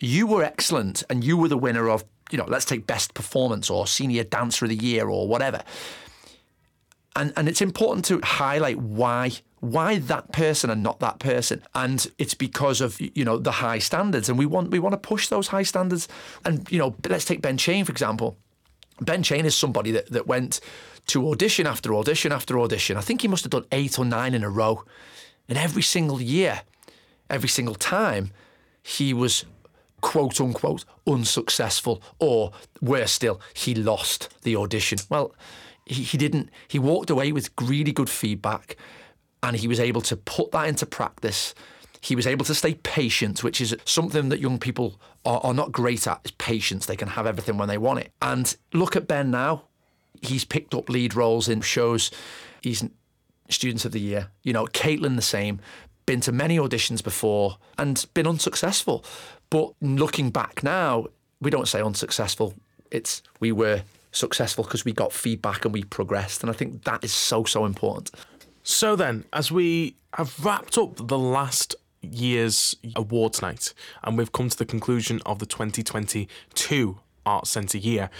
you 0.00 0.26
were 0.26 0.42
excellent 0.42 1.04
and 1.08 1.22
you 1.22 1.36
were 1.36 1.46
the 1.46 1.56
winner 1.56 1.88
of, 1.88 2.04
you 2.32 2.38
know, 2.38 2.46
let's 2.48 2.64
take 2.64 2.84
best 2.84 3.14
performance 3.14 3.70
or 3.70 3.86
senior 3.86 4.24
dancer 4.24 4.64
of 4.64 4.70
the 4.70 4.76
year 4.76 5.08
or 5.08 5.28
whatever. 5.28 5.62
And 7.14 7.32
and 7.36 7.48
it's 7.48 7.62
important 7.62 8.04
to 8.06 8.20
highlight 8.24 8.78
why 8.78 9.30
why 9.62 9.98
that 9.98 10.32
person 10.32 10.70
and 10.70 10.82
not 10.82 10.98
that 10.98 11.20
person? 11.20 11.62
And 11.72 12.04
it's 12.18 12.34
because 12.34 12.80
of 12.80 13.00
you 13.00 13.24
know 13.24 13.38
the 13.38 13.52
high 13.52 13.78
standards. 13.78 14.28
And 14.28 14.36
we 14.36 14.44
want 14.44 14.72
we 14.72 14.80
want 14.80 14.92
to 14.92 15.08
push 15.08 15.28
those 15.28 15.48
high 15.48 15.62
standards. 15.62 16.08
And 16.44 16.70
you 16.70 16.78
know 16.78 16.96
let's 17.08 17.24
take 17.24 17.42
Ben 17.42 17.56
Chain 17.56 17.84
for 17.84 17.92
example. 17.92 18.36
Ben 19.00 19.22
Chain 19.22 19.46
is 19.46 19.54
somebody 19.54 19.92
that, 19.92 20.10
that 20.10 20.26
went 20.26 20.60
to 21.06 21.30
audition 21.30 21.66
after 21.66 21.94
audition 21.94 22.32
after 22.32 22.58
audition. 22.58 22.96
I 22.96 23.02
think 23.02 23.22
he 23.22 23.28
must 23.28 23.44
have 23.44 23.50
done 23.50 23.66
eight 23.70 24.00
or 24.00 24.04
nine 24.04 24.34
in 24.34 24.42
a 24.42 24.50
row. 24.50 24.84
And 25.48 25.56
every 25.56 25.82
single 25.82 26.20
year 26.20 26.62
every 27.30 27.48
single 27.48 27.76
time 27.76 28.32
he 28.82 29.14
was 29.14 29.44
quote 30.00 30.40
unquote 30.40 30.84
unsuccessful 31.06 32.02
or 32.18 32.50
worse 32.80 33.12
still 33.12 33.40
he 33.54 33.76
lost 33.76 34.28
the 34.42 34.56
audition. 34.56 34.98
Well 35.08 35.36
he, 35.86 36.02
he 36.02 36.18
didn't 36.18 36.50
he 36.66 36.80
walked 36.80 37.10
away 37.10 37.30
with 37.30 37.50
really 37.60 37.92
good 37.92 38.10
feedback 38.10 38.76
and 39.42 39.56
he 39.56 39.68
was 39.68 39.80
able 39.80 40.00
to 40.02 40.16
put 40.16 40.52
that 40.52 40.68
into 40.68 40.86
practice. 40.86 41.54
He 42.00 42.16
was 42.16 42.26
able 42.26 42.44
to 42.46 42.54
stay 42.54 42.74
patient, 42.74 43.44
which 43.44 43.60
is 43.60 43.76
something 43.84 44.28
that 44.28 44.40
young 44.40 44.58
people 44.58 45.00
are, 45.24 45.40
are 45.42 45.54
not 45.54 45.72
great 45.72 46.06
at, 46.06 46.20
is 46.24 46.30
patience. 46.32 46.86
They 46.86 46.96
can 46.96 47.08
have 47.08 47.26
everything 47.26 47.58
when 47.58 47.68
they 47.68 47.78
want 47.78 48.00
it. 48.00 48.12
And 48.20 48.56
look 48.72 48.96
at 48.96 49.06
Ben 49.06 49.30
now. 49.30 49.64
He's 50.20 50.44
picked 50.44 50.74
up 50.74 50.88
lead 50.88 51.14
roles 51.14 51.48
in 51.48 51.60
shows. 51.60 52.10
He's 52.60 52.84
Students 53.48 53.84
of 53.84 53.92
the 53.92 54.00
Year. 54.00 54.28
You 54.42 54.52
know, 54.52 54.66
Caitlin 54.66 55.16
the 55.16 55.22
same. 55.22 55.60
Been 56.06 56.20
to 56.22 56.32
many 56.32 56.58
auditions 56.58 57.02
before 57.02 57.58
and 57.78 58.04
been 58.14 58.26
unsuccessful. 58.26 59.04
But 59.50 59.72
looking 59.80 60.30
back 60.30 60.62
now, 60.62 61.06
we 61.40 61.50
don't 61.50 61.68
say 61.68 61.80
unsuccessful. 61.80 62.54
It's 62.90 63.22
we 63.40 63.52
were 63.52 63.82
successful 64.12 64.64
because 64.64 64.84
we 64.84 64.92
got 64.92 65.12
feedback 65.12 65.64
and 65.64 65.72
we 65.72 65.84
progressed. 65.84 66.42
And 66.42 66.50
I 66.50 66.52
think 66.52 66.84
that 66.84 67.02
is 67.04 67.12
so, 67.12 67.44
so 67.44 67.64
important. 67.64 68.10
So 68.62 68.96
then, 68.96 69.24
as 69.32 69.50
we 69.50 69.96
have 70.14 70.44
wrapped 70.44 70.78
up 70.78 71.08
the 71.08 71.18
last 71.18 71.74
year's 72.00 72.76
awards 72.96 73.42
night 73.42 73.74
and 74.02 74.18
we've 74.18 74.32
come 74.32 74.48
to 74.48 74.58
the 74.58 74.66
conclusion 74.66 75.20
of 75.26 75.38
the 75.38 75.46
2022 75.46 76.98
Arts 77.26 77.50
Centre 77.50 77.78
year, 77.78 78.10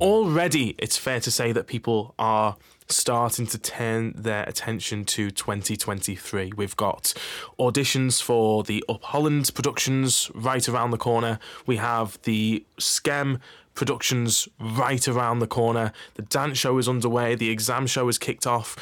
already 0.00 0.74
it's 0.78 0.96
fair 0.96 1.20
to 1.20 1.30
say 1.30 1.52
that 1.52 1.66
people 1.66 2.14
are 2.18 2.56
starting 2.90 3.46
to 3.46 3.58
turn 3.58 4.14
their 4.16 4.44
attention 4.44 5.04
to 5.04 5.30
2023. 5.30 6.52
We've 6.56 6.76
got 6.76 7.12
auditions 7.58 8.22
for 8.22 8.62
the 8.62 8.84
Up 8.88 9.02
Holland 9.02 9.50
productions 9.54 10.30
right 10.34 10.66
around 10.68 10.92
the 10.92 10.96
corner. 10.98 11.38
We 11.66 11.76
have 11.76 12.18
the 12.22 12.64
Skem 12.78 13.40
productions 13.74 14.48
right 14.58 15.06
around 15.06 15.38
the 15.38 15.46
corner. 15.46 15.92
The 16.14 16.22
dance 16.22 16.58
show 16.58 16.78
is 16.78 16.88
underway. 16.88 17.34
The 17.34 17.50
exam 17.50 17.86
show 17.86 18.08
is 18.08 18.18
kicked 18.18 18.46
off. 18.46 18.76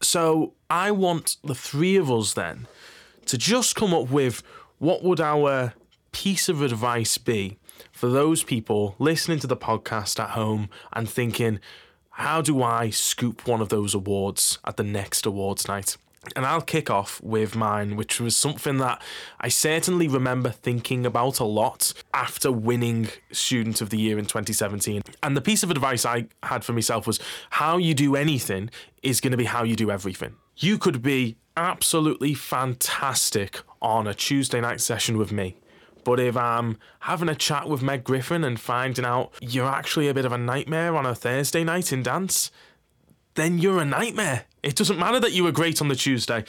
So 0.00 0.54
I 0.68 0.90
want 0.90 1.36
the 1.44 1.54
three 1.54 1.96
of 1.96 2.10
us 2.10 2.32
then 2.32 2.66
to 3.26 3.36
just 3.36 3.76
come 3.76 3.92
up 3.92 4.10
with 4.10 4.42
what 4.78 5.02
would 5.04 5.20
our 5.20 5.74
piece 6.12 6.48
of 6.48 6.62
advice 6.62 7.18
be 7.18 7.58
for 7.92 8.08
those 8.08 8.42
people 8.42 8.94
listening 8.98 9.38
to 9.40 9.46
the 9.46 9.56
podcast 9.56 10.18
at 10.18 10.30
home 10.30 10.68
and 10.92 11.08
thinking, 11.08 11.60
how 12.10 12.40
do 12.40 12.62
I 12.62 12.90
scoop 12.90 13.46
one 13.46 13.60
of 13.60 13.68
those 13.68 13.94
awards 13.94 14.58
at 14.64 14.76
the 14.76 14.82
next 14.82 15.26
awards 15.26 15.68
night? 15.68 15.96
And 16.36 16.44
I'll 16.44 16.60
kick 16.60 16.90
off 16.90 17.18
with 17.22 17.56
mine, 17.56 17.96
which 17.96 18.20
was 18.20 18.36
something 18.36 18.76
that 18.76 19.00
I 19.40 19.48
certainly 19.48 20.06
remember 20.06 20.50
thinking 20.50 21.06
about 21.06 21.40
a 21.40 21.44
lot 21.44 21.94
after 22.12 22.52
winning 22.52 23.08
Student 23.32 23.80
of 23.80 23.88
the 23.88 23.98
Year 23.98 24.18
in 24.18 24.26
2017. 24.26 25.02
And 25.22 25.34
the 25.34 25.40
piece 25.40 25.62
of 25.62 25.70
advice 25.70 26.04
I 26.04 26.26
had 26.42 26.62
for 26.62 26.74
myself 26.74 27.06
was 27.06 27.20
how 27.50 27.78
you 27.78 27.94
do 27.94 28.16
anything 28.16 28.70
is 29.02 29.20
going 29.20 29.30
to 29.30 29.38
be 29.38 29.46
how 29.46 29.64
you 29.64 29.76
do 29.76 29.90
everything. 29.90 30.36
You 30.58 30.76
could 30.76 31.00
be 31.00 31.36
absolutely 31.56 32.34
fantastic 32.34 33.62
on 33.80 34.06
a 34.06 34.12
Tuesday 34.14 34.60
night 34.60 34.80
session 34.82 35.16
with 35.16 35.32
me, 35.32 35.56
But 36.04 36.20
if 36.20 36.36
I'm 36.36 36.78
having 37.00 37.28
a 37.28 37.34
chat 37.34 37.68
with 37.68 37.82
Meg 37.82 38.04
Griffin 38.04 38.44
and 38.44 38.58
finding 38.58 39.04
out 39.04 39.32
you're 39.40 39.66
actually 39.66 40.08
a 40.08 40.14
bit 40.14 40.24
of 40.24 40.32
a 40.32 40.38
nightmare 40.38 40.96
on 40.96 41.06
a 41.06 41.14
Thursday 41.14 41.64
night 41.64 41.92
in 41.92 42.02
dance, 42.02 42.50
then 43.40 43.58
you're 43.58 43.80
a 43.80 43.84
nightmare. 43.84 44.44
It 44.62 44.76
doesn't 44.76 44.98
matter 44.98 45.18
that 45.20 45.32
you 45.32 45.44
were 45.44 45.52
great 45.52 45.80
on 45.80 45.88
the 45.88 45.96
Tuesday. 45.96 46.44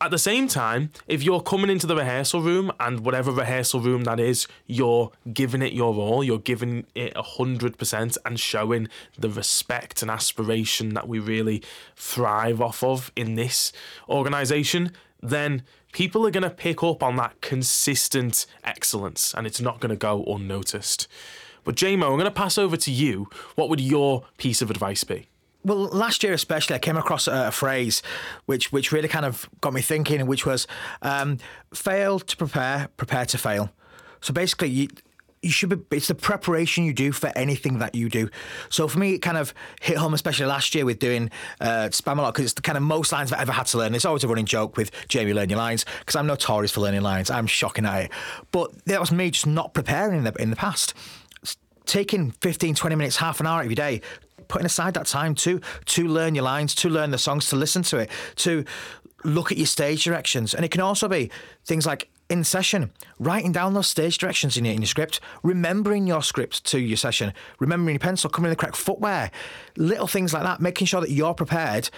At 0.00 0.12
the 0.12 0.18
same 0.18 0.46
time, 0.46 0.90
if 1.08 1.24
you're 1.24 1.40
coming 1.40 1.68
into 1.68 1.88
the 1.88 1.96
rehearsal 1.96 2.40
room 2.40 2.70
and 2.78 3.00
whatever 3.00 3.32
rehearsal 3.32 3.80
room 3.80 4.04
that 4.04 4.20
is, 4.20 4.46
you're 4.66 5.10
giving 5.32 5.62
it 5.62 5.72
your 5.72 5.92
all, 5.96 6.22
you're 6.22 6.38
giving 6.38 6.86
it 6.94 7.12
100% 7.14 8.18
and 8.24 8.38
showing 8.38 8.88
the 9.18 9.28
respect 9.28 10.02
and 10.02 10.10
aspiration 10.10 10.94
that 10.94 11.08
we 11.08 11.18
really 11.18 11.60
thrive 11.96 12.60
off 12.60 12.84
of 12.84 13.10
in 13.16 13.34
this 13.34 13.72
organisation, 14.08 14.92
then 15.20 15.64
people 15.90 16.24
are 16.24 16.30
going 16.30 16.44
to 16.44 16.50
pick 16.50 16.84
up 16.84 17.02
on 17.02 17.16
that 17.16 17.40
consistent 17.40 18.46
excellence 18.62 19.34
and 19.34 19.44
it's 19.44 19.60
not 19.60 19.80
going 19.80 19.90
to 19.90 19.96
go 19.96 20.22
unnoticed. 20.24 21.08
But 21.64 21.74
JMO, 21.74 22.04
I'm 22.04 22.12
going 22.12 22.24
to 22.26 22.30
pass 22.30 22.56
over 22.58 22.76
to 22.76 22.92
you. 22.92 23.28
What 23.56 23.68
would 23.68 23.80
your 23.80 24.24
piece 24.38 24.62
of 24.62 24.70
advice 24.70 25.02
be? 25.02 25.26
Well, 25.66 25.88
last 25.88 26.22
year 26.22 26.32
especially, 26.32 26.76
I 26.76 26.78
came 26.78 26.96
across 26.96 27.26
a, 27.26 27.48
a 27.48 27.50
phrase 27.50 28.00
which 28.44 28.70
which 28.70 28.92
really 28.92 29.08
kind 29.08 29.26
of 29.26 29.50
got 29.60 29.72
me 29.72 29.82
thinking, 29.82 30.24
which 30.26 30.46
was 30.46 30.68
um, 31.02 31.38
"fail 31.74 32.20
to 32.20 32.36
prepare, 32.36 32.88
prepare 32.96 33.26
to 33.26 33.36
fail." 33.36 33.72
So 34.20 34.32
basically, 34.32 34.68
you, 34.68 34.88
you 35.42 35.50
should 35.50 35.70
be. 35.70 35.96
It's 35.96 36.06
the 36.06 36.14
preparation 36.14 36.84
you 36.84 36.92
do 36.92 37.10
for 37.10 37.32
anything 37.34 37.80
that 37.80 37.96
you 37.96 38.08
do. 38.08 38.30
So 38.68 38.86
for 38.86 39.00
me, 39.00 39.14
it 39.14 39.18
kind 39.18 39.36
of 39.36 39.52
hit 39.80 39.96
home, 39.96 40.14
especially 40.14 40.46
last 40.46 40.72
year 40.72 40.84
with 40.84 41.00
doing 41.00 41.32
uh, 41.60 41.88
Spamalot, 41.90 42.28
because 42.28 42.44
it's 42.44 42.54
the 42.54 42.62
kind 42.62 42.78
of 42.78 42.84
most 42.84 43.10
lines 43.10 43.32
I've 43.32 43.40
ever 43.40 43.52
had 43.52 43.66
to 43.66 43.78
learn. 43.78 43.92
It's 43.96 44.04
always 44.04 44.22
a 44.22 44.28
running 44.28 44.46
joke 44.46 44.76
with 44.76 44.92
Jamie 45.08 45.34
learn 45.34 45.48
your 45.48 45.58
lines 45.58 45.84
because 45.98 46.14
I'm 46.14 46.28
notorious 46.28 46.70
for 46.70 46.80
learning 46.80 47.02
lines. 47.02 47.28
I'm 47.28 47.48
shocking 47.48 47.86
at 47.86 48.04
it, 48.04 48.10
but 48.52 48.72
that 48.84 49.00
was 49.00 49.10
me 49.10 49.32
just 49.32 49.48
not 49.48 49.74
preparing 49.74 50.18
in 50.18 50.22
the 50.22 50.32
in 50.34 50.50
the 50.50 50.56
past. 50.56 50.94
Taking 51.86 52.32
15, 52.40 52.74
20 52.74 52.96
minutes, 52.96 53.16
half 53.16 53.38
an 53.38 53.46
hour 53.46 53.62
every 53.62 53.76
day 53.76 54.00
putting 54.48 54.66
aside 54.66 54.94
that 54.94 55.06
time 55.06 55.34
to 55.36 55.60
to 55.86 56.08
learn 56.08 56.34
your 56.34 56.44
lines, 56.44 56.74
to 56.76 56.88
learn 56.88 57.10
the 57.10 57.18
songs, 57.18 57.48
to 57.50 57.56
listen 57.56 57.82
to 57.84 57.98
it, 57.98 58.10
to 58.36 58.64
look 59.24 59.50
at 59.50 59.58
your 59.58 59.66
stage 59.66 60.04
directions, 60.04 60.54
and 60.54 60.64
it 60.64 60.70
can 60.70 60.80
also 60.80 61.08
be 61.08 61.30
things 61.64 61.86
like 61.86 62.08
in 62.28 62.42
session, 62.42 62.90
writing 63.18 63.52
down 63.52 63.74
those 63.74 63.86
stage 63.86 64.18
directions 64.18 64.56
in 64.56 64.64
your, 64.64 64.74
in 64.74 64.80
your 64.80 64.88
script, 64.88 65.20
remembering 65.42 66.06
your 66.06 66.22
script 66.22 66.64
to 66.64 66.80
your 66.80 66.96
session, 66.96 67.32
remembering 67.60 67.94
your 67.94 68.00
pencil, 68.00 68.28
coming 68.28 68.48
in 68.48 68.50
the 68.50 68.56
correct 68.56 68.76
footwear, 68.76 69.30
little 69.76 70.06
things 70.06 70.32
like 70.32 70.42
that, 70.42 70.60
making 70.60 70.86
sure 70.86 71.00
that 71.00 71.10
you're 71.10 71.34
prepared 71.34 71.88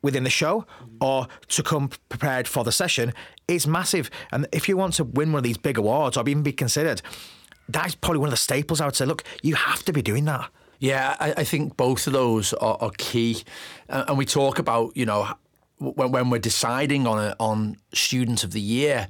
within 0.00 0.24
the 0.24 0.30
show 0.30 0.66
or 1.00 1.28
to 1.48 1.62
come 1.62 1.90
prepared 2.08 2.46
for 2.46 2.64
the 2.64 2.72
session 2.72 3.12
is 3.48 3.66
massive. 3.66 4.10
And 4.32 4.46
if 4.52 4.68
you 4.68 4.76
want 4.76 4.94
to 4.94 5.04
win 5.04 5.32
one 5.32 5.38
of 5.38 5.44
these 5.44 5.58
big 5.58 5.78
awards 5.78 6.16
or 6.16 6.28
even 6.28 6.42
be 6.42 6.52
considered, 6.52 7.02
that's 7.68 7.94
probably 7.94 8.18
one 8.18 8.28
of 8.28 8.32
the 8.32 8.36
staples 8.36 8.80
I 8.80 8.86
would 8.86 8.96
say. 8.96 9.06
Look, 9.06 9.24
you 9.42 9.54
have 9.54 9.84
to 9.84 9.92
be 9.92 10.02
doing 10.02 10.24
that. 10.26 10.50
Yeah, 10.82 11.14
I, 11.20 11.32
I 11.36 11.44
think 11.44 11.76
both 11.76 12.08
of 12.08 12.12
those 12.12 12.52
are, 12.54 12.76
are 12.80 12.90
key, 12.98 13.44
uh, 13.88 14.06
and 14.08 14.18
we 14.18 14.26
talk 14.26 14.58
about 14.58 14.96
you 14.96 15.06
know 15.06 15.28
when, 15.78 16.10
when 16.10 16.28
we're 16.28 16.40
deciding 16.40 17.06
on 17.06 17.24
a, 17.24 17.36
on 17.38 17.76
student 17.94 18.42
of 18.42 18.50
the 18.50 18.60
year. 18.60 19.06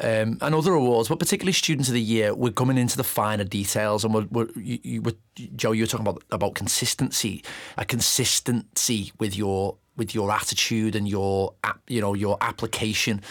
Um, 0.00 0.38
and 0.40 0.56
other 0.56 0.72
awards, 0.72 1.08
but 1.08 1.20
particularly 1.20 1.52
Student 1.52 1.86
of 1.86 1.94
the 1.94 2.02
Year, 2.02 2.34
we're 2.34 2.50
coming 2.50 2.78
into 2.78 2.96
the 2.96 3.04
finer 3.04 3.44
details. 3.44 4.04
And 4.04 4.12
we're, 4.12 4.26
we're, 4.28 4.48
you, 4.56 4.80
you, 4.82 5.02
Joe, 5.54 5.70
you 5.70 5.84
were 5.84 5.86
talking 5.86 6.04
about 6.04 6.24
about 6.32 6.56
consistency, 6.56 7.44
a 7.78 7.84
consistency 7.84 9.12
with 9.20 9.36
your 9.36 9.76
with 9.96 10.12
your 10.16 10.32
attitude 10.32 10.96
and 10.96 11.08
your 11.08 11.54
you 11.86 12.00
know 12.00 12.14
your 12.14 12.38
application 12.40 13.22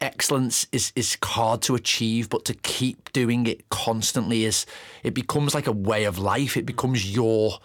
excellence 0.00 0.66
is 0.72 0.92
is 0.94 1.16
hard 1.22 1.62
to 1.62 1.74
achieve, 1.74 2.28
but 2.28 2.44
to 2.46 2.54
keep 2.54 3.12
doing 3.12 3.46
it 3.46 3.68
constantly 3.68 4.44
is 4.44 4.66
it 5.02 5.14
becomes 5.14 5.54
like 5.54 5.66
a 5.66 5.72
way 5.72 6.04
of 6.04 6.18
life. 6.18 6.56
It 6.56 6.66
becomes 6.66 7.14
your 7.14 7.58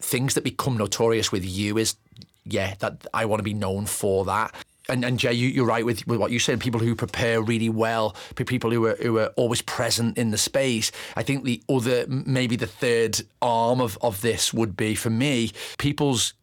things 0.00 0.34
that 0.34 0.44
become 0.44 0.76
notorious 0.76 1.32
with 1.32 1.44
you 1.44 1.78
is 1.78 1.96
yeah 2.44 2.74
that 2.80 3.06
I 3.14 3.24
want 3.24 3.40
to 3.40 3.44
be 3.44 3.54
known 3.54 3.86
for 3.86 4.24
that. 4.26 4.54
And, 4.88 5.04
and 5.04 5.18
Jay, 5.18 5.32
you, 5.32 5.48
you're 5.48 5.66
right 5.66 5.84
with, 5.84 6.06
with 6.06 6.20
what 6.20 6.30
you 6.30 6.38
said. 6.38 6.60
People 6.60 6.78
who 6.78 6.94
prepare 6.94 7.42
really 7.42 7.68
well, 7.68 8.14
people 8.36 8.70
who 8.70 8.86
are 8.86 8.94
who 8.94 9.18
are 9.18 9.32
always 9.36 9.60
present 9.60 10.16
in 10.16 10.30
the 10.30 10.38
space. 10.38 10.92
I 11.16 11.24
think 11.24 11.42
the 11.42 11.60
other, 11.68 12.06
maybe 12.06 12.54
the 12.54 12.68
third 12.68 13.20
arm 13.42 13.80
of, 13.80 13.98
of 14.00 14.20
this 14.20 14.54
would 14.54 14.76
be 14.76 14.94
for 14.94 15.10
me, 15.10 15.50
people's 15.78 16.34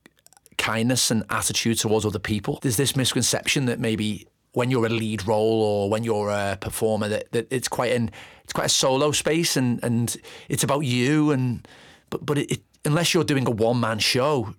kindness 0.58 1.10
and 1.10 1.24
attitude 1.30 1.80
towards 1.80 2.06
other 2.06 2.20
people. 2.20 2.60
There's 2.62 2.78
this 2.78 2.96
misconception 2.96 3.66
that 3.66 3.80
maybe 3.80 4.28
when 4.54 4.72
you're 4.72 4.86
a 4.86 4.89
lead 4.89 5.28
role 5.28 5.62
or 5.62 5.89
when 5.89 6.04
you're 6.04 6.30
a 6.30 6.58
performer 6.60 7.08
that, 7.10 7.32
that 7.32 7.47
it's 7.51 7.68
quite 7.68 7.91
an 7.91 8.10
it's 8.43 8.54
quite 8.54 8.66
a 8.66 8.70
solo 8.70 9.12
space 9.12 9.58
and 9.58 9.84
and 9.84 10.18
it's 10.49 10.64
about 10.64 10.82
you 10.82 11.32
and 11.32 11.68
but 12.10 12.26
but 12.26 12.38
it, 12.38 12.51
it 12.51 12.62
unless 12.86 13.14
you're 13.14 13.24
doing 13.24 13.47
a 13.47 13.51
one 13.51 13.80
man 13.80 13.99
show 13.99 14.54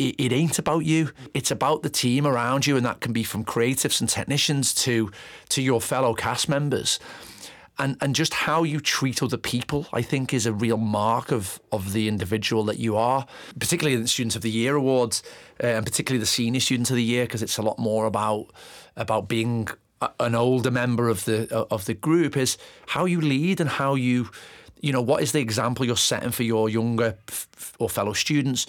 it, 0.00 0.14
it 0.18 0.32
ain't 0.32 0.58
about 0.58 0.84
you. 0.86 1.10
It's 1.34 1.50
about 1.50 1.82
the 1.82 1.90
team 1.90 2.26
around 2.26 2.66
you 2.66 2.76
and 2.76 2.86
that 2.86 3.00
can 3.00 3.12
be 3.12 3.22
from 3.22 3.44
creatives 3.44 4.00
and 4.00 4.08
technicians 4.08 4.72
to 4.74 5.10
to 5.50 5.62
your 5.62 5.80
fellow 5.80 6.14
cast 6.14 6.48
members 6.48 6.98
and 7.80 7.96
and 8.00 8.14
just 8.14 8.34
how 8.34 8.62
you 8.62 8.78
treat 8.78 9.22
other 9.22 9.36
people, 9.36 9.86
I 9.92 10.02
think, 10.02 10.32
is 10.32 10.46
a 10.46 10.52
real 10.52 10.76
mark 10.76 11.32
of 11.32 11.60
of 11.72 11.92
the 11.92 12.06
individual 12.06 12.64
that 12.64 12.78
you 12.78 12.96
are. 12.96 13.26
Particularly 13.58 13.96
in 13.96 14.02
the 14.02 14.08
Students 14.08 14.36
of 14.36 14.42
the 14.42 14.50
Year 14.50 14.76
awards, 14.76 15.22
uh, 15.62 15.66
and 15.66 15.84
particularly 15.84 16.20
the 16.20 16.26
Senior 16.26 16.60
Student 16.60 16.90
of 16.90 16.96
the 16.96 17.02
Year, 17.02 17.24
because 17.24 17.42
it's 17.42 17.58
a 17.58 17.62
lot 17.62 17.78
more 17.78 18.06
about 18.06 18.46
about 18.96 19.28
being 19.28 19.68
a, 20.00 20.10
an 20.20 20.34
older 20.34 20.70
member 20.70 21.08
of 21.08 21.24
the 21.24 21.52
of 21.70 21.86
the 21.86 21.94
group. 21.94 22.36
Is 22.36 22.58
how 22.86 23.06
you 23.06 23.20
lead 23.20 23.60
and 23.60 23.70
how 23.70 23.94
you, 23.94 24.30
you 24.80 24.92
know, 24.92 25.02
what 25.02 25.22
is 25.22 25.32
the 25.32 25.40
example 25.40 25.86
you're 25.86 25.96
setting 25.96 26.30
for 26.30 26.42
your 26.42 26.68
younger 26.68 27.16
f- 27.28 27.74
or 27.78 27.88
fellow 27.88 28.12
students 28.12 28.66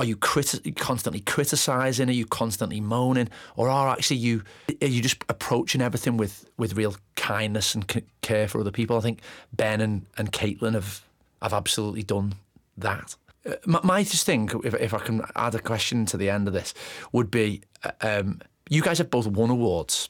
are 0.00 0.04
you 0.04 0.16
criti- 0.16 0.74
constantly 0.76 1.20
criticizing? 1.20 2.08
Are 2.08 2.12
you 2.12 2.24
constantly 2.24 2.80
moaning, 2.80 3.28
or 3.54 3.68
are 3.68 3.90
actually 3.92 4.16
you 4.16 4.42
are 4.80 4.86
you 4.86 5.02
just 5.02 5.22
approaching 5.28 5.82
everything 5.82 6.16
with, 6.16 6.48
with 6.56 6.72
real 6.74 6.96
kindness 7.16 7.74
and 7.74 7.84
c- 7.90 8.04
care 8.22 8.48
for 8.48 8.60
other 8.60 8.70
people? 8.70 8.96
I 8.96 9.00
think 9.00 9.20
Ben 9.52 9.82
and, 9.82 10.06
and 10.16 10.32
Caitlin 10.32 10.72
have 10.72 11.04
have 11.42 11.52
absolutely 11.52 12.02
done 12.02 12.32
that. 12.78 13.14
Uh, 13.44 13.56
my, 13.66 13.80
my 13.82 14.02
just 14.02 14.24
thing, 14.24 14.50
if, 14.64 14.72
if 14.74 14.94
I 14.94 15.00
can 15.00 15.22
add 15.36 15.54
a 15.54 15.58
question 15.58 16.06
to 16.06 16.16
the 16.16 16.30
end 16.30 16.48
of 16.48 16.54
this, 16.54 16.72
would 17.12 17.30
be. 17.30 17.60
Uh, 17.84 17.90
um, 18.00 18.40
you 18.70 18.82
guys 18.82 18.98
have 18.98 19.10
both 19.10 19.26
won 19.26 19.50
awards. 19.50 20.08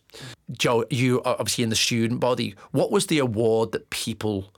Joe, 0.53 0.84
you 0.91 1.22
are 1.22 1.34
obviously 1.38 1.64
in 1.64 1.70
the 1.70 1.76
student 1.76 2.20
body. 2.20 2.55
What 2.72 2.93
was 2.93 3.07
the 3.07 3.18
award 3.18 3.72
that 3.72 3.88
people 3.88 4.53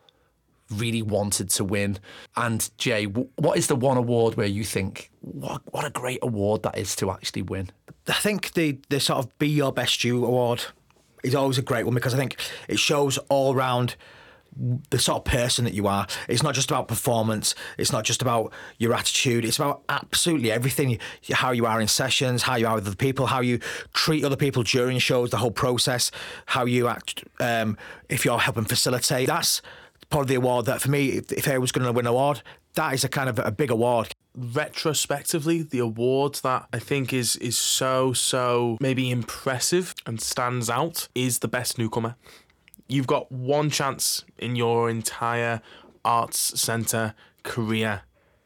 really 0.72 1.02
wanted 1.02 1.50
to 1.50 1.64
win. 1.64 1.98
And 2.36 2.68
Jay, 2.78 3.04
what 3.04 3.58
is 3.58 3.66
the 3.66 3.76
one 3.76 3.96
award 3.96 4.36
where 4.36 4.46
you 4.46 4.64
think, 4.64 5.10
what, 5.20 5.62
what 5.72 5.84
a 5.84 5.90
great 5.90 6.20
award 6.22 6.62
that 6.64 6.78
is 6.78 6.96
to 6.96 7.10
actually 7.10 7.42
win? 7.42 7.70
I 8.08 8.14
think 8.14 8.52
the, 8.52 8.78
the 8.88 9.00
sort 9.00 9.18
of 9.18 9.38
Be 9.38 9.48
Your 9.48 9.72
Best 9.72 10.04
You 10.04 10.24
award 10.24 10.64
is 11.22 11.34
always 11.34 11.58
a 11.58 11.62
great 11.62 11.84
one 11.84 11.94
because 11.94 12.14
I 12.14 12.16
think 12.16 12.36
it 12.68 12.78
shows 12.78 13.18
all 13.28 13.54
round 13.54 13.96
the 14.90 14.98
sort 14.98 15.18
of 15.18 15.24
person 15.24 15.64
that 15.64 15.74
you 15.74 15.86
are. 15.86 16.06
It's 16.28 16.42
not 16.42 16.54
just 16.54 16.70
about 16.70 16.88
performance. 16.88 17.54
It's 17.78 17.92
not 17.92 18.04
just 18.04 18.20
about 18.20 18.52
your 18.78 18.92
attitude. 18.92 19.44
It's 19.44 19.58
about 19.58 19.82
absolutely 19.88 20.50
everything. 20.50 20.98
How 21.32 21.52
you 21.52 21.64
are 21.64 21.80
in 21.80 21.88
sessions, 21.88 22.42
how 22.42 22.56
you 22.56 22.66
are 22.66 22.74
with 22.74 22.86
other 22.86 22.96
people, 22.96 23.26
how 23.26 23.40
you 23.40 23.60
treat 23.94 24.24
other 24.24 24.36
people 24.36 24.62
during 24.62 24.98
shows, 24.98 25.30
the 25.30 25.38
whole 25.38 25.50
process, 25.50 26.10
how 26.46 26.66
you 26.66 26.88
act 26.88 27.24
um, 27.40 27.78
if 28.08 28.24
you're 28.24 28.38
helping 28.38 28.64
facilitate. 28.64 29.28
That's 29.28 29.62
of 30.20 30.28
the 30.28 30.34
award 30.34 30.66
that 30.66 30.80
for 30.80 30.90
me, 30.90 31.10
if, 31.10 31.32
if 31.32 31.48
I 31.48 31.58
was 31.58 31.72
going 31.72 31.86
to 31.86 31.92
win 31.92 32.06
an 32.06 32.10
award, 32.10 32.42
that 32.74 32.94
is 32.94 33.04
a 33.04 33.08
kind 33.08 33.28
of 33.28 33.38
a 33.38 33.50
big 33.50 33.70
award. 33.70 34.12
Retrospectively, 34.34 35.62
the 35.62 35.78
award 35.78 36.36
that 36.42 36.66
I 36.72 36.78
think 36.78 37.12
is 37.12 37.36
is 37.36 37.58
so 37.58 38.12
so 38.12 38.78
maybe 38.80 39.10
impressive 39.10 39.94
and 40.06 40.20
stands 40.20 40.70
out 40.70 41.08
is 41.14 41.40
the 41.40 41.48
best 41.48 41.78
newcomer. 41.78 42.16
You've 42.88 43.06
got 43.06 43.30
one 43.30 43.70
chance 43.70 44.24
in 44.38 44.56
your 44.56 44.88
entire 44.88 45.60
arts 46.04 46.60
centre 46.60 47.14
career 47.42 48.02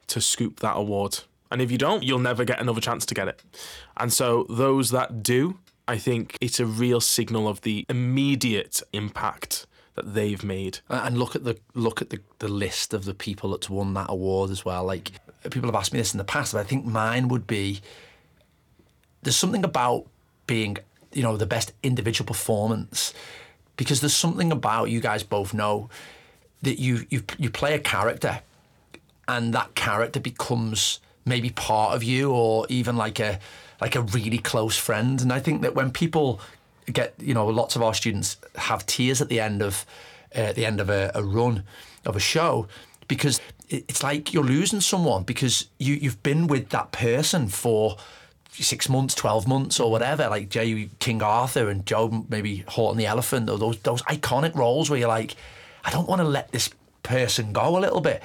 to 0.09 0.21
scoop 0.21 0.61
that 0.61 0.77
award. 0.77 1.21
And 1.51 1.62
if 1.62 1.71
you 1.71 1.79
don't, 1.79 2.03
you'll 2.03 2.19
never 2.19 2.45
get 2.45 2.61
another 2.61 2.81
chance 2.81 3.07
to 3.07 3.14
get 3.14 3.29
it. 3.29 3.43
And 3.97 4.12
so 4.12 4.47
those 4.49 4.91
that 4.91 5.23
do, 5.23 5.59
I 5.87 5.99
think 5.99 6.37
it's 6.41 6.59
a 6.59 6.67
real 6.67 7.01
signal 7.01 7.49
of 7.49 7.61
the 7.61 7.87
immediate 7.89 8.83
impact 8.93 9.67
that 9.97 10.15
they've 10.15 10.43
made. 10.45 10.79
And 10.89 11.19
look 11.19 11.35
at 11.35 11.45
the 11.45 11.59
look 11.75 12.01
at 12.01 12.11
the, 12.11 12.21
the 12.39 12.49
list 12.49 12.95
of 12.95 13.05
the 13.05 13.15
people 13.15 13.51
that's 13.51 13.69
won 13.69 13.95
that 13.95 14.07
award 14.09 14.51
as 14.51 14.65
well. 14.65 14.85
Like 14.85 15.13
people 15.51 15.69
have 15.69 15.75
asked 15.75 15.93
me 15.93 15.99
this 15.99 16.15
in 16.15 16.19
the 16.19 16.25
past, 16.25 16.53
but 16.53 16.61
I 16.61 16.65
think 16.65 16.85
mine 16.85 17.29
would 17.29 17.47
be 17.47 17.81
there's 19.23 19.37
something 19.37 19.65
about 19.65 20.07
being, 20.47 20.77
you 21.13 21.23
know, 21.23 21.37
the 21.37 21.47
best 21.47 21.73
individual 21.83 22.27
performance. 22.27 23.13
Because 23.77 24.01
there's 24.01 24.15
something 24.15 24.53
about 24.53 24.89
you 24.91 25.01
guys 25.01 25.23
both 25.23 25.53
know 25.53 25.91
that 26.63 26.79
you 26.79 27.07
you 27.11 27.25
you 27.39 27.51
play 27.51 27.75
a 27.75 27.79
character 27.79 28.41
and 29.29 29.53
that 29.53 29.75
character 29.75 30.21
becomes 30.21 31.01
maybe 31.25 31.51
part 31.51 31.95
of 31.95 32.03
you 32.03 32.31
or 32.31 32.67
even 32.69 32.97
like 32.97 33.19
a 33.21 33.39
like 33.81 33.95
a 33.95 34.01
really 34.01 34.39
close 34.39 34.77
friend. 34.77 35.21
And 35.21 35.33
I 35.33 35.41
think 35.41 35.63
that 35.63 35.75
when 35.75 35.91
people 35.91 36.41
get 36.93 37.14
you 37.18 37.34
know 37.34 37.47
lots 37.47 37.76
of 37.76 37.82
our 37.82 37.95
students 37.95 38.37
have 38.57 38.87
tears 38.87 39.20
at 39.20 39.28
the 39.28 39.41
end 39.41 39.62
of 39.62 39.84
uh, 40.34 40.41
at 40.41 40.55
the 40.55 40.66
end 40.66 40.80
of 40.80 40.91
a, 40.91 41.11
a 41.14 41.22
run 41.22 41.64
of 42.05 42.16
a 42.16 42.20
show 42.20 42.68
because 43.09 43.41
it's 43.68 44.03
like 44.03 44.32
you're 44.32 44.45
losing 44.45 44.80
someone 44.80 45.24
because 45.24 45.68
you 45.78 45.95
you've 45.95 46.22
been 46.22 46.47
with 46.47 46.68
that 46.70 46.93
person 46.93 47.49
for 47.49 47.97
six 48.51 48.89
months, 48.89 49.14
twelve 49.14 49.47
months, 49.47 49.80
or 49.80 49.91
whatever. 49.91 50.28
Like 50.28 50.49
Jay 50.49 50.89
King 50.99 51.22
Arthur 51.22 51.68
and 51.68 51.84
Joe 51.84 52.24
maybe 52.28 52.64
Horton 52.68 52.99
the 52.99 53.07
Elephant, 53.07 53.51
or 53.51 53.59
those 53.59 53.78
those 53.80 54.03
iconic 54.03 54.55
roles 54.55 54.89
where 54.89 54.99
you're 54.99 55.09
like, 55.09 55.37
I 55.84 55.91
don't 55.91 56.09
want 56.09 56.20
to 56.20 56.26
let 56.26 56.53
this 56.53 56.70
person 57.03 57.53
go 57.53 57.76
a 57.76 57.80
little 57.80 58.01
bit, 58.01 58.22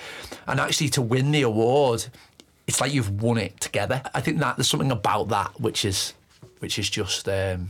and 0.47 0.59
actually 0.59 0.89
to 0.89 1.01
win 1.01 1.31
the 1.31 1.41
award, 1.41 2.05
it's 2.67 2.81
like 2.81 2.93
you've 2.93 3.21
won 3.21 3.37
it 3.37 3.59
together. 3.59 4.01
I 4.13 4.21
think 4.21 4.39
that 4.39 4.57
there's 4.57 4.69
something 4.69 4.91
about 4.91 5.29
that 5.29 5.59
which 5.59 5.85
is 5.85 6.13
which 6.59 6.77
is 6.77 6.89
just 6.89 7.27
um, 7.27 7.69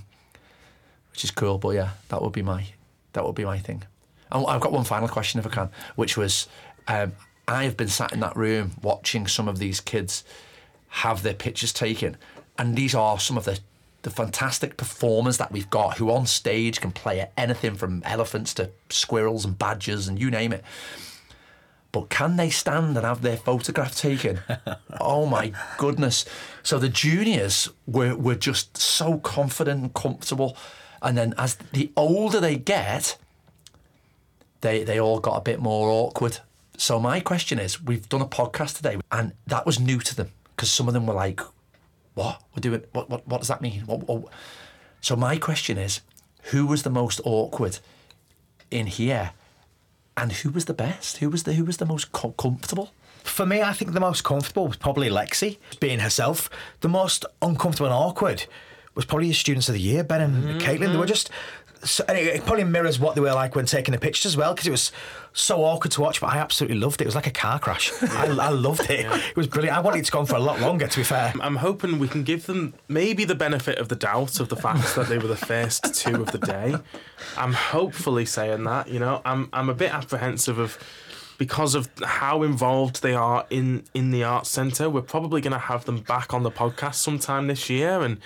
which 1.12 1.24
is 1.24 1.32
cool. 1.32 1.58
But 1.58 1.70
yeah, 1.72 1.92
that 2.10 2.22
would 2.22 2.34
be 2.34 2.42
my 2.42 2.66
that 3.14 3.26
would 3.26 3.36
be 3.36 3.46
my 3.46 3.60
thing. 3.60 3.84
And 4.32 4.46
I've 4.48 4.62
got 4.62 4.72
one 4.72 4.86
final 4.86 5.08
question 5.10 5.40
if 5.40 5.48
I 5.48 5.50
can, 5.50 5.70
which 5.96 6.18
was 6.18 6.48
um, 6.88 7.14
I've 7.48 7.78
been 7.78 7.90
sat 7.90 8.14
in 8.14 8.22
that 8.22 8.36
room 8.36 8.72
watching 8.82 9.28
some 9.28 9.48
of 9.48 9.60
these 9.60 9.80
kids 9.82 10.24
have 10.88 11.24
their 11.24 11.34
pictures 11.34 11.74
taken, 11.74 12.18
and 12.58 12.76
these 12.76 12.96
are 12.96 13.20
some 13.20 13.38
of 13.38 13.46
the 13.46 13.60
the 14.04 14.10
fantastic 14.10 14.78
performers 14.78 15.38
that 15.38 15.52
we've 15.52 15.70
got 15.70 15.98
who 15.98 16.10
on 16.10 16.26
stage 16.26 16.82
can 16.82 16.92
play 16.92 17.30
anything 17.38 17.76
from 17.76 18.02
elephants 18.04 18.54
to 18.56 18.72
squirrels 18.90 19.46
and 19.46 19.60
badgers 19.60 20.08
and 20.08 20.20
you 20.20 20.32
name 20.32 20.52
it. 20.54 20.64
But 21.92 22.10
can 22.10 22.38
they 22.38 22.50
stand 22.50 22.96
and 22.96 23.06
have 23.06 23.22
their 23.22 23.38
photograph 23.38 23.96
taken? 23.96 24.40
oh 25.02 25.26
my 25.26 25.52
goodness. 25.78 26.26
So 26.64 26.80
the 26.80 26.90
juniors 26.90 27.70
were, 27.86 28.16
were 28.16 28.36
just 28.36 28.78
so 28.78 29.18
confident 29.18 29.82
and 29.82 29.94
comfortable. 29.94 30.58
And 31.02 31.18
then 31.18 31.34
as 31.38 31.56
the 31.74 31.92
older 31.96 32.40
they 32.40 32.56
get, 32.56 33.18
they 34.62 34.84
they 34.84 35.00
all 35.00 35.20
got 35.20 35.38
a 35.38 35.42
bit 35.42 35.60
more 35.60 35.90
awkward. 35.90 36.40
So 36.78 37.00
my 37.00 37.20
question 37.20 37.60
is, 37.60 37.82
we've 37.82 38.08
done 38.10 38.22
a 38.22 38.28
podcast 38.28 38.78
today, 38.78 38.98
and 39.12 39.34
that 39.48 39.66
was 39.66 39.80
new 39.80 40.00
to 40.00 40.16
them 40.16 40.32
because 40.56 40.72
some 40.72 40.88
of 40.88 40.94
them 40.94 41.06
were 41.06 41.14
like, 41.14 41.42
"What 42.14 42.42
we're 42.56 42.62
doing? 42.62 42.84
What 42.94 43.10
what 43.10 43.28
what 43.28 43.40
does 43.40 43.48
that 43.48 43.62
mean?" 43.62 43.82
What, 43.82 44.08
what? 44.08 44.26
So 45.02 45.16
my 45.16 45.38
question 45.38 45.78
is, 45.78 46.02
who 46.52 46.66
was 46.66 46.84
the 46.84 46.90
most 46.90 47.20
awkward 47.24 47.80
in 48.70 48.86
here, 48.88 49.32
and 50.16 50.32
who 50.32 50.50
was 50.50 50.66
the 50.66 50.74
best? 50.74 51.18
Who 51.18 51.30
was 51.30 51.44
the 51.44 51.54
who 51.54 51.66
was 51.66 51.78
the 51.78 51.86
most 51.86 52.12
co- 52.12 52.32
comfortable? 52.32 52.92
For 53.24 53.46
me, 53.46 53.62
I 53.62 53.74
think 53.74 53.94
the 53.94 54.00
most 54.00 54.24
comfortable 54.24 54.68
was 54.68 54.78
probably 54.78 55.10
Lexi, 55.10 55.58
being 55.80 56.00
herself. 56.00 56.50
The 56.82 56.90
most 56.90 57.26
uncomfortable 57.42 57.88
and 57.88 57.94
awkward 57.94 58.46
was 58.96 59.06
probably 59.06 59.28
the 59.28 59.34
students 59.34 59.70
of 59.70 59.74
the 59.74 59.82
year, 59.82 60.04
Ben 60.04 60.22
and 60.22 60.44
mm-hmm. 60.44 60.58
Caitlin. 60.60 60.92
They 60.92 60.98
were 60.98 61.06
just. 61.06 61.30
So, 61.84 62.04
and 62.08 62.16
it, 62.16 62.28
it 62.28 62.46
probably 62.46 62.64
mirrors 62.64 63.00
what 63.00 63.16
they 63.16 63.22
were 63.22 63.34
like 63.34 63.56
when 63.56 63.66
taking 63.66 63.92
the 63.92 64.00
pictures 64.00 64.28
as 64.34 64.38
well, 64.38 64.54
because 64.54 64.68
it 64.68 64.72
was 64.72 64.92
so 65.34 65.64
awkward 65.64 65.92
to 65.94 66.02
watch, 66.02 66.22
but 66.22 66.28
I 66.28 66.38
absolutely 66.38 66.78
loved 66.78 67.02
it. 67.02 67.06
It 67.06 67.08
was 67.08 67.16
like 67.16 67.26
a 67.26 67.32
car 67.32 67.58
crash. 67.58 67.92
I, 68.04 68.28
I 68.28 68.50
loved 68.50 68.88
it. 68.90 69.08
It 69.08 69.36
was 69.36 69.48
brilliant. 69.48 69.76
I 69.76 69.82
wanted 69.82 70.00
it 70.00 70.06
to 70.06 70.12
go 70.12 70.20
on 70.20 70.28
for 70.28 70.36
a 70.36 70.40
lot 70.40 70.60
longer, 70.62 70.86
to 70.86 70.98
be 70.98 71.04
fair. 71.04 71.34
I'm 71.42 71.56
hoping 71.56 71.98
we 71.98 72.08
can 72.08 72.22
give 72.22 72.46
them 72.46 72.76
maybe 72.88 73.26
the 73.26 73.34
benefit 73.34 73.80
of 73.80 73.90
the 73.90 73.96
doubt 73.96 74.40
of 74.40 74.50
the 74.50 74.56
fact 74.56 74.96
that 74.96 75.08
they 75.08 75.18
were 75.18 75.28
the 75.28 75.36
first 75.36 75.96
two 75.96 76.22
of 76.22 76.32
the 76.32 76.38
day. 76.38 76.76
I'm 77.36 77.54
hopefully 77.54 78.26
saying 78.26 78.64
that, 78.66 78.88
you 78.88 79.00
know. 79.00 79.22
I'm 79.26 79.50
I'm 79.52 79.70
a 79.70 79.74
bit 79.74 79.92
apprehensive 79.92 80.60
of 80.60 80.78
because 81.42 81.74
of 81.74 81.90
how 82.04 82.44
involved 82.44 83.02
they 83.02 83.16
are 83.16 83.48
in 83.50 83.84
in 83.96 84.12
the 84.12 84.24
arts 84.24 84.52
centre. 84.52 84.88
We're 84.88 85.02
probably 85.02 85.42
going 85.42 85.54
to 85.54 85.58
have 85.58 85.86
them 85.86 86.02
back 86.02 86.36
on 86.36 86.44
the 86.44 86.52
podcast 86.52 86.96
sometime 86.96 87.48
this 87.48 87.68
year 87.68 88.02
and 88.02 88.20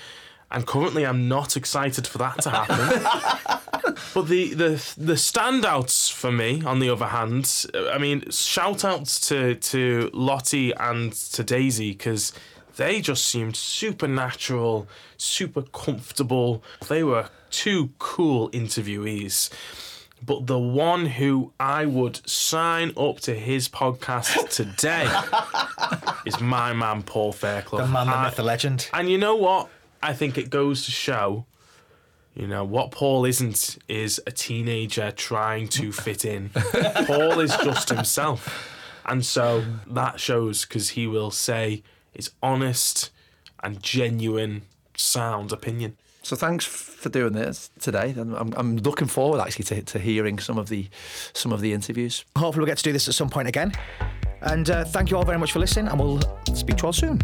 and 0.55 0.65
currently 0.65 1.05
I'm 1.05 1.27
not 1.27 1.55
excited 1.57 2.07
for 2.07 2.17
that 2.19 2.41
to 2.43 2.49
happen. 2.49 3.61
But 4.13 4.29
the, 4.29 4.53
the 4.53 4.69
the 4.97 5.13
standouts 5.13 6.11
for 6.11 6.31
me, 6.31 6.63
on 6.63 6.79
the 6.79 6.89
other 6.89 7.07
hand, 7.07 7.65
I 7.75 7.97
mean, 7.97 8.29
shout 8.31 8.83
outs 8.85 9.19
to 9.27 9.55
to 9.55 10.09
Lottie 10.13 10.71
and 10.71 11.11
to 11.33 11.43
Daisy 11.43 11.91
because 11.91 12.31
they 12.77 13.01
just 13.01 13.25
seemed 13.25 13.55
supernatural, 13.57 14.87
super 15.17 15.61
comfortable. 15.61 16.63
They 16.87 17.03
were 17.03 17.29
two 17.51 17.91
cool 17.99 18.49
interviewees. 18.51 19.49
But 20.25 20.47
the 20.47 20.57
one 20.57 21.05
who 21.05 21.51
I 21.59 21.85
would 21.85 22.27
sign 22.27 22.93
up 22.97 23.19
to 23.21 23.35
his 23.35 23.69
podcast 23.69 24.49
today 24.61 25.07
is 26.25 26.39
my 26.39 26.73
man 26.73 27.03
Paul 27.03 27.31
Fairclough. 27.33 27.85
The 27.85 27.87
man, 27.87 28.07
the 28.07 28.21
myth, 28.23 28.35
the 28.37 28.43
legend. 28.43 28.89
and 28.93 29.09
you 29.09 29.17
know 29.17 29.35
what? 29.35 29.69
I 30.05 30.13
think 30.13 30.37
it 30.37 30.51
goes 30.51 30.85
to 30.85 30.91
show, 30.91 31.47
you 32.35 32.45
know, 32.45 32.63
what 32.63 32.91
Paul 32.91 33.25
isn't 33.25 33.79
is 33.87 34.21
a 34.27 34.31
teenager 34.31 35.11
trying 35.11 35.67
to 35.69 35.91
fit 35.91 36.25
in. 36.25 36.49
Paul 37.07 37.39
is 37.39 37.57
just 37.57 37.89
himself. 37.89 38.71
And 39.07 39.25
so 39.25 39.65
that 39.87 40.19
shows 40.19 40.63
because 40.63 40.89
he 40.89 41.07
will 41.07 41.31
say 41.31 41.81
his 42.11 42.29
honest 42.43 43.09
and 43.63 43.81
genuine, 43.81 44.61
sound 44.95 45.51
opinion. 45.51 45.97
So 46.21 46.35
thanks 46.35 46.65
for 46.65 47.09
doing 47.09 47.33
this 47.33 47.71
today. 47.79 48.13
And 48.15 48.35
I'm, 48.35 48.53
I'm 48.55 48.77
looking 48.77 49.07
forward 49.07 49.41
actually 49.41 49.65
to, 49.65 49.81
to 49.81 49.97
hearing 49.97 50.37
some 50.37 50.59
of 50.59 50.69
the 50.69 50.87
some 51.33 51.51
of 51.51 51.61
the 51.61 51.73
interviews. 51.73 52.25
Hopefully, 52.37 52.61
we'll 52.61 52.71
get 52.71 52.77
to 52.77 52.83
do 52.83 52.93
this 52.93 53.07
at 53.07 53.15
some 53.15 53.29
point 53.29 53.47
again. 53.47 53.73
And 54.41 54.69
uh, 54.69 54.85
thank 54.85 55.09
you 55.09 55.17
all 55.17 55.25
very 55.25 55.39
much 55.39 55.51
for 55.51 55.57
listening, 55.59 55.87
and 55.87 55.99
we'll 55.99 56.21
speak 56.53 56.77
to 56.77 56.83
you 56.83 56.87
all 56.87 56.93
soon. 56.93 57.19